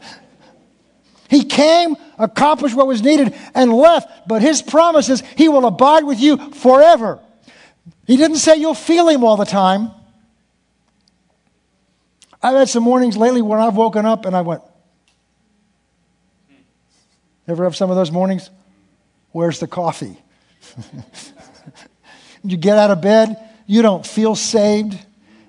he 1.29 1.43
came, 1.43 1.95
accomplished 2.17 2.75
what 2.75 2.87
was 2.87 3.01
needed, 3.01 3.35
and 3.53 3.73
left. 3.73 4.27
But 4.27 4.41
his 4.41 4.61
promise 4.61 5.09
is 5.09 5.21
he 5.35 5.49
will 5.49 5.65
abide 5.65 6.03
with 6.03 6.19
you 6.19 6.37
forever. 6.51 7.19
He 8.05 8.17
didn't 8.17 8.37
say 8.37 8.57
you'll 8.57 8.73
feel 8.73 9.09
him 9.09 9.23
all 9.23 9.37
the 9.37 9.45
time. 9.45 9.91
I've 12.41 12.55
had 12.55 12.69
some 12.69 12.83
mornings 12.83 13.17
lately 13.17 13.41
when 13.41 13.59
I've 13.59 13.75
woken 13.75 14.05
up 14.05 14.25
and 14.25 14.35
I 14.35 14.41
went, 14.41 14.61
Ever 17.47 17.65
have 17.65 17.75
some 17.75 17.89
of 17.89 17.97
those 17.97 18.11
mornings? 18.11 18.49
Where's 19.31 19.59
the 19.59 19.67
coffee? 19.67 20.17
you 22.43 22.57
get 22.57 22.77
out 22.77 22.91
of 22.91 23.01
bed, 23.01 23.37
you 23.71 23.81
don't 23.81 24.05
feel 24.05 24.35
saved. 24.35 24.99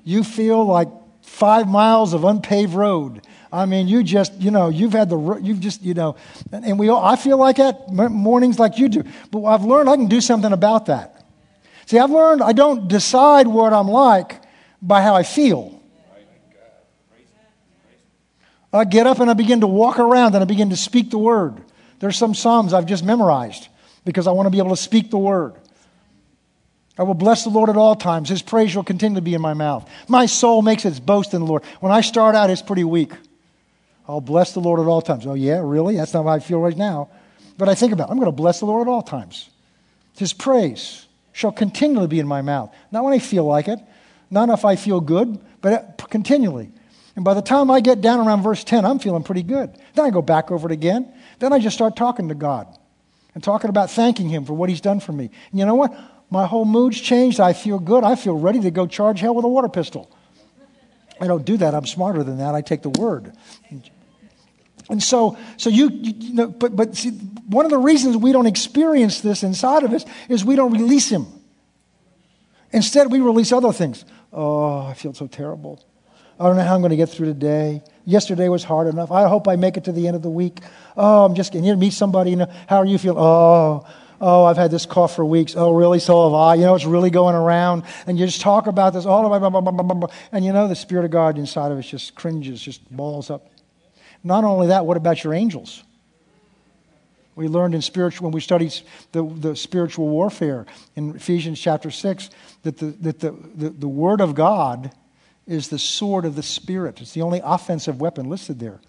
You 0.04 0.22
feel 0.22 0.64
like 0.64 0.86
five 1.22 1.66
miles 1.66 2.14
of 2.14 2.22
unpaved 2.22 2.72
road. 2.72 3.26
I 3.52 3.66
mean, 3.66 3.88
you 3.88 4.04
just, 4.04 4.40
you 4.40 4.52
know, 4.52 4.68
you've 4.68 4.92
had 4.92 5.10
the, 5.10 5.40
you've 5.42 5.58
just, 5.58 5.82
you 5.82 5.92
know, 5.92 6.14
and 6.52 6.78
we 6.78 6.88
all, 6.88 7.04
I 7.04 7.16
feel 7.16 7.36
like 7.36 7.56
that 7.56 7.90
mornings 7.90 8.60
like 8.60 8.78
you 8.78 8.88
do. 8.88 9.02
But 9.32 9.42
I've 9.42 9.64
learned 9.64 9.88
I 9.88 9.96
can 9.96 10.06
do 10.06 10.20
something 10.20 10.52
about 10.52 10.86
that. 10.86 11.26
See, 11.86 11.98
I've 11.98 12.12
learned 12.12 12.42
I 12.42 12.52
don't 12.52 12.86
decide 12.86 13.48
what 13.48 13.72
I'm 13.72 13.88
like 13.88 14.40
by 14.80 15.02
how 15.02 15.16
I 15.16 15.24
feel. 15.24 15.80
I 18.72 18.84
get 18.84 19.08
up 19.08 19.18
and 19.18 19.30
I 19.30 19.34
begin 19.34 19.62
to 19.62 19.66
walk 19.66 19.98
around 19.98 20.36
and 20.36 20.42
I 20.42 20.46
begin 20.46 20.70
to 20.70 20.76
speak 20.76 21.10
the 21.10 21.18
word. 21.18 21.60
There's 21.98 22.16
some 22.16 22.36
Psalms 22.36 22.72
I've 22.72 22.86
just 22.86 23.04
memorized 23.04 23.66
because 24.04 24.28
I 24.28 24.30
want 24.30 24.46
to 24.46 24.50
be 24.50 24.58
able 24.58 24.70
to 24.70 24.80
speak 24.80 25.10
the 25.10 25.18
word. 25.18 25.56
I 26.98 27.04
will 27.04 27.14
bless 27.14 27.44
the 27.44 27.50
Lord 27.50 27.70
at 27.70 27.76
all 27.76 27.96
times. 27.96 28.28
His 28.28 28.42
praise 28.42 28.76
will 28.76 28.84
continue 28.84 29.16
to 29.16 29.22
be 29.22 29.34
in 29.34 29.40
my 29.40 29.54
mouth. 29.54 29.88
My 30.08 30.26
soul 30.26 30.60
makes 30.60 30.84
its 30.84 31.00
boast 31.00 31.32
in 31.32 31.40
the 31.40 31.46
Lord. 31.46 31.64
When 31.80 31.92
I 31.92 32.02
start 32.02 32.34
out, 32.34 32.50
it's 32.50 32.62
pretty 32.62 32.84
weak. 32.84 33.12
I'll 34.06 34.20
bless 34.20 34.52
the 34.52 34.60
Lord 34.60 34.80
at 34.80 34.86
all 34.86 35.00
times. 35.00 35.26
Oh, 35.26 35.34
yeah, 35.34 35.60
really? 35.62 35.96
That's 35.96 36.12
not 36.12 36.24
how 36.24 36.30
I 36.30 36.38
feel 36.40 36.60
right 36.60 36.76
now. 36.76 37.08
But 37.56 37.68
I 37.68 37.74
think 37.74 37.92
about 37.92 38.08
it. 38.08 38.12
I'm 38.12 38.18
going 38.18 38.26
to 38.26 38.32
bless 38.32 38.60
the 38.60 38.66
Lord 38.66 38.86
at 38.86 38.90
all 38.90 39.02
times. 39.02 39.48
His 40.16 40.32
praise 40.32 41.06
shall 41.32 41.52
continually 41.52 42.08
be 42.08 42.18
in 42.18 42.26
my 42.26 42.42
mouth. 42.42 42.74
Not 42.90 43.04
when 43.04 43.14
I 43.14 43.18
feel 43.18 43.44
like 43.44 43.68
it, 43.68 43.78
not 44.30 44.50
if 44.50 44.64
I 44.64 44.76
feel 44.76 45.00
good, 45.00 45.38
but 45.60 45.72
uh, 45.72 46.06
continually. 46.06 46.70
And 47.16 47.24
by 47.24 47.34
the 47.34 47.42
time 47.42 47.70
I 47.70 47.80
get 47.80 48.00
down 48.00 48.26
around 48.26 48.42
verse 48.42 48.64
10, 48.64 48.84
I'm 48.84 48.98
feeling 48.98 49.22
pretty 49.22 49.42
good. 49.42 49.70
Then 49.94 50.04
I 50.04 50.10
go 50.10 50.22
back 50.22 50.50
over 50.50 50.68
it 50.68 50.72
again. 50.72 51.12
Then 51.38 51.52
I 51.52 51.58
just 51.58 51.76
start 51.76 51.96
talking 51.96 52.28
to 52.28 52.34
God 52.34 52.66
and 53.34 53.42
talking 53.42 53.70
about 53.70 53.90
thanking 53.90 54.28
Him 54.28 54.44
for 54.44 54.54
what 54.54 54.68
He's 54.68 54.80
done 54.80 55.00
for 55.00 55.12
me. 55.12 55.30
And 55.50 55.58
you 55.58 55.66
know 55.66 55.74
what? 55.74 55.94
My 56.32 56.46
whole 56.46 56.64
mood's 56.64 56.98
changed. 56.98 57.40
I 57.40 57.52
feel 57.52 57.78
good. 57.78 58.04
I 58.04 58.14
feel 58.16 58.38
ready 58.38 58.60
to 58.60 58.70
go 58.70 58.86
charge 58.86 59.20
hell 59.20 59.34
with 59.34 59.44
a 59.44 59.48
water 59.48 59.68
pistol. 59.68 60.10
I 61.20 61.26
don't 61.26 61.44
do 61.44 61.58
that. 61.58 61.74
I'm 61.74 61.84
smarter 61.84 62.24
than 62.24 62.38
that. 62.38 62.54
I 62.54 62.62
take 62.62 62.80
the 62.80 62.88
word. 62.88 63.34
And 64.88 65.02
so, 65.02 65.36
so 65.58 65.68
you, 65.68 65.90
you 65.90 66.32
know, 66.32 66.48
but, 66.48 66.74
but 66.74 66.96
see, 66.96 67.10
one 67.10 67.66
of 67.66 67.70
the 67.70 67.76
reasons 67.76 68.16
we 68.16 68.32
don't 68.32 68.46
experience 68.46 69.20
this 69.20 69.42
inside 69.42 69.82
of 69.82 69.92
us 69.92 70.06
is 70.30 70.42
we 70.42 70.56
don't 70.56 70.72
release 70.72 71.10
Him. 71.10 71.26
Instead, 72.72 73.12
we 73.12 73.20
release 73.20 73.52
other 73.52 73.70
things. 73.70 74.06
Oh, 74.32 74.86
I 74.86 74.94
feel 74.94 75.12
so 75.12 75.26
terrible. 75.26 75.84
I 76.40 76.46
don't 76.46 76.56
know 76.56 76.64
how 76.64 76.74
I'm 76.74 76.80
going 76.80 76.90
to 76.90 76.96
get 76.96 77.10
through 77.10 77.26
today. 77.26 77.82
Yesterday 78.06 78.48
was 78.48 78.64
hard 78.64 78.86
enough. 78.86 79.12
I 79.12 79.28
hope 79.28 79.48
I 79.48 79.56
make 79.56 79.76
it 79.76 79.84
to 79.84 79.92
the 79.92 80.06
end 80.06 80.16
of 80.16 80.22
the 80.22 80.30
week. 80.30 80.60
Oh, 80.96 81.26
I'm 81.26 81.34
just 81.34 81.52
getting 81.52 81.64
here 81.64 81.74
to 81.74 81.78
meet 81.78 81.92
somebody. 81.92 82.30
You 82.30 82.36
know, 82.36 82.52
how 82.66 82.78
are 82.78 82.86
you 82.86 82.96
feeling? 82.96 83.18
Oh, 83.20 83.86
oh, 84.22 84.44
I've 84.44 84.56
had 84.56 84.70
this 84.70 84.86
cough 84.86 85.16
for 85.16 85.24
weeks. 85.24 85.54
Oh, 85.56 85.72
really? 85.72 85.98
So 85.98 86.24
have 86.24 86.34
I. 86.34 86.54
You 86.54 86.62
know, 86.62 86.74
it's 86.74 86.84
really 86.84 87.10
going 87.10 87.34
around. 87.34 87.82
And 88.06 88.18
you 88.18 88.24
just 88.24 88.40
talk 88.40 88.68
about 88.68 88.94
this 88.94 89.04
all 89.04 89.22
the 89.22 89.28
way, 89.28 90.08
and 90.32 90.44
you 90.44 90.52
know, 90.52 90.68
the 90.68 90.76
Spirit 90.76 91.04
of 91.04 91.10
God 91.10 91.36
inside 91.36 91.72
of 91.72 91.78
us 91.78 91.86
just 91.86 92.14
cringes, 92.14 92.62
just 92.62 92.88
balls 92.94 93.28
up. 93.28 93.50
Not 94.24 94.44
only 94.44 94.68
that, 94.68 94.86
what 94.86 94.96
about 94.96 95.24
your 95.24 95.34
angels? 95.34 95.82
We 97.34 97.48
learned 97.48 97.74
in 97.74 97.82
spiritual, 97.82 98.26
when 98.26 98.32
we 98.32 98.40
studied 98.40 98.74
the, 99.10 99.24
the 99.24 99.56
spiritual 99.56 100.08
warfare 100.08 100.66
in 100.94 101.16
Ephesians 101.16 101.58
chapter 101.58 101.90
6, 101.90 102.30
that, 102.62 102.78
the, 102.78 102.86
that 102.86 103.20
the, 103.20 103.34
the, 103.54 103.70
the 103.70 103.88
Word 103.88 104.20
of 104.20 104.34
God 104.34 104.92
is 105.46 105.68
the 105.68 105.78
sword 105.78 106.24
of 106.24 106.36
the 106.36 106.42
Spirit. 106.42 107.00
It's 107.00 107.12
the 107.12 107.22
only 107.22 107.40
offensive 107.42 108.00
weapon 108.00 108.28
listed 108.28 108.60
there. 108.60 108.80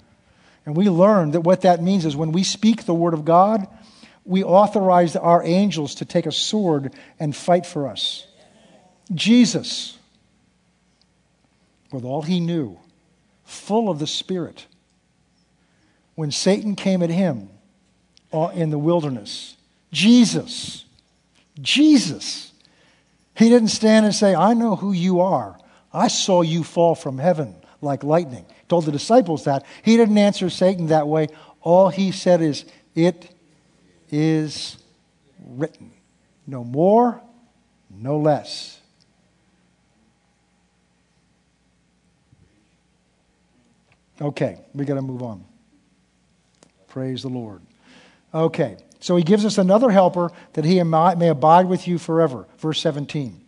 And 0.65 0.77
we 0.77 0.89
learned 0.89 1.33
that 1.33 1.41
what 1.41 1.61
that 1.61 1.81
means 1.81 2.05
is 2.05 2.15
when 2.15 2.31
we 2.31 2.43
speak 2.43 2.85
the 2.85 2.93
Word 2.93 3.13
of 3.13 3.25
God, 3.25 3.67
we 4.25 4.43
authorize 4.43 5.15
our 5.15 5.43
angels 5.43 5.95
to 5.95 6.05
take 6.05 6.25
a 6.25 6.31
sword 6.31 6.93
and 7.19 7.35
fight 7.35 7.65
for 7.65 7.87
us. 7.87 8.27
Jesus, 9.13 9.97
with 11.91 12.05
all 12.05 12.21
he 12.21 12.39
knew, 12.39 12.79
full 13.43 13.89
of 13.89 13.99
the 13.99 14.07
Spirit, 14.07 14.65
when 16.15 16.31
Satan 16.31 16.75
came 16.75 17.03
at 17.03 17.09
him 17.09 17.49
uh, 18.31 18.51
in 18.53 18.69
the 18.69 18.77
wilderness, 18.77 19.57
Jesus, 19.91 20.85
Jesus, 21.61 22.53
he 23.35 23.49
didn't 23.49 23.69
stand 23.69 24.05
and 24.05 24.15
say, 24.15 24.35
I 24.35 24.53
know 24.53 24.75
who 24.75 24.91
you 24.91 25.19
are. 25.19 25.59
I 25.91 26.07
saw 26.07 26.41
you 26.41 26.63
fall 26.63 26.95
from 26.95 27.17
heaven 27.17 27.55
like 27.81 28.03
lightning. 28.03 28.45
Told 28.69 28.85
the 28.85 28.91
disciples 28.91 29.43
that. 29.43 29.65
He 29.83 29.97
didn't 29.97 30.17
answer 30.17 30.49
Satan 30.49 30.87
that 30.87 31.07
way. 31.07 31.27
All 31.61 31.89
he 31.89 32.11
said 32.11 32.41
is, 32.41 32.65
It 32.95 33.32
is 34.15 34.77
written. 35.43 35.91
No 36.45 36.63
more, 36.63 37.19
no 37.89 38.19
less. 38.19 38.79
Okay, 44.21 44.59
we 44.75 44.85
got 44.85 44.95
to 44.95 45.01
move 45.01 45.23
on. 45.23 45.43
Praise 46.87 47.23
the 47.23 47.29
Lord. 47.29 47.61
Okay, 48.33 48.77
so 48.99 49.15
he 49.15 49.23
gives 49.23 49.45
us 49.45 49.57
another 49.57 49.89
helper 49.89 50.31
that 50.53 50.63
he 50.63 50.81
may 50.83 51.29
abide 51.29 51.65
with 51.65 51.87
you 51.87 51.97
forever. 51.97 52.45
Verse 52.59 52.79
17. 52.81 53.41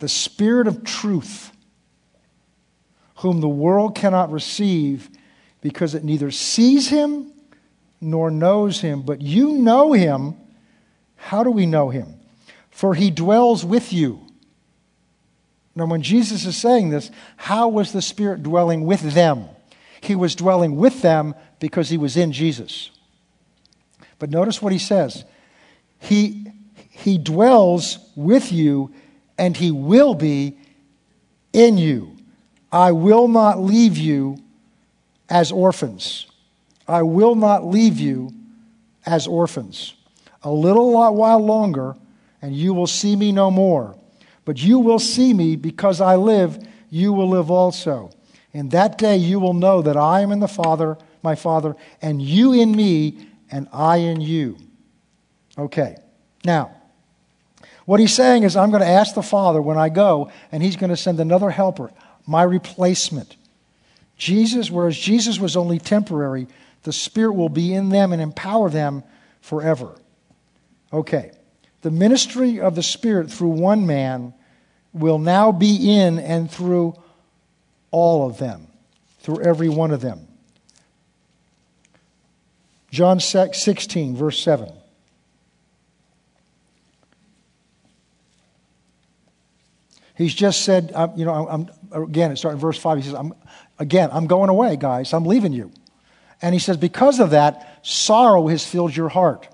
The 0.00 0.08
Spirit 0.08 0.66
of 0.66 0.84
truth, 0.84 1.50
whom 3.16 3.40
the 3.40 3.48
world 3.48 3.94
cannot 3.94 4.30
receive 4.30 5.08
because 5.62 5.94
it 5.94 6.04
neither 6.04 6.30
sees 6.30 6.88
him 6.88 7.31
nor 8.02 8.30
knows 8.30 8.80
him, 8.80 9.02
but 9.02 9.22
you 9.22 9.52
know 9.52 9.92
him. 9.92 10.34
How 11.16 11.44
do 11.44 11.50
we 11.50 11.66
know 11.66 11.88
him? 11.88 12.14
For 12.70 12.94
he 12.94 13.10
dwells 13.10 13.64
with 13.64 13.92
you. 13.92 14.20
Now, 15.74 15.86
when 15.86 16.02
Jesus 16.02 16.44
is 16.44 16.56
saying 16.56 16.90
this, 16.90 17.10
how 17.36 17.68
was 17.68 17.92
the 17.92 18.02
Spirit 18.02 18.42
dwelling 18.42 18.84
with 18.84 19.14
them? 19.14 19.46
He 20.02 20.16
was 20.16 20.34
dwelling 20.34 20.76
with 20.76 21.00
them 21.00 21.34
because 21.60 21.88
he 21.88 21.96
was 21.96 22.16
in 22.16 22.32
Jesus. 22.32 22.90
But 24.18 24.30
notice 24.30 24.60
what 24.60 24.72
he 24.72 24.78
says 24.78 25.24
He, 26.00 26.46
he 26.90 27.18
dwells 27.18 27.98
with 28.16 28.52
you, 28.52 28.92
and 29.38 29.56
he 29.56 29.70
will 29.70 30.14
be 30.14 30.58
in 31.52 31.78
you. 31.78 32.16
I 32.72 32.92
will 32.92 33.28
not 33.28 33.60
leave 33.60 33.96
you 33.96 34.38
as 35.28 35.52
orphans. 35.52 36.26
I 36.86 37.02
will 37.02 37.34
not 37.34 37.66
leave 37.66 37.98
you 37.98 38.32
as 39.06 39.26
orphans. 39.26 39.94
A 40.42 40.50
little 40.50 40.92
while 40.92 41.38
longer, 41.38 41.96
and 42.40 42.54
you 42.56 42.74
will 42.74 42.86
see 42.86 43.14
me 43.16 43.32
no 43.32 43.50
more. 43.50 43.96
But 44.44 44.62
you 44.62 44.80
will 44.80 44.98
see 44.98 45.32
me 45.32 45.56
because 45.56 46.00
I 46.00 46.16
live, 46.16 46.58
you 46.90 47.12
will 47.12 47.28
live 47.28 47.50
also. 47.50 48.10
In 48.52 48.70
that 48.70 48.98
day 48.98 49.16
you 49.16 49.38
will 49.38 49.54
know 49.54 49.82
that 49.82 49.96
I 49.96 50.20
am 50.20 50.32
in 50.32 50.40
the 50.40 50.48
Father 50.48 50.98
my 51.22 51.34
Father, 51.34 51.76
and 52.00 52.20
you 52.20 52.52
in 52.52 52.74
me, 52.74 53.26
and 53.50 53.68
I 53.72 53.98
in 53.98 54.20
you. 54.20 54.56
Okay. 55.56 55.96
Now, 56.44 56.72
what 57.84 58.00
he's 58.00 58.14
saying 58.14 58.42
is, 58.42 58.56
I'm 58.56 58.70
going 58.70 58.82
to 58.82 58.88
ask 58.88 59.14
the 59.14 59.22
Father 59.22 59.62
when 59.62 59.78
I 59.78 59.88
go, 59.88 60.30
and 60.50 60.62
he's 60.62 60.76
going 60.76 60.90
to 60.90 60.96
send 60.96 61.20
another 61.20 61.50
helper, 61.50 61.90
my 62.26 62.42
replacement. 62.42 63.36
Jesus, 64.16 64.70
whereas 64.70 64.96
Jesus 64.96 65.38
was 65.38 65.56
only 65.56 65.78
temporary, 65.78 66.46
the 66.82 66.92
Spirit 66.92 67.34
will 67.34 67.48
be 67.48 67.72
in 67.74 67.88
them 67.88 68.12
and 68.12 68.20
empower 68.20 68.70
them 68.70 69.04
forever. 69.40 69.94
Okay. 70.92 71.32
The 71.82 71.90
ministry 71.90 72.60
of 72.60 72.74
the 72.74 72.82
Spirit 72.82 73.30
through 73.30 73.50
one 73.50 73.86
man 73.86 74.34
will 74.92 75.18
now 75.18 75.52
be 75.52 75.90
in 75.98 76.18
and 76.18 76.50
through 76.50 76.94
all 77.90 78.26
of 78.28 78.38
them, 78.38 78.68
through 79.20 79.40
every 79.42 79.68
one 79.68 79.90
of 79.90 80.00
them. 80.00 80.26
John 82.90 83.20
16, 83.20 84.16
verse 84.16 84.38
7. 84.40 84.70
He's 90.14 90.34
just 90.34 90.64
said, 90.64 90.92
uh, 90.94 91.08
you 91.16 91.24
know, 91.24 91.48
I'm, 91.48 91.70
again, 91.90 92.32
it's 92.32 92.42
starting 92.42 92.60
verse 92.60 92.78
5. 92.78 92.98
He 92.98 93.04
says, 93.04 93.14
I'm, 93.14 93.32
again, 93.78 94.10
I'm 94.12 94.26
going 94.26 94.50
away, 94.50 94.76
guys. 94.76 95.12
I'm 95.14 95.24
leaving 95.24 95.52
you. 95.52 95.72
And 96.42 96.52
he 96.54 96.58
says, 96.58 96.76
because 96.76 97.20
of 97.20 97.30
that, 97.30 97.78
sorrow 97.82 98.48
has 98.48 98.66
filled 98.66 98.94
your 98.94 99.08
heart. 99.08 99.48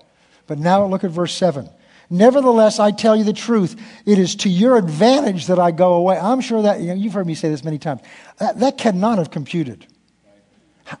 But 0.47 0.57
now 0.57 0.83
look 0.85 1.03
at 1.03 1.11
verse 1.11 1.33
7. 1.33 1.69
Nevertheless, 2.09 2.79
I 2.79 2.89
tell 2.89 3.15
you 3.15 3.23
the 3.23 3.33
truth. 3.33 3.79
It 4.05 4.17
is 4.17 4.35
to 4.37 4.49
your 4.49 4.77
advantage 4.77 5.45
that 5.45 5.59
I 5.59 5.69
go 5.69 5.93
away. 5.93 6.17
I'm 6.17 6.41
sure 6.41 6.63
that, 6.63 6.81
you 6.81 6.87
know, 6.87 6.95
you've 6.95 7.13
heard 7.13 7.27
me 7.27 7.35
say 7.35 7.49
this 7.49 7.63
many 7.63 7.77
times. 7.77 8.01
That, 8.39 8.59
that 8.59 8.77
cannot 8.79 9.19
have 9.19 9.29
computed. 9.29 9.85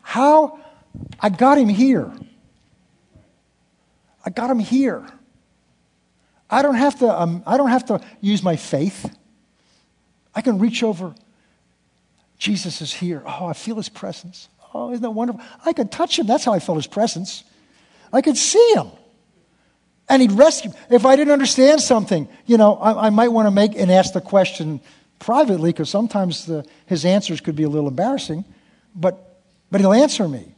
How? 0.03 0.59
I 1.19 1.29
got 1.29 1.57
him 1.57 1.69
here. 1.69 2.13
I 4.23 4.29
got 4.29 4.51
him 4.51 4.59
here. 4.59 5.07
I 6.49 6.61
don't 6.61 6.75
have 6.75 6.99
to, 6.99 7.21
um, 7.21 7.43
I 7.47 7.57
don't 7.57 7.69
have 7.69 7.85
to 7.85 8.01
use 8.21 8.43
my 8.43 8.55
faith. 8.55 9.15
I 10.35 10.41
can 10.41 10.59
reach 10.59 10.83
over. 10.83 11.15
Jesus 12.37 12.81
is 12.81 12.93
here. 12.93 13.23
Oh, 13.25 13.47
I 13.47 13.53
feel 13.53 13.75
his 13.75 13.89
presence. 13.89 14.49
Oh, 14.73 14.91
isn't 14.91 15.01
that 15.01 15.11
wonderful? 15.11 15.41
I 15.65 15.73
could 15.73 15.91
touch 15.91 16.19
him. 16.19 16.27
That's 16.27 16.45
how 16.45 16.53
I 16.53 16.59
felt 16.59 16.77
his 16.77 16.87
presence. 16.87 17.43
I 18.13 18.21
could 18.21 18.37
see 18.37 18.73
him. 18.73 18.87
And 20.07 20.21
he'd 20.21 20.31
rescue. 20.31 20.71
me. 20.71 20.77
If 20.89 21.05
I 21.05 21.15
didn't 21.15 21.33
understand 21.33 21.81
something, 21.81 22.27
you 22.45 22.57
know, 22.57 22.75
I, 22.75 23.07
I 23.07 23.09
might 23.09 23.29
want 23.29 23.47
to 23.47 23.51
make 23.51 23.75
and 23.75 23.91
ask 23.91 24.13
the 24.13 24.21
question 24.21 24.81
privately 25.19 25.71
because 25.71 25.89
sometimes 25.89 26.45
the, 26.45 26.65
his 26.85 27.05
answers 27.05 27.41
could 27.41 27.55
be 27.55 27.63
a 27.63 27.69
little 27.69 27.89
embarrassing, 27.89 28.45
but, 28.95 29.41
but 29.69 29.81
he'll 29.81 29.93
answer 29.93 30.27
me. 30.27 30.55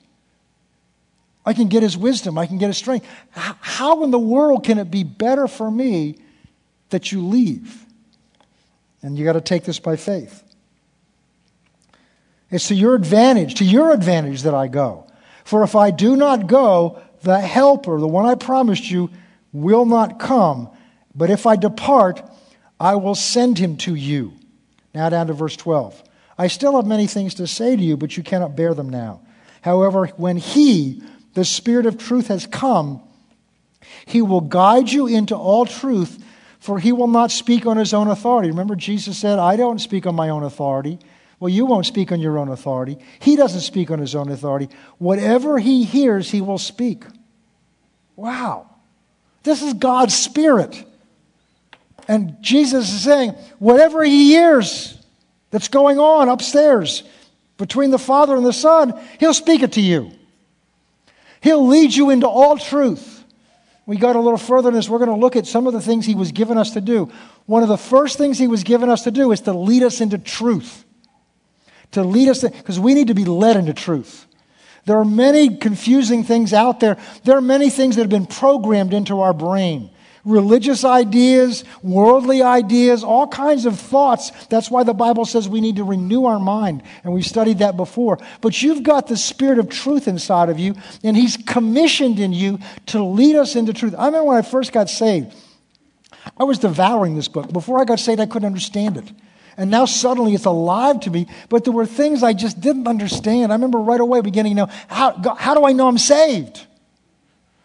I 1.46 1.54
can 1.54 1.68
get 1.68 1.84
his 1.84 1.98
wisdom. 1.98 2.38
I 2.38 2.46
can 2.46 2.60
get 2.60 2.68
his 2.68 2.78
strength. 2.78 3.06
How 3.32 4.04
in 4.04 4.12
the 4.12 4.20
world 4.20 4.64
can 4.64 4.78
it 4.78 4.92
be 4.92 5.04
better 5.04 5.48
for 5.48 5.72
me 5.72 6.18
that 6.92 7.12
you 7.12 7.26
leave. 7.26 7.86
And 9.02 9.18
you 9.18 9.26
got 9.26 9.34
to 9.34 9.42
take 9.42 9.64
this 9.64 9.80
by 9.80 9.96
faith. 9.96 10.44
It's 12.52 12.68
to 12.68 12.76
your 12.76 12.96
advantage, 12.96 13.56
to 13.56 13.66
your 13.66 13.94
advantage 13.94 14.44
that 14.44 14.54
I 14.54 14.68
go. 14.68 15.08
For 15.46 15.64
if 15.64 15.76
I 15.76 15.92
do 15.92 16.16
not 16.16 16.48
go, 16.48 17.02
the 17.24 17.40
helper, 17.40 18.00
the 18.00 18.08
one 18.08 18.26
I 18.26 18.36
promised 18.36 18.92
you, 18.92 19.10
will 19.54 19.86
not 19.86 20.20
come. 20.20 20.70
But 21.16 21.30
if 21.30 21.46
I 21.46 21.56
depart, 21.56 22.22
I 22.80 22.96
will 22.96 23.16
send 23.16 23.58
him 23.58 23.78
to 23.78 23.96
you. 23.96 24.34
Now 24.94 25.10
down 25.10 25.28
to 25.28 25.34
verse 25.34 25.56
12. 25.56 26.04
I 26.38 26.48
still 26.48 26.76
have 26.76 26.86
many 26.86 27.08
things 27.08 27.36
to 27.36 27.48
say 27.48 27.76
to 27.76 27.82
you, 27.82 27.96
but 27.96 28.18
you 28.18 28.24
cannot 28.24 28.56
bear 28.56 28.74
them 28.74 28.90
now. 28.90 29.22
However, 29.62 30.08
when 30.18 30.38
he, 30.38 31.04
the 31.34 31.46
Spirit 31.46 31.86
of 31.86 31.98
truth, 31.98 32.28
has 32.28 32.48
come, 32.48 33.02
he 34.06 34.22
will 34.22 34.42
guide 34.42 34.90
you 34.90 35.08
into 35.08 35.36
all 35.36 35.66
truth, 35.66 36.24
for 36.60 36.80
he 36.80 36.92
will 36.92 37.08
not 37.08 37.32
speak 37.32 37.66
on 37.66 37.78
his 37.78 37.94
own 37.94 38.08
authority. 38.08 38.50
Remember, 38.50 38.76
Jesus 38.76 39.18
said, 39.18 39.40
I 39.40 39.56
don't 39.56 39.80
speak 39.80 40.06
on 40.06 40.16
my 40.16 40.30
own 40.30 40.44
authority. 40.44 41.00
Well, 41.42 41.50
you 41.50 41.66
won't 41.66 41.88
speak 41.88 42.12
on 42.12 42.20
your 42.22 42.38
own 42.38 42.50
authority. 42.50 43.00
He 43.20 43.36
doesn't 43.36 43.62
speak 43.62 43.90
on 43.90 43.98
his 43.98 44.14
own 44.14 44.30
authority. 44.30 44.70
Whatever 45.00 45.58
he 45.58 45.84
hears, 45.84 46.30
he 46.30 46.40
will 46.40 46.60
speak. 46.60 47.04
Wow. 48.16 48.70
This 49.42 49.64
is 49.64 49.74
God's 49.74 50.14
Spirit. 50.16 50.86
And 52.08 52.36
Jesus 52.42 52.94
is 52.94 53.02
saying, 53.02 53.32
whatever 53.58 54.04
he 54.04 54.28
hears 54.28 54.96
that's 55.50 55.68
going 55.68 55.98
on 55.98 56.30
upstairs 56.30 57.02
between 57.58 57.90
the 57.90 57.98
Father 57.98 58.36
and 58.36 58.46
the 58.46 58.54
Son, 58.54 58.94
he'll 59.20 59.34
speak 59.34 59.64
it 59.64 59.72
to 59.74 59.82
you. 59.82 60.12
He'll 61.42 61.66
lead 61.66 61.92
you 61.92 62.12
into 62.12 62.28
all 62.28 62.56
truth. 62.56 63.24
We 63.88 63.98
got 63.98 64.16
a 64.16 64.20
little 64.20 64.38
further 64.38 64.70
in 64.70 64.76
this. 64.76 64.88
We're 64.88 65.00
going 65.00 65.10
to 65.10 65.16
look 65.16 65.36
at 65.36 65.48
some 65.48 65.66
of 65.66 65.74
the 65.74 65.82
things 65.82 66.06
he 66.06 66.14
was 66.14 66.32
given 66.32 66.60
us 66.60 66.70
to 66.74 66.82
do. 66.82 67.12
One 67.48 67.64
of 67.64 67.70
the 67.70 67.80
first 67.80 68.20
things 68.20 68.38
he 68.38 68.48
was 68.48 68.64
given 68.64 68.92
us 68.92 69.06
to 69.06 69.12
do 69.12 69.32
is 69.32 69.42
to 69.42 69.54
lead 69.54 69.82
us 69.82 70.02
into 70.02 70.20
truth 70.20 70.86
to 71.92 72.04
lead 72.04 72.30
us, 72.30 72.42
because 72.42 72.80
we 72.80 72.94
need 72.94 73.08
to 73.08 73.14
be 73.14 73.26
led 73.26 73.58
into 73.58 73.74
truth. 73.74 74.28
There 74.86 74.98
are 74.98 75.06
many 75.06 75.58
confusing 75.58 76.24
things 76.24 76.54
out 76.54 76.80
there. 76.80 76.98
There 77.24 77.38
are 77.38 77.42
many 77.42 77.70
things 77.70 77.96
that 77.96 78.02
have 78.02 78.10
been 78.10 78.26
programmed 78.26 78.94
into 78.94 79.22
our 79.22 79.34
brain 79.34 79.92
religious 80.24 80.84
ideas, 80.84 81.64
worldly 81.82 82.42
ideas, 82.42 83.04
all 83.04 83.28
kinds 83.28 83.66
of 83.66 83.80
thoughts. 83.80 84.32
That's 84.48 84.70
why 84.70 84.84
the 84.84 84.94
Bible 84.94 85.26
says 85.26 85.50
we 85.50 85.62
need 85.62 85.78
to 85.78 85.84
renew 85.84 86.26
our 86.26 86.40
mind, 86.40 86.84
and 87.04 87.14
we've 87.14 87.26
studied 87.26 87.60
that 87.60 87.78
before. 87.78 88.20
But 88.42 88.62
you've 88.62 88.84
got 88.84 89.08
the 89.08 89.18
Spirit 89.18 89.60
of 89.60 89.70
truth 89.70 90.08
inside 90.08 90.50
of 90.50 90.60
you, 90.60 90.76
and 91.04 91.18
He's 91.18 91.38
commissioned 91.38 92.20
in 92.20 92.34
you 92.34 92.60
to 92.88 93.04
lead 93.04 93.36
us 93.36 93.56
into 93.56 93.74
truth. 93.74 93.96
I 93.98 94.06
remember 94.06 94.26
when 94.26 94.38
I 94.38 94.42
first 94.42 94.72
got 94.72 94.90
saved, 94.90 95.34
I 96.38 96.44
was 96.44 96.60
devouring 96.60 97.16
this 97.16 97.28
book. 97.28 97.52
Before 97.52 97.80
I 97.80 97.86
got 97.86 98.00
saved, 98.00 98.22
I 98.22 98.28
couldn't 98.28 98.46
understand 98.46 98.98
it. 98.98 99.12
And 99.62 99.70
now 99.70 99.86
suddenly 99.86 100.34
it's 100.34 100.46
alive 100.46 101.02
to 101.02 101.12
me. 101.12 101.28
But 101.48 101.66
there 101.66 101.72
were 101.72 101.86
things 101.86 102.24
I 102.24 102.34
just 102.34 102.60
didn't 102.60 102.88
understand. 102.88 103.52
I 103.52 103.56
remember 103.56 103.78
right 103.78 104.02
away 104.02 104.22
beginning 104.22 104.56
to 104.56 104.66
know 104.66 104.72
how, 104.88 105.36
how 105.36 105.54
do 105.54 105.68
I 105.68 105.72
know 105.72 105.88
I'm 105.88 106.00
saved? 106.00 106.66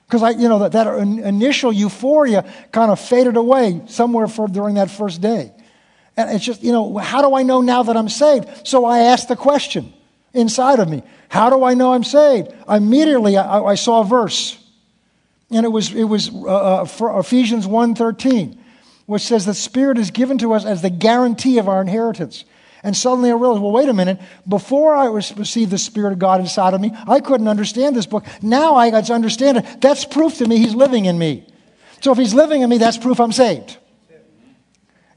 Because 0.07 0.23
I, 0.23 0.31
you 0.31 0.47
know, 0.47 0.59
that, 0.59 0.73
that 0.73 0.87
initial 0.99 1.73
euphoria 1.73 2.45
kind 2.71 2.91
of 2.91 3.01
faded 3.01 3.39
away 3.39 3.81
somewhere 3.87 4.27
for, 4.27 4.47
during 4.47 4.75
that 4.75 4.91
first 4.91 5.23
day. 5.23 5.55
And 6.19 6.31
it's 6.31 6.45
just, 6.45 6.63
you 6.63 6.71
know, 6.71 6.99
how 6.99 7.27
do 7.27 7.35
I 7.35 7.43
know 7.43 7.63
now 7.63 7.83
that 7.85 7.97
I'm 7.97 8.11
saved? 8.11 8.69
So 8.69 8.85
I 8.85 8.99
asked 8.99 9.29
the 9.29 9.37
question 9.37 9.91
inside 10.35 10.81
of 10.81 10.91
me 10.91 11.03
How 11.31 11.49
do 11.49 11.65
I 11.65 11.73
know 11.73 11.95
I'm 11.95 12.05
saved? 12.05 12.53
Immediately 12.69 13.39
I, 13.39 13.59
I 13.63 13.75
saw 13.75 14.03
a 14.03 14.05
verse. 14.05 14.63
And 15.51 15.65
it 15.65 15.71
was, 15.71 15.95
it 15.95 16.05
was 16.05 16.29
uh, 16.29 16.83
uh 16.83 17.19
Ephesians 17.19 17.67
1.13 17.67 18.59
which 19.07 19.23
says 19.23 19.47
the 19.47 19.55
Spirit 19.55 19.99
is 19.99 20.11
given 20.11 20.39
to 20.39 20.53
us 20.53 20.65
as 20.65 20.83
the 20.83 20.91
guarantee 20.91 21.59
of 21.59 21.69
our 21.69 21.81
inheritance. 21.81 22.45
And 22.83 22.97
suddenly 22.97 23.31
I 23.31 23.35
realized, 23.35 23.63
well, 23.63 23.73
wait 23.73 23.89
a 23.89 23.95
minute. 23.95 24.21
Before 24.47 24.95
I 24.95 25.07
received 25.07 25.71
the 25.71 25.79
Spirit 25.79 26.13
of 26.13 26.19
God 26.19 26.41
inside 26.41 26.75
of 26.75 26.81
me, 26.81 26.93
I 27.07 27.21
couldn't 27.21 27.49
understand 27.49 27.97
this 27.97 28.07
book. 28.07 28.25
Now 28.43 28.75
I 28.75 28.91
got 28.91 29.07
to 29.07 29.13
understand 29.13 29.59
it. 29.59 29.81
That's 29.81 30.05
proof 30.05 30.39
to 30.39 30.47
me 30.47 30.59
He's 30.59 30.75
living 30.75 31.07
in 31.07 31.19
me. 31.19 31.47
So 32.01 32.13
if 32.13 32.19
He's 32.19 32.35
living 32.35 32.63
in 32.63 32.71
me, 32.71 32.79
that's 32.79 32.99
proof 32.99 33.21
I'm 33.21 33.33
saved. 33.33 33.79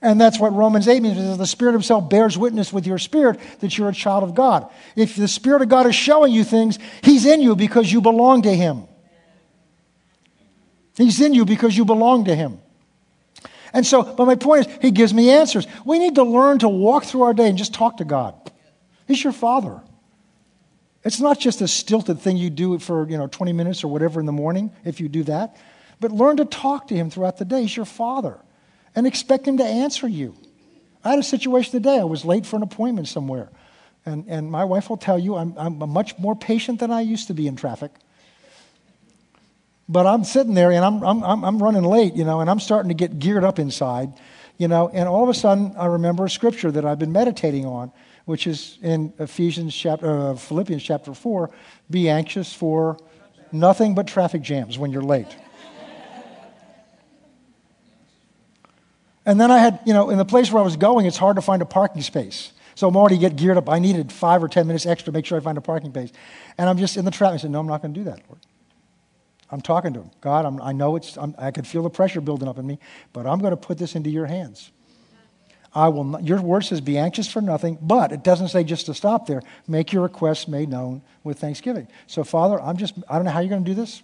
And 0.01 0.19
that's 0.19 0.39
what 0.39 0.53
Romans 0.53 0.87
8 0.87 1.01
means. 1.01 1.17
Is 1.17 1.37
The 1.37 1.45
Spirit 1.45 1.73
Himself 1.73 2.09
bears 2.09 2.37
witness 2.37 2.71
with 2.71 2.87
your 2.87 2.97
spirit 2.97 3.39
that 3.59 3.77
you're 3.77 3.89
a 3.89 3.93
child 3.93 4.23
of 4.23 4.33
God. 4.33 4.71
If 4.95 5.15
the 5.15 5.27
Spirit 5.27 5.61
of 5.61 5.69
God 5.69 5.87
is 5.87 5.95
showing 5.95 6.31
you 6.31 6.43
things, 6.43 6.79
He's 7.03 7.25
in 7.25 7.41
you 7.41 7.55
because 7.55 7.91
you 7.91 7.99
belong 7.99 8.43
to 8.43 8.53
Him. 8.55 8.87
He's 10.95 11.19
in 11.19 11.33
you 11.33 11.45
because 11.45 11.75
you 11.75 11.85
belong 11.85 12.25
to 12.25 12.35
Him. 12.35 12.59
And 13.73 13.85
so, 13.85 14.03
but 14.03 14.25
my 14.25 14.35
point 14.35 14.67
is, 14.67 14.77
he 14.81 14.91
gives 14.91 15.13
me 15.13 15.29
answers. 15.29 15.67
We 15.85 15.99
need 15.99 16.15
to 16.15 16.23
learn 16.23 16.59
to 16.59 16.69
walk 16.69 17.03
through 17.03 17.23
our 17.23 17.33
day 17.33 17.47
and 17.47 17.57
just 17.57 17.73
talk 17.73 17.97
to 17.97 18.05
God. 18.05 18.33
He's 19.07 19.23
your 19.23 19.33
father. 19.33 19.81
It's 21.03 21.19
not 21.19 21.39
just 21.39 21.61
a 21.61 21.67
stilted 21.67 22.19
thing 22.19 22.37
you 22.37 22.49
do 22.49 22.77
for, 22.79 23.09
you 23.09 23.17
know, 23.17 23.27
20 23.27 23.53
minutes 23.53 23.83
or 23.83 23.87
whatever 23.87 24.19
in 24.19 24.25
the 24.25 24.31
morning, 24.31 24.71
if 24.83 24.99
you 24.99 25.07
do 25.07 25.23
that. 25.23 25.55
But 25.99 26.11
learn 26.11 26.37
to 26.37 26.45
talk 26.45 26.87
to 26.87 26.95
him 26.95 27.09
throughout 27.09 27.37
the 27.37 27.45
day. 27.45 27.61
He's 27.61 27.75
your 27.75 27.85
father. 27.85 28.39
And 28.95 29.07
expect 29.07 29.47
him 29.47 29.57
to 29.57 29.63
answer 29.63 30.07
you. 30.07 30.35
I 31.03 31.11
had 31.11 31.19
a 31.19 31.23
situation 31.23 31.71
today. 31.71 31.99
I 31.99 32.03
was 32.03 32.25
late 32.25 32.45
for 32.45 32.57
an 32.57 32.63
appointment 32.63 33.07
somewhere. 33.07 33.49
And, 34.05 34.25
and 34.27 34.51
my 34.51 34.65
wife 34.65 34.89
will 34.89 34.97
tell 34.97 35.19
you 35.19 35.35
I'm, 35.35 35.53
I'm 35.57 35.77
much 35.77 36.17
more 36.17 36.35
patient 36.35 36.79
than 36.79 36.91
I 36.91 37.01
used 37.01 37.27
to 37.27 37.33
be 37.33 37.47
in 37.47 37.55
traffic. 37.55 37.91
But 39.89 40.05
I'm 40.05 40.23
sitting 40.23 40.53
there 40.53 40.71
and 40.71 40.85
I'm, 40.85 41.03
I'm, 41.03 41.43
I'm 41.43 41.61
running 41.61 41.83
late, 41.83 42.13
you 42.13 42.23
know, 42.23 42.41
and 42.41 42.49
I'm 42.49 42.59
starting 42.59 42.89
to 42.89 42.93
get 42.93 43.17
geared 43.17 43.43
up 43.43 43.57
inside, 43.57 44.13
you 44.59 44.67
know, 44.67 44.87
and 44.93 45.09
all 45.09 45.23
of 45.23 45.29
a 45.29 45.33
sudden 45.33 45.73
I 45.75 45.87
remember 45.87 46.25
a 46.25 46.29
scripture 46.29 46.71
that 46.71 46.85
I've 46.85 46.99
been 46.99 47.11
meditating 47.11 47.65
on, 47.65 47.91
which 48.25 48.45
is 48.45 48.77
in 48.83 49.11
Ephesians 49.17 49.75
chapter, 49.75 50.07
uh, 50.07 50.35
Philippians 50.35 50.83
chapter 50.83 51.15
4 51.15 51.49
be 51.89 52.07
anxious 52.07 52.53
for 52.53 52.99
nothing 53.51 53.95
but 53.95 54.05
traffic 54.05 54.43
jams 54.43 54.77
when 54.77 54.91
you're 54.91 55.01
late. 55.01 55.35
and 59.25 59.41
then 59.41 59.49
I 59.49 59.57
had, 59.57 59.79
you 59.87 59.93
know, 59.93 60.11
in 60.11 60.19
the 60.19 60.25
place 60.25 60.51
where 60.51 60.61
I 60.61 60.63
was 60.63 60.77
going, 60.77 61.07
it's 61.07 61.17
hard 61.17 61.37
to 61.37 61.41
find 61.41 61.63
a 61.63 61.65
parking 61.65 62.03
space. 62.03 62.51
So 62.75 62.87
I'm 62.87 62.95
already 62.95 63.17
get 63.17 63.35
geared 63.35 63.57
up. 63.57 63.67
I 63.67 63.79
needed 63.79 64.11
five 64.11 64.43
or 64.43 64.47
10 64.47 64.67
minutes 64.67 64.85
extra 64.85 65.11
to 65.11 65.17
make 65.17 65.25
sure 65.25 65.37
I 65.37 65.41
find 65.41 65.57
a 65.57 65.61
parking 65.61 65.89
space. 65.89 66.11
And 66.59 66.69
I'm 66.69 66.77
just 66.77 66.95
in 66.95 67.05
the 67.05 67.11
traffic. 67.11 67.39
I 67.39 67.41
said, 67.41 67.49
no, 67.49 67.59
I'm 67.59 67.67
not 67.67 67.81
going 67.81 67.95
to 67.95 67.99
do 67.99 68.03
that, 68.03 68.21
Lord. 68.29 68.39
I'm 69.51 69.61
talking 69.61 69.93
to 69.93 70.01
him. 70.01 70.11
God, 70.21 70.45
I'm, 70.45 70.61
i 70.61 70.71
know 70.71 70.95
it's, 70.95 71.17
I'm, 71.17 71.33
i 71.37 71.51
can 71.51 71.65
feel 71.65 71.83
the 71.83 71.89
pressure 71.89 72.21
building 72.21 72.47
up 72.47 72.57
in 72.57 72.67
me, 72.67 72.79
but 73.13 73.25
I'm 73.25 73.39
going 73.39 73.51
to 73.51 73.57
put 73.57 73.77
this 73.77 73.95
into 73.95 74.09
your 74.09 74.25
hands. 74.25 74.71
I 75.73 75.87
will 75.89 76.03
not, 76.03 76.25
your 76.25 76.41
word 76.41 76.61
says, 76.61 76.81
be 76.81 76.97
anxious 76.97 77.31
for 77.31 77.41
nothing, 77.41 77.77
but 77.81 78.11
it 78.11 78.23
doesn't 78.23 78.49
say 78.49 78.63
just 78.63 78.87
to 78.87 78.93
stop 78.93 79.27
there. 79.27 79.41
Make 79.67 79.93
your 79.93 80.03
requests 80.03 80.47
made 80.47 80.69
known 80.69 81.01
with 81.23 81.39
thanksgiving. 81.39 81.87
So, 82.07 82.23
Father, 82.23 82.59
I'm 82.59 82.77
just, 82.77 82.95
I 83.07 83.15
don't 83.15 83.25
know 83.25 83.31
how 83.31 83.39
you're 83.39 83.49
going 83.49 83.63
to 83.63 83.69
do 83.69 83.75
this, 83.75 84.01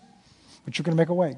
but 0.63 0.77
you're 0.77 0.83
going 0.83 0.95
to 0.95 1.01
make 1.01 1.09
a 1.09 1.13
way. 1.13 1.35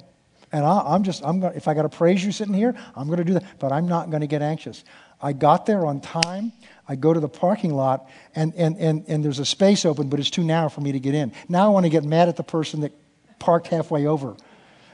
And 0.51 0.65
I, 0.65 0.95
am 0.95 1.03
just, 1.03 1.23
I'm 1.25 1.39
going 1.41 1.55
if 1.55 1.67
I 1.67 1.73
got 1.73 1.83
to 1.83 1.89
praise 1.89 2.23
you 2.23 2.31
sitting 2.31 2.53
here, 2.53 2.73
I'm 2.95 3.07
going 3.07 3.17
to 3.17 3.25
do 3.25 3.33
that, 3.33 3.59
but 3.59 3.71
I'm 3.71 3.87
not 3.87 4.09
going 4.09 4.21
to 4.21 4.27
get 4.27 4.41
anxious. 4.41 4.83
I 5.21 5.33
got 5.33 5.65
there 5.65 5.85
on 5.85 5.99
time. 5.99 6.53
I 6.87 6.95
go 6.95 7.13
to 7.13 7.19
the 7.19 7.29
parking 7.29 7.73
lot, 7.73 8.09
and, 8.35 8.53
and, 8.55 8.77
and, 8.77 9.03
and 9.07 9.23
there's 9.25 9.39
a 9.39 9.45
space 9.45 9.83
open, 9.85 10.07
but 10.09 10.19
it's 10.19 10.29
too 10.29 10.43
narrow 10.43 10.69
for 10.69 10.79
me 10.81 10.93
to 10.93 10.99
get 10.99 11.15
in. 11.15 11.33
Now 11.49 11.65
I 11.65 11.69
want 11.69 11.85
to 11.85 11.89
get 11.89 12.03
mad 12.03 12.29
at 12.29 12.37
the 12.37 12.43
person 12.43 12.81
that 12.81 12.93
parked 13.39 13.67
halfway 13.67 14.05
over. 14.05 14.35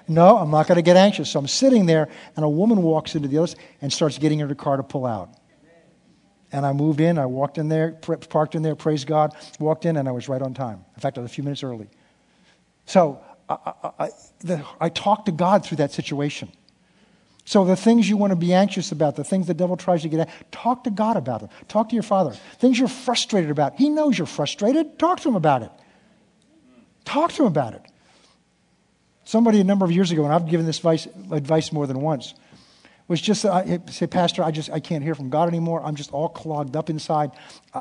No, 0.08 0.38
I'm 0.38 0.52
not 0.52 0.68
going 0.68 0.76
to 0.76 0.82
get 0.82 0.98
anxious. 0.98 1.30
So 1.30 1.40
I'm 1.40 1.48
sitting 1.48 1.86
there, 1.86 2.10
and 2.36 2.44
a 2.44 2.50
woman 2.50 2.82
walks 2.82 3.16
into 3.16 3.28
the 3.28 3.38
other 3.38 3.54
and 3.82 3.92
starts 3.92 4.18
getting 4.18 4.40
in 4.40 4.50
her 4.50 4.56
car 4.56 4.78
to 4.78 4.84
pull 4.84 5.06
out. 5.06 5.30
And 6.52 6.66
I 6.66 6.74
moved 6.74 7.02
in, 7.02 7.18
I 7.18 7.26
walked 7.26 7.58
in 7.58 7.68
there, 7.68 7.94
parked 8.30 8.54
in 8.54 8.62
there, 8.62 8.76
praise 8.76 9.06
God, 9.06 9.36
walked 9.60 9.86
in, 9.86 9.98
and 9.98 10.08
I 10.08 10.12
was 10.12 10.30
right 10.30 10.42
on 10.42 10.54
time. 10.54 10.86
In 10.96 11.02
fact, 11.02 11.18
I 11.18 11.22
was 11.22 11.32
a 11.32 11.34
few 11.34 11.44
minutes 11.44 11.64
early. 11.64 11.90
So 12.86 13.20
I, 13.50 13.58
I, 13.66 13.92
I, 14.00 14.10
the, 14.40 14.64
I 14.80 14.90
talked 14.90 15.26
to 15.26 15.32
God 15.32 15.66
through 15.66 15.78
that 15.78 15.92
situation. 15.92 16.52
So 17.46 17.66
the 17.66 17.76
things 17.76 18.08
you 18.08 18.18
want 18.18 18.32
to 18.32 18.36
be 18.36 18.54
anxious 18.54 18.92
about, 18.92 19.16
the 19.16 19.24
things 19.24 19.48
the 19.48 19.54
devil 19.54 19.76
tries 19.76 20.04
to 20.04 20.10
get 20.10 20.22
at, 20.22 20.52
talk 20.52 20.84
to 20.84 20.92
God 20.92 21.18
about 21.18 21.42
them. 21.42 21.50
Talk 21.68 21.90
to 21.90 21.96
your 21.96 22.04
father. 22.04 22.32
Things 22.60 22.78
you're 22.78 22.88
frustrated 22.88 23.50
about. 23.50 23.76
He 23.76 23.90
knows 23.90 24.18
you're 24.18 24.28
frustrated. 24.28 25.00
Talk 25.00 25.22
to 25.22 25.30
him 25.30 25.36
about 25.36 25.64
it. 25.64 25.72
Talk 27.04 27.32
to 27.34 27.44
him 27.44 27.48
about 27.48 27.74
it. 27.74 27.82
Somebody 29.26 29.60
a 29.60 29.64
number 29.64 29.86
of 29.86 29.92
years 29.92 30.12
ago, 30.12 30.26
and 30.26 30.34
I've 30.34 30.48
given 30.48 30.66
this 30.66 30.78
advice, 30.78 31.08
advice 31.32 31.72
more 31.72 31.88
than 31.88 32.02
once, 32.02 32.34
was 33.08 33.22
just 33.22 33.46
uh, 33.46 33.54
I 33.54 33.80
say, 33.92 34.08
Pastor, 34.08 34.44
I 34.44 34.52
just 34.52 34.70
I 34.70 34.80
can't 34.80 35.04
hear 35.04 35.16
from 35.16 35.30
God 35.30 35.48
anymore. 35.48 35.82
I'm 35.84 35.96
just 35.96 36.12
all 36.12 36.30
clogged 36.30 36.76
up 36.76 36.90
inside. 36.90 37.32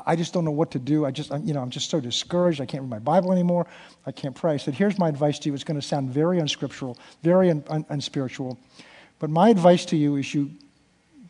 I 0.05 0.15
just 0.15 0.33
don't 0.33 0.45
know 0.45 0.51
what 0.51 0.71
to 0.71 0.79
do. 0.79 1.05
I 1.05 1.11
just 1.11 1.31
I'm, 1.31 1.45
you 1.45 1.53
know 1.53 1.61
I'm 1.61 1.69
just 1.69 1.89
so 1.89 1.99
discouraged. 1.99 2.61
I 2.61 2.65
can't 2.65 2.83
read 2.83 2.89
my 2.89 2.99
Bible 2.99 3.31
anymore. 3.31 3.65
I 4.05 4.11
can't 4.11 4.35
pray. 4.35 4.53
I 4.53 4.57
said, 4.57 4.75
here's 4.75 4.99
my 4.99 5.09
advice 5.09 5.39
to 5.39 5.49
you. 5.49 5.55
It's 5.55 5.63
going 5.63 5.79
to 5.79 5.85
sound 5.85 6.11
very 6.11 6.39
unscriptural, 6.39 6.97
very 7.23 7.49
un, 7.49 7.63
un, 7.67 7.85
unspiritual, 7.89 8.59
but 9.19 9.29
my 9.29 9.49
advice 9.49 9.85
to 9.85 9.97
you 9.97 10.17
is 10.17 10.33
you 10.33 10.51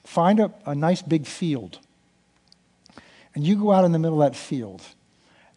find 0.04 0.40
a, 0.40 0.52
a 0.66 0.76
nice 0.76 1.02
big 1.02 1.26
field, 1.26 1.80
and 3.36 3.46
you 3.46 3.56
go 3.56 3.72
out 3.72 3.86
in 3.86 3.92
the 3.92 4.00
middle 4.00 4.22
of 4.22 4.32
that 4.32 4.38
field, 4.38 4.82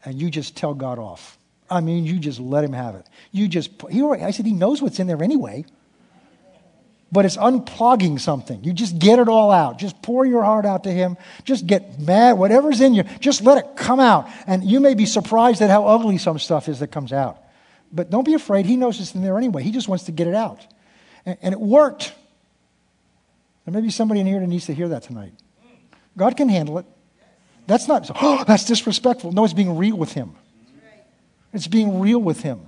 and 0.05 0.21
you 0.21 0.31
just 0.31 0.57
tell 0.57 0.75
God 0.75 0.99
off. 0.99 1.39
I 1.69 1.81
mean, 1.81 2.05
you 2.05 2.19
just 2.19 2.39
let 2.39 2.65
him 2.65 2.73
have 2.73 2.95
it. 2.95 3.07
You 3.33 3.49
just, 3.49 3.71
he, 3.91 4.03
I 4.03 4.31
said, 4.31 4.47
he 4.47 4.53
knows 4.53 4.81
what's 4.81 4.99
in 5.01 5.07
there 5.07 5.23
anyway. 5.23 5.65
but 7.13 7.25
it's 7.25 7.37
unplugging 7.37 8.21
something. 8.21 8.63
You 8.65 8.73
just 8.73 8.99
get 8.99 9.19
it 9.19 9.29
all 9.29 9.51
out. 9.51 9.79
Just 9.79 10.03
pour 10.03 10.27
your 10.27 10.43
heart 10.43 10.67
out 10.67 10.85
to 10.85 10.91
Him. 10.91 11.17
Just 11.45 11.67
get 11.67 12.01
mad, 12.01 12.33
whatever's 12.33 12.81
in 12.81 12.95
you, 12.95 13.05
just 13.21 13.43
let 13.43 13.59
it 13.59 13.77
come 13.77 14.01
out. 14.01 14.29
And 14.47 14.65
you 14.65 14.81
may 14.81 14.95
be 14.95 15.07
surprised 15.07 15.63
at 15.63 15.71
how 15.71 15.87
ugly 15.87 16.19
some 16.19 16.39
stuff 16.39 16.69
is 16.69 16.81
that 16.81 16.89
comes 16.89 17.13
out. 17.13 17.43
But 17.93 18.11
don't 18.11 18.25
be 18.25 18.35
afraid. 18.35 18.67
He 18.67 18.77
knows 18.77 19.01
it's 19.01 19.15
in 19.15 19.23
there 19.23 19.39
anyway. 19.39 19.63
He 19.63 19.71
just 19.71 19.89
wants 19.89 20.05
to 20.05 20.13
get 20.13 20.27
it 20.27 20.35
out. 20.35 20.67
And, 21.25 21.39
and 21.43 21.53
it 21.53 21.61
worked. 21.61 22.13
There 23.65 23.73
may 23.73 23.81
be 23.81 23.91
somebody 23.91 24.21
in 24.21 24.27
here 24.27 24.41
that 24.41 24.47
needs 24.47 24.67
to 24.67 24.75
hear 24.75 24.89
that 24.89 25.05
tonight. 25.05 25.33
God 26.17 26.37
can 26.37 26.49
handle 26.49 26.79
it. 26.79 26.87
That's 27.67 27.89
not, 27.89 28.11
oh, 28.21 28.45
that's 28.47 28.65
disrespectful. 28.65 29.33
No, 29.33 29.45
it's 29.45 29.55
being 29.55 29.77
real 29.77 29.97
with 29.97 30.13
Him. 30.13 30.35
It's 31.53 31.67
being 31.67 32.01
real 32.01 32.19
with 32.19 32.43
Him. 32.43 32.61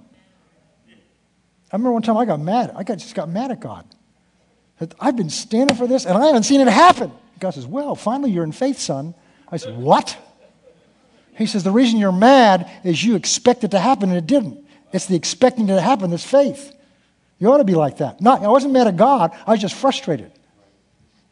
I 1.71 1.77
remember 1.77 1.93
one 1.93 2.03
time 2.03 2.17
I 2.17 2.25
got 2.25 2.41
mad. 2.41 2.73
I 2.75 2.83
got, 2.83 2.99
just 2.99 3.15
got 3.15 3.29
mad 3.29 3.51
at 3.51 3.61
God. 3.61 3.85
I've 5.01 5.17
been 5.17 5.31
standing 5.31 5.77
for 5.77 5.87
this 5.87 6.07
and 6.07 6.17
I 6.17 6.27
haven't 6.27 6.45
seen 6.45 6.61
it 6.61 6.69
happen. 6.69 7.13
God 7.41 7.51
says, 7.51 7.67
Well, 7.67 7.95
finally 7.95 8.31
you're 8.31 8.45
in 8.45 8.53
faith, 8.53 8.79
son. 8.79 9.15
I 9.51 9.57
said, 9.57 9.77
What? 9.77 10.17
He 11.37 11.47
says, 11.47 11.65
The 11.65 11.71
reason 11.71 11.99
you're 11.99 12.13
mad 12.13 12.71
is 12.85 13.03
you 13.03 13.17
expect 13.17 13.65
it 13.65 13.73
to 13.73 13.79
happen 13.79 14.09
and 14.11 14.19
it 14.19 14.27
didn't. 14.27 14.65
It's 14.93 15.07
the 15.07 15.17
expecting 15.17 15.69
it 15.69 15.75
to 15.75 15.81
happen 15.81 16.11
that's 16.11 16.25
faith. 16.25 16.75
You 17.39 17.53
ought 17.53 17.59
to 17.59 17.65
be 17.65 17.75
like 17.75 17.99
that. 17.99 18.21
Not, 18.21 18.43
I 18.43 18.49
wasn't 18.49 18.73
mad 18.73 18.87
at 18.87 18.97
God, 18.97 19.37
I 19.47 19.53
was 19.53 19.61
just 19.61 19.75
frustrated. 19.75 20.33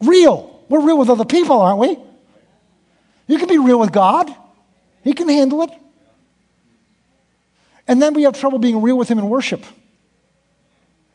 Real. 0.01 0.53
We're 0.69 0.81
real 0.81 0.97
with 0.97 1.09
other 1.09 1.25
people, 1.25 1.61
aren't 1.61 1.79
we? 1.79 1.97
You 3.27 3.37
can 3.39 3.47
be 3.47 3.57
real 3.57 3.79
with 3.79 3.91
God, 3.91 4.33
He 5.03 5.13
can 5.13 5.29
handle 5.29 5.63
it. 5.63 5.71
And 7.87 8.01
then 8.01 8.13
we 8.13 8.23
have 8.23 8.37
trouble 8.37 8.59
being 8.59 8.81
real 8.81 8.97
with 8.97 9.09
Him 9.09 9.19
in 9.19 9.29
worship. 9.29 9.63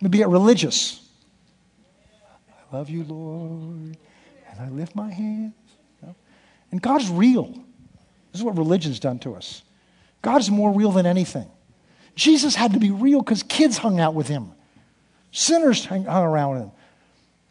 We 0.01 0.09
get 0.09 0.29
religious. 0.29 1.01
I 2.51 2.77
love 2.77 2.89
you, 2.89 3.05
Lord, 3.05 3.97
and 4.51 4.61
I 4.61 4.69
lift 4.71 4.97
my 4.97 5.13
hands. 5.13 5.55
And 6.71 6.81
God's 6.81 7.09
real. 7.11 7.49
This 8.33 8.41
is 8.41 8.43
what 8.43 8.57
religion's 8.57 8.99
done 8.99 9.19
to 9.21 9.35
us. 9.35 9.63
God's 10.23 10.51
more 10.51 10.73
real 10.73 10.91
than 10.91 11.05
anything. 11.05 11.47
Jesus 12.15 12.55
had 12.55 12.73
to 12.73 12.79
be 12.79 12.91
real 12.91 13.21
because 13.21 13.43
kids 13.43 13.77
hung 13.77 14.01
out 14.01 14.15
with 14.15 14.27
him. 14.27 14.53
Sinners 15.31 15.85
hung, 15.85 16.07
around 16.07 16.57
him. 16.57 16.71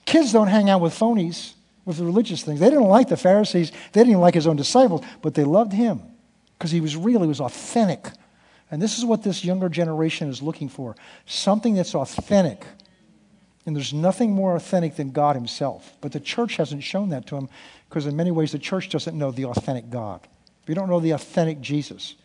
Kids 0.05 0.33
don't 0.33 0.47
hang 0.47 0.69
out 0.69 0.81
with 0.81 0.93
phonies, 0.93 1.53
with 1.85 1.97
the 1.97 2.03
religious 2.03 2.43
things. 2.43 2.59
They 2.59 2.69
didn't 2.69 2.85
like 2.85 3.09
the 3.09 3.17
Pharisees. 3.17 3.71
They 3.91 4.03
didn't 4.03 4.19
like 4.19 4.33
his 4.33 4.47
own 4.47 4.55
disciples, 4.55 5.05
but 5.21 5.35
they 5.35 5.43
loved 5.43 5.73
him 5.73 6.01
because 6.57 6.71
he 6.71 6.81
was 6.81 6.95
real. 6.97 7.21
He 7.21 7.27
was 7.27 7.41
authentic. 7.41 8.07
And 8.71 8.81
this 8.81 8.97
is 8.97 9.03
what 9.03 9.21
this 9.21 9.43
younger 9.43 9.67
generation 9.67 10.29
is 10.29 10.41
looking 10.41 10.69
for 10.69 10.95
something 11.25 11.75
that's 11.75 11.93
authentic. 11.93 12.65
And 13.65 13.75
there's 13.75 13.93
nothing 13.93 14.31
more 14.31 14.55
authentic 14.55 14.95
than 14.95 15.11
God 15.11 15.35
Himself. 15.35 15.93
But 16.01 16.13
the 16.13 16.19
church 16.19 16.55
hasn't 16.55 16.83
shown 16.83 17.09
that 17.09 17.27
to 17.27 17.35
them 17.35 17.49
because, 17.89 18.07
in 18.07 18.15
many 18.15 18.31
ways, 18.31 18.53
the 18.53 18.59
church 18.59 18.89
doesn't 18.89 19.15
know 19.15 19.31
the 19.31 19.45
authentic 19.45 19.89
God. 19.89 20.21
We 20.67 20.73
don't 20.73 20.89
know 20.89 20.99
the 20.99 21.11
authentic 21.11 21.61
Jesus. 21.61 22.15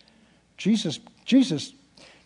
Jesus, 0.56 0.98
Jesus, 1.24 1.74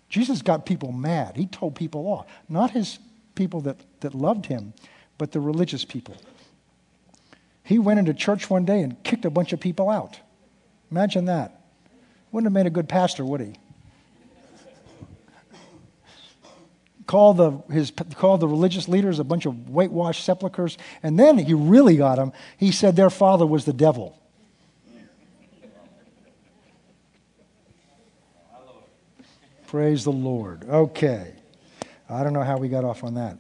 Jesus 0.08 0.42
got 0.42 0.66
people 0.66 0.92
mad. 0.92 1.36
He 1.36 1.46
told 1.46 1.74
people 1.74 2.06
off. 2.06 2.26
Not 2.48 2.70
his 2.70 2.98
people 3.34 3.62
that, 3.62 3.78
that 4.00 4.14
loved 4.14 4.46
him, 4.46 4.74
but 5.18 5.32
the 5.32 5.40
religious 5.40 5.84
people. 5.84 6.16
He 7.64 7.78
went 7.78 7.98
into 7.98 8.14
church 8.14 8.50
one 8.50 8.64
day 8.64 8.82
and 8.82 9.02
kicked 9.02 9.24
a 9.24 9.30
bunch 9.30 9.52
of 9.52 9.60
people 9.60 9.88
out. 9.88 10.20
Imagine 10.90 11.24
that. 11.24 11.60
Wouldn't 12.30 12.46
have 12.46 12.52
made 12.52 12.66
a 12.66 12.70
good 12.70 12.88
pastor, 12.88 13.24
would 13.24 13.40
he? 13.40 13.54
Called 17.10 17.38
the, 17.38 17.50
his, 17.74 17.92
called 18.14 18.38
the 18.38 18.46
religious 18.46 18.86
leaders 18.86 19.18
a 19.18 19.24
bunch 19.24 19.44
of 19.44 19.68
whitewashed 19.68 20.24
sepulchres, 20.24 20.78
and 21.02 21.18
then 21.18 21.38
he 21.38 21.54
really 21.54 21.96
got 21.96 22.14
them. 22.14 22.32
He 22.56 22.70
said 22.70 22.94
their 22.94 23.10
father 23.10 23.44
was 23.44 23.64
the 23.64 23.72
devil. 23.72 24.16
Praise 29.66 30.04
the 30.04 30.12
Lord. 30.12 30.62
Okay. 30.68 31.34
I 32.08 32.22
don't 32.22 32.32
know 32.32 32.44
how 32.44 32.58
we 32.58 32.68
got 32.68 32.84
off 32.84 33.02
on 33.02 33.14
that. 33.14 33.38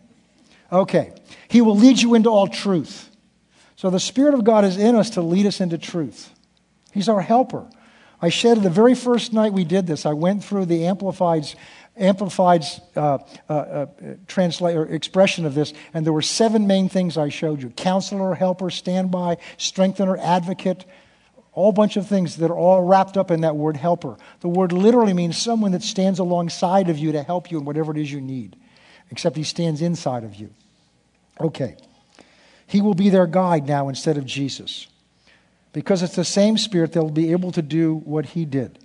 Okay. 0.72 1.12
He 1.46 1.60
will 1.60 1.76
lead 1.76 2.02
you 2.02 2.14
into 2.14 2.28
all 2.28 2.48
truth. 2.48 3.08
So 3.76 3.88
the 3.88 4.00
Spirit 4.00 4.34
of 4.34 4.42
God 4.42 4.64
is 4.64 4.78
in 4.78 4.96
us 4.96 5.10
to 5.10 5.22
lead 5.22 5.46
us 5.46 5.60
into 5.60 5.78
truth. 5.78 6.34
He's 6.92 7.08
our 7.08 7.20
helper. 7.20 7.70
I 8.22 8.28
shared 8.28 8.62
the 8.62 8.70
very 8.70 8.94
first 8.94 9.32
night 9.32 9.52
we 9.52 9.64
did 9.64 9.86
this, 9.86 10.04
I 10.04 10.12
went 10.12 10.44
through 10.44 10.66
the 10.66 10.86
Amplified's 10.86 11.56
amplified 11.96 12.64
uh, 12.96 13.18
uh, 13.48 13.52
uh, 13.52 13.86
translate 14.26 14.76
or 14.76 14.86
expression 14.86 15.44
of 15.44 15.54
this, 15.54 15.72
and 15.92 16.04
there 16.04 16.12
were 16.12 16.22
seven 16.22 16.66
main 16.66 16.88
things 16.88 17.16
I 17.16 17.28
showed 17.28 17.62
you: 17.62 17.70
counselor, 17.70 18.34
helper, 18.34 18.70
standby, 18.70 19.36
strengthener, 19.56 20.16
advocate. 20.16 20.84
All 21.52 21.72
bunch 21.72 21.96
of 21.96 22.06
things 22.06 22.36
that 22.36 22.50
are 22.50 22.56
all 22.56 22.82
wrapped 22.84 23.16
up 23.16 23.30
in 23.30 23.40
that 23.40 23.56
word 23.56 23.76
helper. 23.76 24.16
The 24.38 24.48
word 24.48 24.70
literally 24.72 25.12
means 25.12 25.36
someone 25.36 25.72
that 25.72 25.82
stands 25.82 26.20
alongside 26.20 26.88
of 26.88 26.96
you 26.96 27.12
to 27.12 27.24
help 27.24 27.50
you 27.50 27.58
in 27.58 27.64
whatever 27.64 27.90
it 27.90 27.98
is 27.98 28.10
you 28.10 28.20
need, 28.20 28.56
except 29.10 29.36
he 29.36 29.42
stands 29.42 29.82
inside 29.82 30.22
of 30.22 30.36
you. 30.36 30.50
Okay. 31.40 31.76
He 32.68 32.80
will 32.80 32.94
be 32.94 33.10
their 33.10 33.26
guide 33.26 33.66
now 33.66 33.88
instead 33.88 34.16
of 34.16 34.24
Jesus. 34.24 34.86
Because 35.72 36.02
it's 36.02 36.16
the 36.16 36.24
same 36.24 36.58
Spirit, 36.58 36.92
they'll 36.92 37.10
be 37.10 37.32
able 37.32 37.52
to 37.52 37.62
do 37.62 37.94
what 37.94 38.26
he 38.26 38.44
did. 38.44 38.78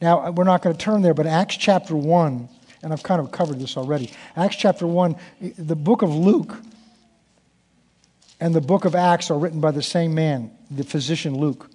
Now, 0.00 0.26
uh, 0.26 0.30
we're 0.30 0.44
not 0.44 0.62
going 0.62 0.74
to 0.74 0.82
turn 0.82 1.02
there, 1.02 1.14
but 1.14 1.26
Acts 1.26 1.56
chapter 1.56 1.94
1, 1.94 2.48
and 2.82 2.92
I've 2.92 3.02
kind 3.02 3.20
of 3.20 3.30
covered 3.30 3.58
this 3.58 3.76
already. 3.76 4.10
Acts 4.36 4.56
chapter 4.56 4.86
1, 4.86 5.16
the 5.58 5.76
book 5.76 6.02
of 6.02 6.14
Luke 6.14 6.56
and 8.40 8.54
the 8.54 8.60
book 8.60 8.84
of 8.84 8.94
Acts 8.94 9.30
are 9.30 9.38
written 9.38 9.60
by 9.60 9.70
the 9.70 9.82
same 9.82 10.14
man, 10.14 10.50
the 10.70 10.84
physician 10.84 11.36
Luke. 11.36 11.70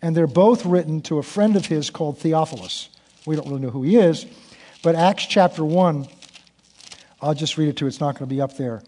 And 0.00 0.16
they're 0.16 0.26
both 0.26 0.64
written 0.64 1.02
to 1.02 1.18
a 1.18 1.22
friend 1.22 1.56
of 1.56 1.66
his 1.66 1.90
called 1.90 2.18
Theophilus. 2.18 2.90
We 3.26 3.36
don't 3.36 3.48
really 3.48 3.60
know 3.60 3.70
who 3.70 3.82
he 3.82 3.96
is, 3.96 4.24
but 4.82 4.94
Acts 4.94 5.26
chapter 5.26 5.64
1, 5.64 6.06
I'll 7.20 7.34
just 7.34 7.58
read 7.58 7.68
it 7.68 7.76
to 7.78 7.84
you, 7.84 7.88
it's 7.88 8.00
not 8.00 8.14
going 8.14 8.28
to 8.28 8.34
be 8.34 8.40
up 8.40 8.56
there. 8.56 8.82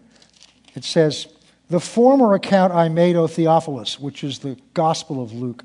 It 0.75 0.83
says, 0.83 1.27
The 1.69 1.79
former 1.79 2.33
account 2.33 2.73
I 2.73 2.89
made, 2.89 3.15
O 3.15 3.27
Theophilus, 3.27 3.99
which 3.99 4.23
is 4.23 4.39
the 4.39 4.57
Gospel 4.73 5.21
of 5.21 5.33
Luke, 5.33 5.63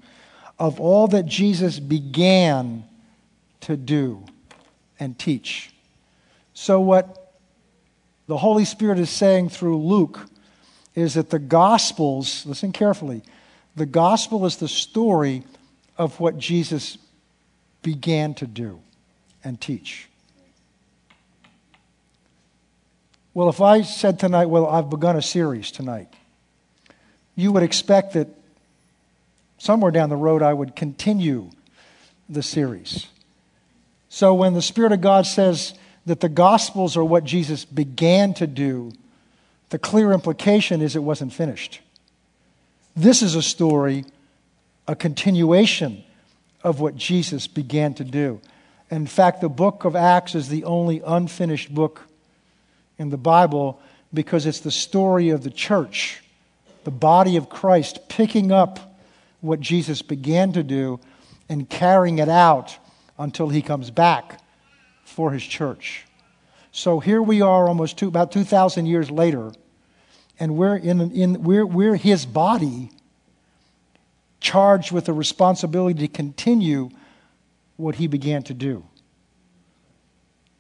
of 0.59 0.79
all 0.79 1.09
that 1.09 1.27
Jesus 1.27 1.81
began 1.81 2.85
to 3.63 3.77
do 3.77 4.25
and 5.01 5.19
teach. 5.19 5.73
So, 6.53 6.81
what 6.81 7.33
the 8.27 8.37
Holy 8.37 8.65
Spirit 8.65 8.99
is 8.99 9.11
saying 9.11 9.49
through 9.49 9.79
Luke 9.79 10.29
is 10.95 11.15
that 11.15 11.31
the 11.31 11.39
Gospels, 11.39 12.45
listen 12.47 12.73
carefully, 12.73 13.23
the 13.75 13.87
Gospel 13.87 14.47
is 14.47 14.57
the 14.57 14.69
story 14.69 15.43
of 15.99 16.21
what 16.21 16.39
Jesus 16.39 16.99
began 17.83 18.35
to 18.35 18.47
do 18.47 18.81
and 19.43 19.61
teach. 19.61 20.09
Well, 23.35 23.49
if 23.49 23.61
I 23.61 23.83
said 23.83 24.21
tonight, 24.21 24.47
well, 24.47 24.67
I've 24.67 24.89
begun 24.89 25.17
a 25.17 25.23
series 25.23 25.73
tonight, 25.73 26.09
you 27.35 27.51
would 27.51 27.65
expect 27.65 28.13
that 28.13 28.29
somewhere 29.59 29.91
down 29.91 30.09
the 30.09 30.17
road 30.17 30.41
I 30.41 30.53
would 30.53 30.77
continue 30.77 31.51
the 32.29 32.45
series. 32.45 33.09
So 34.09 34.35
when 34.35 34.55
the 34.55 34.63
Spirit 34.63 34.93
of 34.93 35.01
God 35.01 35.27
says 35.27 35.75
that 36.07 36.21
the 36.21 36.29
Gospels 36.29 36.97
are 36.97 37.05
what 37.05 37.25
Jesus 37.25 37.65
began 37.65 38.35
to 38.35 38.47
do, 38.47 38.93
the 39.71 39.81
clear 39.81 40.13
implication 40.13 40.81
is 40.81 40.95
it 40.95 41.03
wasn't 41.03 41.33
finished. 41.33 41.81
This 42.95 43.21
is 43.21 43.35
a 43.35 43.43
story, 43.43 44.05
a 44.87 44.95
continuation 44.95 46.05
of 46.63 46.79
what 46.79 46.95
Jesus 46.95 47.49
began 47.49 47.95
to 47.95 48.05
do. 48.05 48.41
In 48.93 49.09
fact, 49.09 49.41
the 49.41 49.49
book 49.49 49.85
of 49.85 49.97
Acts 49.97 50.37
is 50.37 50.49
the 50.49 50.63
only 50.63 51.03
unfinished 51.05 51.75
book 51.75 52.03
in 52.99 53.11
the 53.11 53.17
Bible 53.17 53.81
because 54.13 54.47
it's 54.47 54.61
the 54.61 54.71
story 54.71 55.31
of 55.31 55.43
the 55.43 55.51
church, 55.51 56.23
the 56.85 56.91
body 56.91 57.37
of 57.37 57.49
Christ, 57.49 58.09
picking 58.09 58.53
up 58.53 58.97
what 59.41 59.61
Jesus 59.61 60.03
began 60.03 60.53
to 60.53 60.63
do 60.63 61.01
and 61.49 61.69
carrying 61.69 62.19
it 62.19 62.29
out 62.29 62.79
until 63.19 63.49
he 63.49 63.63
comes 63.63 63.91
back 63.91 64.41
for 65.05 65.33
his 65.33 65.43
church. 65.43 66.07
So 66.73 66.99
here 67.01 67.23
we 67.23 67.41
are 67.41 67.69
almost 67.69 67.99
two, 67.99 68.09
about 68.09 68.33
2,000 68.33 68.87
years 68.87 69.11
later, 69.11 69.53
and 70.41 70.57
we're, 70.57 70.77
in, 70.77 71.01
in, 71.13 71.43
we're, 71.43 71.67
we're 71.67 71.97
his 71.97 72.27
body 72.27 72.91
charged 74.41 74.91
with 74.91 75.05
the 75.05 75.13
responsibility 75.13 76.01
to 76.01 76.09
continue 76.09 76.91
what 77.77 77.97
he 77.97 78.07
began 78.07 78.43
to 78.43 78.55
do. 78.55 78.85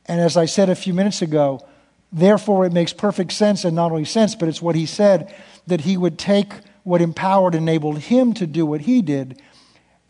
And 0.06 0.20
as 0.20 0.36
I 0.36 0.44
said 0.44 0.68
a 0.68 0.74
few 0.74 0.94
minutes 0.94 1.22
ago, 1.22 1.66
therefore 2.14 2.64
it 2.64 2.72
makes 2.72 2.92
perfect 2.92 3.32
sense, 3.32 3.64
and 3.64 3.76
not 3.76 3.90
only 3.90 4.04
sense, 4.04 4.34
but 4.34 4.48
it's 4.48 4.62
what 4.62 4.76
he 4.76 4.86
said 4.86 5.34
that 5.66 5.82
he 5.82 5.96
would 5.96 6.18
take 6.18 6.52
what 6.84 7.02
empowered, 7.02 7.54
enabled 7.54 7.98
him 7.98 8.32
to 8.34 8.46
do 8.46 8.64
what 8.64 8.82
he 8.82 9.02
did, 9.02 9.42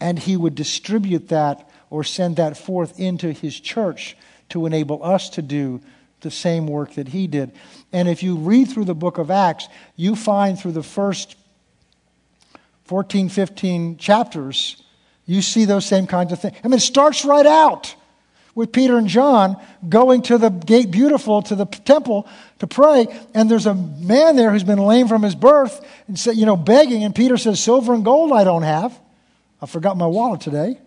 and 0.01 0.19
he 0.19 0.37
would 0.37 0.55
distribute 0.55 1.29
that 1.29 1.69
or 1.89 2.05
send 2.05 2.37
that 2.37 2.57
forth 2.57 2.99
into 3.01 3.33
his 3.33 3.59
church 3.59 4.17
to 4.49 4.67
enable 4.67 5.03
us 5.03 5.31
to 5.31 5.41
do 5.43 5.81
the 6.21 6.31
same 6.31 6.67
work 6.67 6.95
that 6.95 7.09
he 7.09 7.27
did. 7.27 7.53
And 7.93 8.09
if 8.09 8.23
you 8.23 8.37
read 8.37 8.69
through 8.69 8.87
the 8.87 8.95
book 8.95 9.19
of 9.19 9.31
Acts, 9.31 9.69
you 9.97 10.17
find 10.17 10.59
through 10.59 10.73
the 10.73 10.83
first 10.83 11.37
14, 12.85 13.29
15 13.29 13.97
chapters, 13.97 14.83
you 15.27 15.41
see 15.41 15.65
those 15.65 15.87
same 15.87 16.07
kinds 16.07 16.33
of 16.33 16.41
things. 16.41 16.57
I 16.63 16.69
mean, 16.69 16.79
it 16.79 16.81
starts 16.81 17.25
right 17.25 17.47
out 17.47 17.95
with 18.55 18.73
Peter 18.73 18.97
and 18.97 19.09
John 19.09 19.57
going 19.89 20.23
to 20.23 20.39
the 20.39 20.51
gate 20.51 20.91
beautiful 20.91 21.43
to 21.43 21.55
the 21.55 21.67
temple 21.67 22.29
to 22.61 22.67
pray, 22.67 23.07
and 23.35 23.51
there's 23.51 23.67
a 23.67 23.75
man 23.75 24.37
there 24.37 24.51
who's 24.51 24.65
been 24.65 24.79
lame 24.79 25.09
from 25.09 25.23
his 25.23 25.35
birth 25.35 25.85
and 26.07 26.19
say, 26.19 26.33
you 26.33 26.47
know, 26.47 26.57
begging, 26.57 27.05
and 27.05 27.15
Peter 27.15 27.37
says, 27.37 27.61
Silver 27.61 27.95
and 27.95 28.05
gold 28.05 28.33
I 28.33 28.45
don't 28.45 28.63
have. 28.63 28.99
I 29.61 29.67
forgot 29.67 29.97
my 29.97 30.07
wallet 30.07 30.41
today. 30.41 30.79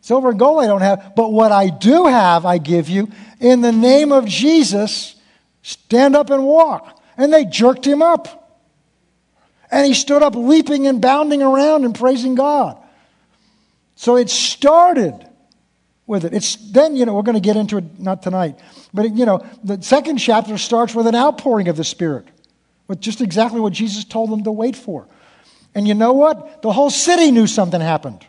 Silver 0.00 0.30
and 0.30 0.38
gold 0.38 0.62
I 0.62 0.66
don't 0.66 0.80
have, 0.80 1.12
but 1.14 1.32
what 1.32 1.52
I 1.52 1.68
do 1.68 2.06
have, 2.06 2.46
I 2.46 2.58
give 2.58 2.88
you. 2.88 3.10
In 3.40 3.60
the 3.60 3.72
name 3.72 4.12
of 4.12 4.24
Jesus, 4.26 5.16
stand 5.62 6.16
up 6.16 6.30
and 6.30 6.44
walk. 6.44 7.00
And 7.16 7.32
they 7.32 7.44
jerked 7.44 7.84
him 7.84 8.00
up. 8.00 8.60
And 9.70 9.86
he 9.86 9.92
stood 9.92 10.22
up 10.22 10.34
leaping 10.34 10.86
and 10.86 11.02
bounding 11.02 11.42
around 11.42 11.84
and 11.84 11.94
praising 11.94 12.36
God. 12.36 12.78
So 13.96 14.16
it 14.16 14.30
started 14.30 15.27
with 16.08 16.24
it. 16.24 16.34
It's 16.34 16.56
then, 16.56 16.96
you 16.96 17.04
know, 17.04 17.14
we're 17.14 17.22
going 17.22 17.34
to 17.34 17.40
get 17.40 17.56
into 17.56 17.76
it 17.76 18.00
not 18.00 18.22
tonight, 18.22 18.58
but 18.92 19.14
you 19.14 19.26
know, 19.26 19.46
the 19.62 19.80
second 19.82 20.16
chapter 20.16 20.58
starts 20.58 20.94
with 20.94 21.06
an 21.06 21.14
outpouring 21.14 21.68
of 21.68 21.76
the 21.76 21.84
Spirit, 21.84 22.26
with 22.88 23.00
just 23.00 23.20
exactly 23.20 23.60
what 23.60 23.72
Jesus 23.72 24.04
told 24.04 24.30
them 24.30 24.42
to 24.44 24.50
wait 24.50 24.74
for. 24.74 25.06
And 25.74 25.86
you 25.86 25.94
know 25.94 26.14
what? 26.14 26.62
The 26.62 26.72
whole 26.72 26.90
city 26.90 27.30
knew 27.30 27.46
something 27.46 27.80
happened. 27.80 28.26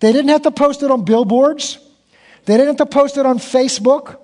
They 0.00 0.12
didn't 0.12 0.30
have 0.30 0.42
to 0.42 0.50
post 0.50 0.82
it 0.82 0.90
on 0.90 1.04
billboards. 1.04 1.78
They 2.46 2.54
didn't 2.54 2.78
have 2.78 2.88
to 2.88 2.92
post 2.92 3.18
it 3.18 3.26
on 3.26 3.38
Facebook. 3.38 4.18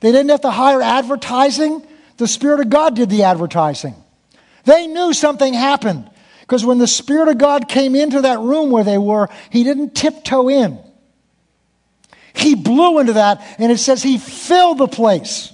They 0.00 0.12
didn't 0.12 0.28
have 0.28 0.42
to 0.42 0.50
hire 0.50 0.82
advertising. 0.82 1.84
The 2.18 2.28
Spirit 2.28 2.60
of 2.60 2.70
God 2.70 2.94
did 2.94 3.10
the 3.10 3.24
advertising. 3.24 3.94
They 4.64 4.86
knew 4.86 5.12
something 5.12 5.54
happened. 5.54 6.08
Because 6.40 6.64
when 6.64 6.78
the 6.78 6.86
Spirit 6.86 7.28
of 7.28 7.38
God 7.38 7.68
came 7.68 7.96
into 7.96 8.20
that 8.20 8.38
room 8.38 8.70
where 8.70 8.84
they 8.84 8.98
were, 8.98 9.28
He 9.50 9.64
didn't 9.64 9.96
tiptoe 9.96 10.48
in. 10.48 10.78
He 12.36 12.54
blew 12.54 12.98
into 12.98 13.14
that, 13.14 13.42
and 13.58 13.72
it 13.72 13.78
says 13.78 14.02
He 14.02 14.18
filled 14.18 14.78
the 14.78 14.88
place. 14.88 15.52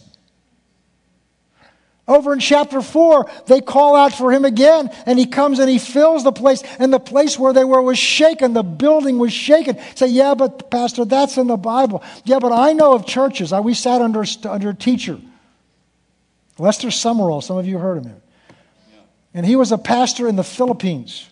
Over 2.08 2.32
in 2.32 2.40
chapter 2.40 2.82
4, 2.82 3.30
they 3.46 3.60
call 3.60 3.94
out 3.94 4.12
for 4.12 4.32
him 4.32 4.44
again, 4.44 4.90
and 5.06 5.18
he 5.18 5.26
comes 5.26 5.60
and 5.60 5.70
he 5.70 5.78
fills 5.78 6.24
the 6.24 6.32
place, 6.32 6.62
and 6.80 6.92
the 6.92 6.98
place 6.98 7.38
where 7.38 7.52
they 7.52 7.64
were 7.64 7.80
was 7.80 7.96
shaken. 7.96 8.54
The 8.54 8.64
building 8.64 9.18
was 9.18 9.32
shaken. 9.32 9.78
Say, 9.94 10.08
yeah, 10.08 10.34
but 10.34 10.68
Pastor, 10.68 11.04
that's 11.04 11.38
in 11.38 11.46
the 11.46 11.56
Bible. 11.56 12.02
Yeah, 12.24 12.40
but 12.40 12.50
I 12.50 12.72
know 12.72 12.92
of 12.94 13.06
churches. 13.06 13.52
We 13.52 13.74
sat 13.74 14.02
under, 14.02 14.24
under 14.44 14.70
a 14.70 14.74
teacher, 14.74 15.20
Lester 16.58 16.88
Sumrall. 16.88 17.42
Some 17.42 17.56
of 17.56 17.66
you 17.66 17.78
heard 17.78 17.98
of 17.98 18.04
him. 18.04 18.20
And 19.32 19.46
he 19.46 19.54
was 19.54 19.70
a 19.70 19.78
pastor 19.78 20.28
in 20.28 20.34
the 20.34 20.44
Philippines. 20.44 21.30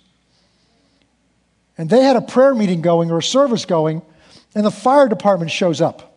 And 1.76 1.90
they 1.90 2.02
had 2.02 2.16
a 2.16 2.22
prayer 2.22 2.54
meeting 2.54 2.80
going 2.80 3.10
or 3.10 3.18
a 3.18 3.22
service 3.22 3.64
going, 3.64 4.02
and 4.54 4.64
the 4.64 4.70
fire 4.70 5.08
department 5.08 5.50
shows 5.50 5.80
up. 5.80 6.10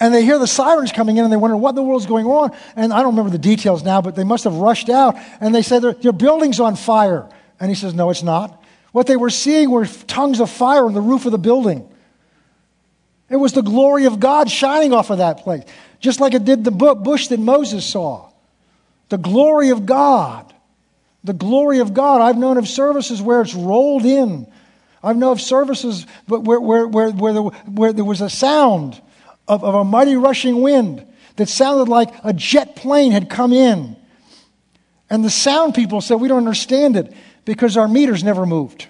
And 0.00 0.12
they 0.12 0.24
hear 0.24 0.38
the 0.38 0.46
sirens 0.46 0.92
coming 0.92 1.16
in 1.16 1.24
and 1.24 1.32
they 1.32 1.36
wonder 1.36 1.56
what 1.56 1.70
in 1.70 1.74
the 1.76 1.82
world's 1.82 2.06
going 2.06 2.26
on. 2.26 2.54
And 2.76 2.92
I 2.92 2.98
don't 2.98 3.12
remember 3.12 3.30
the 3.30 3.38
details 3.38 3.82
now, 3.82 4.02
but 4.02 4.16
they 4.16 4.24
must 4.24 4.44
have 4.44 4.54
rushed 4.56 4.88
out. 4.88 5.16
And 5.40 5.54
they 5.54 5.62
say, 5.62 5.80
Your 6.00 6.12
building's 6.12 6.60
on 6.60 6.76
fire. 6.76 7.28
And 7.60 7.70
he 7.70 7.74
says, 7.74 7.94
No, 7.94 8.10
it's 8.10 8.22
not. 8.22 8.62
What 8.92 9.06
they 9.06 9.16
were 9.16 9.30
seeing 9.30 9.70
were 9.70 9.86
tongues 9.86 10.40
of 10.40 10.50
fire 10.50 10.84
on 10.84 10.94
the 10.94 11.00
roof 11.00 11.26
of 11.26 11.32
the 11.32 11.38
building. 11.38 11.88
It 13.30 13.36
was 13.36 13.52
the 13.52 13.62
glory 13.62 14.04
of 14.04 14.20
God 14.20 14.50
shining 14.50 14.92
off 14.92 15.10
of 15.10 15.18
that 15.18 15.38
place, 15.38 15.64
just 15.98 16.20
like 16.20 16.34
it 16.34 16.44
did 16.44 16.64
the 16.64 16.70
bush 16.70 17.28
that 17.28 17.40
Moses 17.40 17.86
saw. 17.86 18.30
The 19.08 19.18
glory 19.18 19.70
of 19.70 19.86
God. 19.86 20.52
The 21.24 21.32
glory 21.32 21.78
of 21.78 21.94
God. 21.94 22.20
I've 22.20 22.36
known 22.36 22.58
of 22.58 22.68
services 22.68 23.22
where 23.22 23.40
it's 23.40 23.54
rolled 23.54 24.04
in. 24.04 24.46
I've 25.04 25.16
known 25.16 25.32
of 25.32 25.40
services 25.40 26.06
where, 26.26 26.60
where, 26.60 26.86
where, 26.86 27.10
where, 27.10 27.32
there, 27.32 27.42
where 27.42 27.92
there 27.92 28.04
was 28.04 28.20
a 28.20 28.30
sound 28.30 29.00
of, 29.46 29.62
of 29.62 29.74
a 29.74 29.84
mighty 29.84 30.16
rushing 30.16 30.62
wind 30.62 31.06
that 31.36 31.48
sounded 31.48 31.88
like 31.88 32.12
a 32.22 32.32
jet 32.32 32.76
plane 32.76 33.12
had 33.12 33.28
come 33.28 33.52
in. 33.52 33.96
And 35.10 35.24
the 35.24 35.30
sound 35.30 35.74
people 35.74 36.00
said, 36.00 36.16
We 36.16 36.28
don't 36.28 36.38
understand 36.38 36.96
it 36.96 37.12
because 37.44 37.76
our 37.76 37.88
meters 37.88 38.24
never 38.24 38.46
moved. 38.46 38.88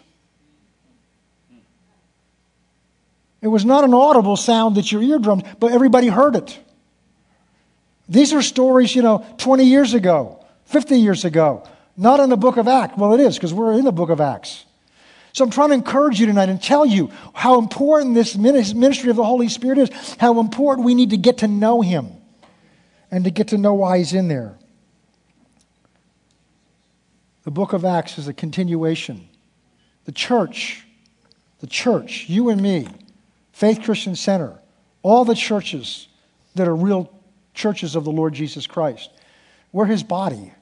It 3.43 3.49
was 3.49 3.65
not 3.65 3.85
an 3.85 3.93
audible 3.93 4.37
sound 4.37 4.77
that 4.77 4.91
your 4.91 5.03
eardrums, 5.03 5.43
but 5.61 5.73
everybody 5.73 6.09
heard 6.09 6.35
it. 6.35 6.59
These 8.09 8.33
are 8.33 8.41
stories, 8.41 8.95
you 8.95 9.03
know, 9.03 9.25
20 9.39 9.65
years 9.65 9.93
ago, 9.93 10.45
50 10.67 10.97
years 10.97 11.25
ago, 11.25 11.67
not 11.97 12.21
in 12.21 12.31
the 12.31 12.37
book 12.37 12.57
of 12.57 12.69
Acts. 12.69 12.97
Well, 12.97 13.13
it 13.13 13.21
is 13.21 13.37
because 13.37 13.53
we're 13.53 13.75
in 13.75 13.85
the 13.85 13.93
book 13.93 14.11
of 14.11 14.21
Acts. 14.21 14.65
So 15.35 15.43
I'm 15.43 15.51
trying 15.51 15.71
to 15.71 15.75
encourage 15.75 16.21
you 16.21 16.27
tonight 16.27 16.49
and 16.49 16.63
tell 16.63 16.87
you 16.87 17.11
how 17.35 17.59
important 17.59 18.15
this 18.15 18.37
ministry 18.37 19.11
of 19.11 19.17
the 19.17 19.25
Holy 19.25 19.49
Spirit 19.49 19.79
is, 19.79 20.17
how 20.21 20.39
important 20.39 20.87
we 20.87 20.95
need 20.95 21.11
to 21.11 21.17
get 21.17 21.39
to 21.39 21.49
know 21.49 21.81
Him 21.81 22.13
and 23.11 23.25
to 23.25 23.31
get 23.31 23.49
to 23.49 23.59
know 23.59 23.75
why 23.75 23.99
He's 23.99 24.13
in 24.13 24.29
there. 24.29 24.57
The 27.43 27.51
book 27.51 27.73
of 27.73 27.85
Acts 27.85 28.17
is 28.17 28.29
a 28.29 28.33
continuation. 28.33 29.29
The 30.05 30.13
church, 30.13 30.87
the 31.59 31.67
church, 31.67 32.27
you 32.29 32.49
and 32.49 32.63
me, 32.63 32.87
Faith 33.51 33.83
Christian 33.83 34.15
Center, 34.15 34.61
all 35.03 35.25
the 35.25 35.35
churches 35.35 36.07
that 36.55 36.69
are 36.69 36.77
real 36.77 37.13
churches 37.55 37.97
of 37.97 38.05
the 38.05 38.13
Lord 38.13 38.35
Jesus 38.35 38.69
Christ, 38.69 39.11
we're 39.73 39.87
His 39.87 40.05
body. 40.05 40.53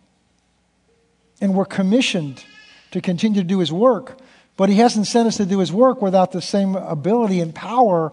And 1.43 1.55
we're 1.55 1.67
commissioned 1.67 2.43
to 2.93 3.03
continue 3.03 3.43
to 3.43 3.47
do 3.47 3.59
His 3.59 3.71
work 3.71 4.19
but 4.57 4.69
he 4.69 4.77
hasn't 4.77 5.07
sent 5.07 5.27
us 5.27 5.37
to 5.39 5.47
do 5.47 5.59
his 5.59 5.73
work 5.73 6.03
without 6.03 6.33
the 6.33 6.43
same 6.43 6.77
ability 6.77 7.41
and 7.41 7.55
power 7.55 8.13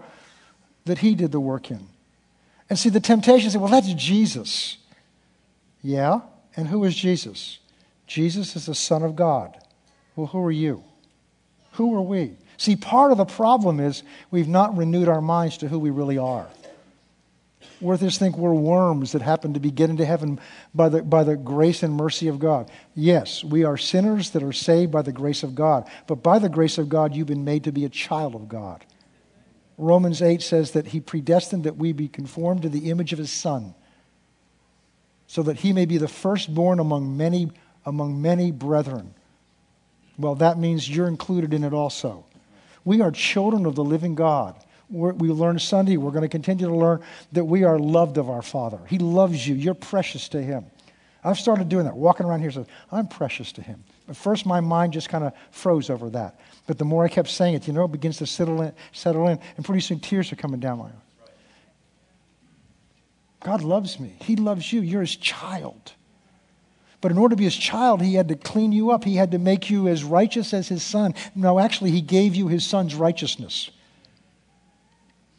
that 0.85 0.99
he 0.99 1.15
did 1.15 1.31
the 1.31 1.39
work 1.39 1.69
in. 1.69 1.87
And 2.69 2.77
see, 2.77 2.89
the 2.89 2.99
temptation 2.99 3.47
is, 3.47 3.57
well, 3.57 3.69
that's 3.69 3.93
Jesus. 3.93 4.77
Yeah? 5.81 6.21
And 6.55 6.67
who 6.67 6.83
is 6.83 6.95
Jesus? 6.95 7.59
Jesus 8.07 8.55
is 8.55 8.65
the 8.65 8.75
Son 8.75 9.03
of 9.03 9.15
God. 9.15 9.57
Well, 10.15 10.27
who 10.27 10.43
are 10.43 10.51
you? 10.51 10.83
Who 11.73 11.95
are 11.95 12.01
we? 12.01 12.33
See, 12.57 12.75
part 12.75 13.11
of 13.11 13.17
the 13.17 13.25
problem 13.25 13.79
is 13.79 14.03
we've 14.31 14.47
not 14.47 14.75
renewed 14.75 15.07
our 15.07 15.21
minds 15.21 15.57
to 15.59 15.67
who 15.67 15.79
we 15.79 15.91
really 15.91 16.17
are. 16.17 16.47
Worthers 17.82 18.17
think 18.17 18.38
we're 18.38 18.53
worms 18.53 19.13
that 19.13 19.21
happen 19.21 19.53
to 19.53 19.59
be 19.59 19.71
getting 19.71 19.97
to 19.97 20.05
heaven 20.05 20.39
by 20.75 20.89
the, 20.89 21.01
by 21.01 21.23
the 21.23 21.38
grace 21.38 21.82
and 21.82 21.93
mercy 21.93 22.27
of 22.27 22.38
God. 22.38 22.69
Yes, 22.93 23.43
we 23.43 23.63
are 23.63 23.77
sinners 23.77 24.32
that 24.32 24.43
are 24.43 24.51
saved 24.51 24.91
by 24.91 25.01
the 25.01 25.13
grace 25.13 25.43
of 25.43 25.55
God. 25.55 25.89
But 26.05 26.21
by 26.21 26.39
the 26.39 26.49
grace 26.49 26.77
of 26.77 26.89
God, 26.89 27.15
you've 27.15 27.27
been 27.27 27.45
made 27.45 27.63
to 27.63 27.71
be 27.71 27.86
a 27.86 27.89
child 27.89 28.36
of 28.36 28.49
God. 28.49 28.86
Romans 29.77 30.21
8 30.21 30.41
says 30.41 30.71
that 30.71 30.88
he 30.88 30.99
predestined 30.99 31.63
that 31.63 31.77
we 31.77 31.93
be 31.93 32.09
conformed 32.09 32.63
to 32.63 32.69
the 32.69 32.89
image 32.89 33.13
of 33.13 33.19
his 33.19 33.32
Son, 33.32 33.73
so 35.25 35.41
that 35.43 35.59
he 35.59 35.71
may 35.71 35.86
be 35.86 35.97
the 35.97 36.07
firstborn 36.09 36.80
among 36.80 37.15
many, 37.15 37.49
among 37.86 38.21
many 38.21 38.51
brethren. 38.51 39.13
Well, 40.17 40.36
that 40.36 40.59
means 40.59 40.89
you're 40.89 41.07
included 41.07 41.53
in 41.53 41.63
it 41.63 41.71
also. 41.71 42.25
We 42.84 42.99
are 42.99 43.11
children 43.11 43.65
of 43.65 43.75
the 43.75 43.86
living 43.86 44.15
God 44.15 44.55
we 44.89 45.29
learned 45.29 45.61
Sunday, 45.61 45.97
we're 45.97 46.11
going 46.11 46.23
to 46.23 46.29
continue 46.29 46.67
to 46.67 46.75
learn 46.75 47.01
that 47.31 47.45
we 47.45 47.63
are 47.63 47.77
loved 47.77 48.17
of 48.17 48.29
our 48.29 48.41
Father. 48.41 48.79
He 48.87 48.97
loves 48.97 49.47
you. 49.47 49.55
You're 49.55 49.73
precious 49.73 50.29
to 50.29 50.41
Him. 50.41 50.65
I've 51.23 51.37
started 51.37 51.69
doing 51.69 51.85
that, 51.85 51.95
walking 51.95 52.25
around 52.25 52.41
here 52.41 52.51
saying, 52.51 52.67
I'm 52.91 53.07
precious 53.07 53.51
to 53.53 53.61
Him. 53.61 53.83
At 54.07 54.15
first, 54.15 54.45
my 54.45 54.59
mind 54.61 54.93
just 54.93 55.09
kind 55.09 55.23
of 55.23 55.33
froze 55.51 55.89
over 55.89 56.09
that. 56.11 56.39
But 56.65 56.77
the 56.77 56.85
more 56.85 57.03
I 57.03 57.09
kept 57.09 57.29
saying 57.29 57.55
it, 57.55 57.67
you 57.67 57.73
know, 57.73 57.85
it 57.85 57.91
begins 57.91 58.17
to 58.17 58.25
settle 58.25 58.61
in, 58.61 58.73
settle 58.91 59.27
in 59.27 59.39
and 59.57 59.65
pretty 59.65 59.81
soon 59.81 59.99
tears 59.99 60.31
are 60.31 60.37
coming 60.37 60.59
down 60.59 60.79
my 60.79 60.85
eyes. 60.85 60.91
God 63.41 63.61
loves 63.61 63.99
me. 63.99 64.15
He 64.21 64.35
loves 64.35 64.73
you. 64.73 64.81
You're 64.81 65.01
His 65.01 65.15
child. 65.15 65.93
But 67.01 67.11
in 67.11 67.17
order 67.17 67.33
to 67.33 67.37
be 67.37 67.45
his 67.45 67.55
child, 67.55 68.01
he 68.01 68.15
had 68.15 68.27
to 68.27 68.35
clean 68.35 68.71
you 68.71 68.91
up. 68.91 69.03
He 69.03 69.15
had 69.15 69.31
to 69.31 69.39
make 69.39 69.69
you 69.69 69.87
as 69.87 70.03
righteous 70.03 70.53
as 70.53 70.67
his 70.67 70.83
son. 70.83 71.15
No, 71.33 71.59
actually, 71.59 71.91
he 71.91 72.01
gave 72.01 72.35
you 72.35 72.47
his 72.47 72.65
son's 72.65 72.93
righteousness. 72.95 73.71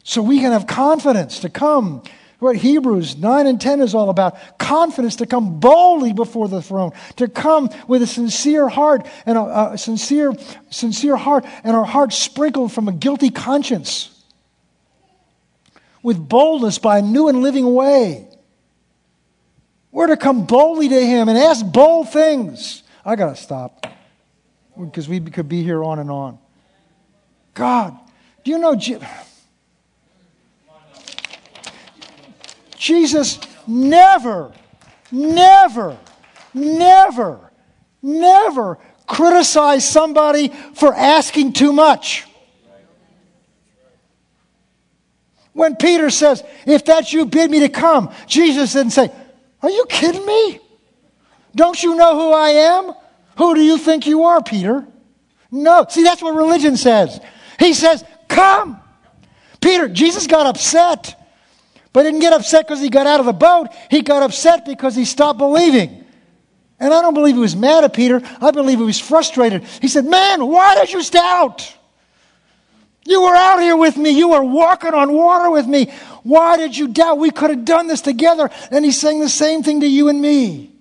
So 0.03 0.21
we 0.21 0.39
can 0.39 0.51
have 0.51 0.67
confidence 0.67 1.39
to 1.39 1.49
come. 1.49 2.03
What 2.39 2.55
Hebrews 2.55 3.17
9 3.17 3.45
and 3.45 3.61
10 3.61 3.81
is 3.81 3.93
all 3.93 4.09
about 4.09 4.57
confidence 4.57 5.17
to 5.17 5.27
come 5.27 5.59
boldly 5.59 6.11
before 6.11 6.47
the 6.47 6.61
throne, 6.61 6.91
to 7.17 7.27
come 7.27 7.69
with 7.87 8.01
a 8.01 8.07
sincere 8.07 8.67
heart 8.67 9.05
and 9.27 9.37
a, 9.37 9.73
a 9.73 9.77
sincere, 9.77 10.33
sincere 10.71 11.17
heart 11.17 11.45
and 11.63 11.75
our 11.75 11.85
hearts 11.85 12.17
sprinkled 12.17 12.71
from 12.71 12.87
a 12.87 12.93
guilty 12.93 13.29
conscience, 13.29 14.09
with 16.01 16.17
boldness 16.17 16.79
by 16.79 16.97
a 16.97 17.01
new 17.03 17.27
and 17.27 17.43
living 17.43 17.71
way. 17.75 18.27
We're 19.91 20.07
to 20.07 20.17
come 20.17 20.47
boldly 20.47 20.89
to 20.89 21.05
Him 21.05 21.29
and 21.29 21.37
ask 21.37 21.63
bold 21.63 22.09
things. 22.09 22.81
I 23.05 23.15
got 23.15 23.35
to 23.35 23.41
stop 23.41 23.85
because 24.79 25.07
we 25.07 25.19
could 25.19 25.47
be 25.47 25.61
here 25.61 25.83
on 25.83 25.99
and 25.99 26.09
on. 26.09 26.39
God, 27.53 27.95
do 28.43 28.49
you 28.49 28.57
know? 28.57 28.75
Jesus 32.81 33.39
never, 33.67 34.51
never, 35.11 35.99
never, 36.51 37.51
never 38.01 38.79
criticized 39.05 39.85
somebody 39.85 40.47
for 40.73 40.91
asking 40.91 41.53
too 41.53 41.73
much. 41.73 42.25
When 45.53 45.75
Peter 45.75 46.09
says, 46.09 46.43
If 46.65 46.83
that's 46.83 47.13
you, 47.13 47.27
bid 47.27 47.51
me 47.51 47.59
to 47.59 47.69
come, 47.69 48.11
Jesus 48.25 48.73
didn't 48.73 48.93
say, 48.93 49.11
Are 49.61 49.69
you 49.69 49.85
kidding 49.87 50.25
me? 50.25 50.59
Don't 51.53 51.83
you 51.83 51.95
know 51.95 52.15
who 52.15 52.31
I 52.31 52.49
am? 52.49 52.93
Who 53.37 53.53
do 53.53 53.61
you 53.61 53.77
think 53.77 54.07
you 54.07 54.23
are, 54.23 54.41
Peter? 54.41 54.87
No. 55.51 55.85
See, 55.87 56.01
that's 56.01 56.23
what 56.23 56.33
religion 56.33 56.77
says. 56.77 57.19
He 57.59 57.75
says, 57.75 58.03
Come. 58.27 58.81
Peter, 59.59 59.87
Jesus 59.87 60.25
got 60.25 60.47
upset, 60.47 61.20
but 61.93 62.05
he 62.05 62.11
didn't 62.11 62.21
get 62.21 62.33
upset 62.33 62.67
because 62.67 62.81
he 62.81 62.89
got 62.89 63.07
out 63.07 63.19
of 63.19 63.25
the 63.25 63.33
boat. 63.33 63.67
He 63.89 64.01
got 64.01 64.23
upset 64.23 64.65
because 64.65 64.95
he 64.95 65.05
stopped 65.05 65.39
believing. 65.39 66.05
And 66.79 66.93
I 66.93 67.01
don't 67.01 67.13
believe 67.13 67.35
he 67.35 67.41
was 67.41 67.55
mad 67.55 67.83
at 67.83 67.93
Peter. 67.93 68.21
I 68.41 68.51
believe 68.51 68.79
he 68.79 68.85
was 68.85 68.99
frustrated. 68.99 69.63
He 69.81 69.87
said, 69.87 70.05
Man, 70.05 70.45
why 70.47 70.75
did 70.75 70.91
you 70.91 71.03
doubt? 71.03 71.77
You 73.05 73.21
were 73.23 73.35
out 73.35 73.59
here 73.59 73.75
with 73.75 73.97
me. 73.97 74.11
You 74.11 74.29
were 74.29 74.43
walking 74.43 74.93
on 74.93 75.11
water 75.13 75.49
with 75.49 75.67
me. 75.67 75.91
Why 76.23 76.57
did 76.57 76.77
you 76.77 76.87
doubt? 76.87 77.17
We 77.17 77.31
could 77.31 77.49
have 77.49 77.65
done 77.65 77.87
this 77.87 78.01
together. 78.01 78.49
And 78.69 78.85
he's 78.85 78.99
saying 78.99 79.19
the 79.19 79.29
same 79.29 79.63
thing 79.63 79.81
to 79.81 79.87
you 79.87 80.09
and 80.09 80.21
me. 80.21 80.71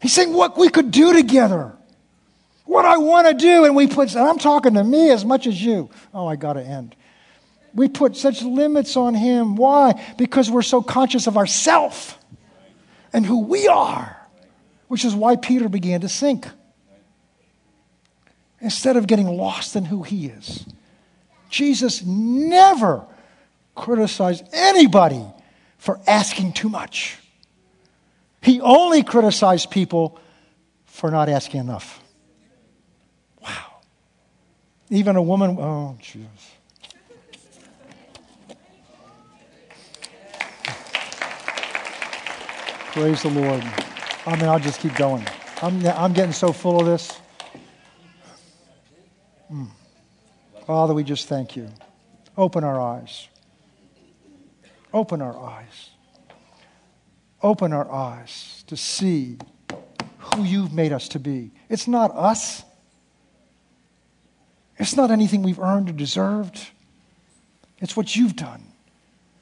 He's 0.00 0.12
saying 0.12 0.32
what 0.32 0.56
we 0.56 0.68
could 0.68 0.90
do 0.90 1.12
together. 1.12 1.72
What 2.64 2.84
I 2.84 2.96
want 2.96 3.26
to 3.26 3.34
do. 3.34 3.64
And 3.64 3.74
we 3.74 3.86
put, 3.86 4.14
and 4.14 4.24
I'm 4.24 4.38
talking 4.38 4.74
to 4.74 4.84
me 4.84 5.10
as 5.10 5.24
much 5.24 5.46
as 5.46 5.62
you. 5.62 5.90
Oh, 6.12 6.26
I 6.26 6.36
got 6.36 6.54
to 6.54 6.62
end. 6.62 6.94
We 7.74 7.88
put 7.88 8.16
such 8.16 8.42
limits 8.42 8.96
on 8.96 9.14
him. 9.14 9.56
Why? 9.56 10.00
Because 10.16 10.50
we're 10.50 10.62
so 10.62 10.82
conscious 10.82 11.26
of 11.26 11.36
ourself 11.36 12.18
and 13.12 13.26
who 13.26 13.40
we 13.40 13.66
are, 13.66 14.16
which 14.88 15.04
is 15.04 15.14
why 15.14 15.36
Peter 15.36 15.68
began 15.68 16.00
to 16.02 16.08
sink 16.08 16.46
instead 18.60 18.96
of 18.96 19.06
getting 19.06 19.26
lost 19.26 19.76
in 19.76 19.84
who 19.84 20.02
he 20.02 20.26
is. 20.26 20.64
Jesus 21.50 22.02
never 22.04 23.06
criticized 23.74 24.44
anybody 24.52 25.24
for 25.78 26.00
asking 26.06 26.52
too 26.52 26.68
much. 26.68 27.18
He 28.40 28.60
only 28.60 29.02
criticized 29.02 29.70
people 29.70 30.18
for 30.84 31.10
not 31.10 31.28
asking 31.28 31.60
enough. 31.60 32.02
Wow. 33.42 33.80
Even 34.90 35.16
a 35.16 35.22
woman, 35.22 35.56
oh, 35.58 35.96
Jesus. 36.00 36.53
Praise 42.94 43.22
the 43.22 43.28
Lord. 43.28 43.60
I 44.24 44.36
mean, 44.36 44.44
I'll 44.44 44.60
just 44.60 44.78
keep 44.78 44.94
going. 44.94 45.26
I'm, 45.60 45.84
I'm 45.84 46.12
getting 46.12 46.30
so 46.30 46.52
full 46.52 46.78
of 46.78 46.86
this. 46.86 47.18
Mm. 49.52 49.66
Father, 50.64 50.94
we 50.94 51.02
just 51.02 51.26
thank 51.26 51.56
you. 51.56 51.68
Open 52.38 52.62
our 52.62 52.80
eyes. 52.80 53.26
Open 54.92 55.20
our 55.20 55.36
eyes. 55.36 55.90
Open 57.42 57.72
our 57.72 57.90
eyes 57.90 58.62
to 58.68 58.76
see 58.76 59.38
who 60.18 60.44
you've 60.44 60.72
made 60.72 60.92
us 60.92 61.08
to 61.08 61.18
be. 61.18 61.50
It's 61.68 61.88
not 61.88 62.12
us. 62.14 62.62
It's 64.78 64.94
not 64.94 65.10
anything 65.10 65.42
we've 65.42 65.58
earned 65.58 65.90
or 65.90 65.94
deserved. 65.94 66.68
It's 67.80 67.96
what 67.96 68.14
you've 68.14 68.36
done. 68.36 68.62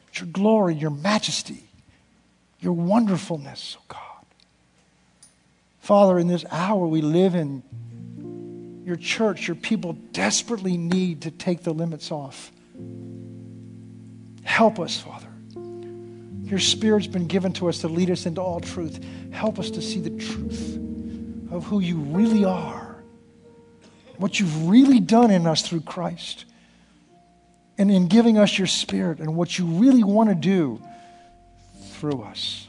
It's 0.08 0.20
your 0.20 0.30
glory, 0.30 0.74
your 0.74 0.88
majesty, 0.88 1.68
your 2.62 2.72
wonderfulness, 2.72 3.76
oh 3.78 3.84
God. 3.88 3.98
Father, 5.80 6.18
in 6.18 6.28
this 6.28 6.44
hour 6.50 6.86
we 6.86 7.02
live 7.02 7.34
in, 7.34 7.62
your 8.84 8.96
church, 8.96 9.46
your 9.46 9.54
people 9.54 9.92
desperately 10.12 10.76
need 10.76 11.22
to 11.22 11.30
take 11.30 11.62
the 11.62 11.72
limits 11.72 12.10
off. 12.10 12.50
Help 14.42 14.80
us, 14.80 14.98
Father. 14.98 15.28
Your 16.42 16.58
Spirit's 16.58 17.06
been 17.06 17.26
given 17.26 17.52
to 17.54 17.68
us 17.68 17.78
to 17.78 17.88
lead 17.88 18.10
us 18.10 18.26
into 18.26 18.40
all 18.40 18.60
truth. 18.60 19.04
Help 19.30 19.58
us 19.58 19.70
to 19.70 19.82
see 19.82 20.00
the 20.00 20.10
truth 20.10 20.76
of 21.50 21.64
who 21.64 21.80
you 21.80 21.96
really 21.96 22.44
are, 22.44 23.02
what 24.16 24.38
you've 24.40 24.68
really 24.68 25.00
done 25.00 25.30
in 25.30 25.46
us 25.46 25.62
through 25.62 25.82
Christ, 25.82 26.44
and 27.78 27.90
in 27.90 28.08
giving 28.08 28.38
us 28.38 28.58
your 28.58 28.66
Spirit 28.66 29.18
and 29.20 29.36
what 29.36 29.58
you 29.58 29.66
really 29.66 30.04
want 30.04 30.28
to 30.28 30.34
do 30.34 30.80
through 32.02 32.22
us. 32.22 32.66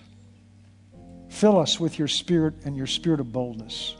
Fill 1.28 1.58
us 1.58 1.80
with 1.80 1.98
your 1.98 2.08
Spirit 2.08 2.54
and 2.66 2.78
your 2.78 2.86
Spirit 2.86 3.20
of 3.20 3.32
boldness. 3.32 3.96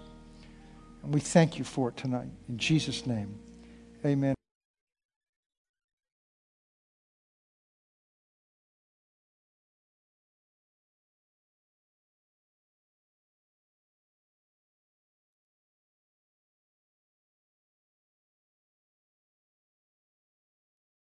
And 1.02 1.12
we 1.12 1.22
thank 1.22 1.58
you 1.58 1.66
for 1.66 1.90
it 1.90 1.98
tonight. 1.98 2.30
In 2.48 2.60
Jesus' 2.60 3.08
name, 3.08 3.40
amen. 4.06 4.36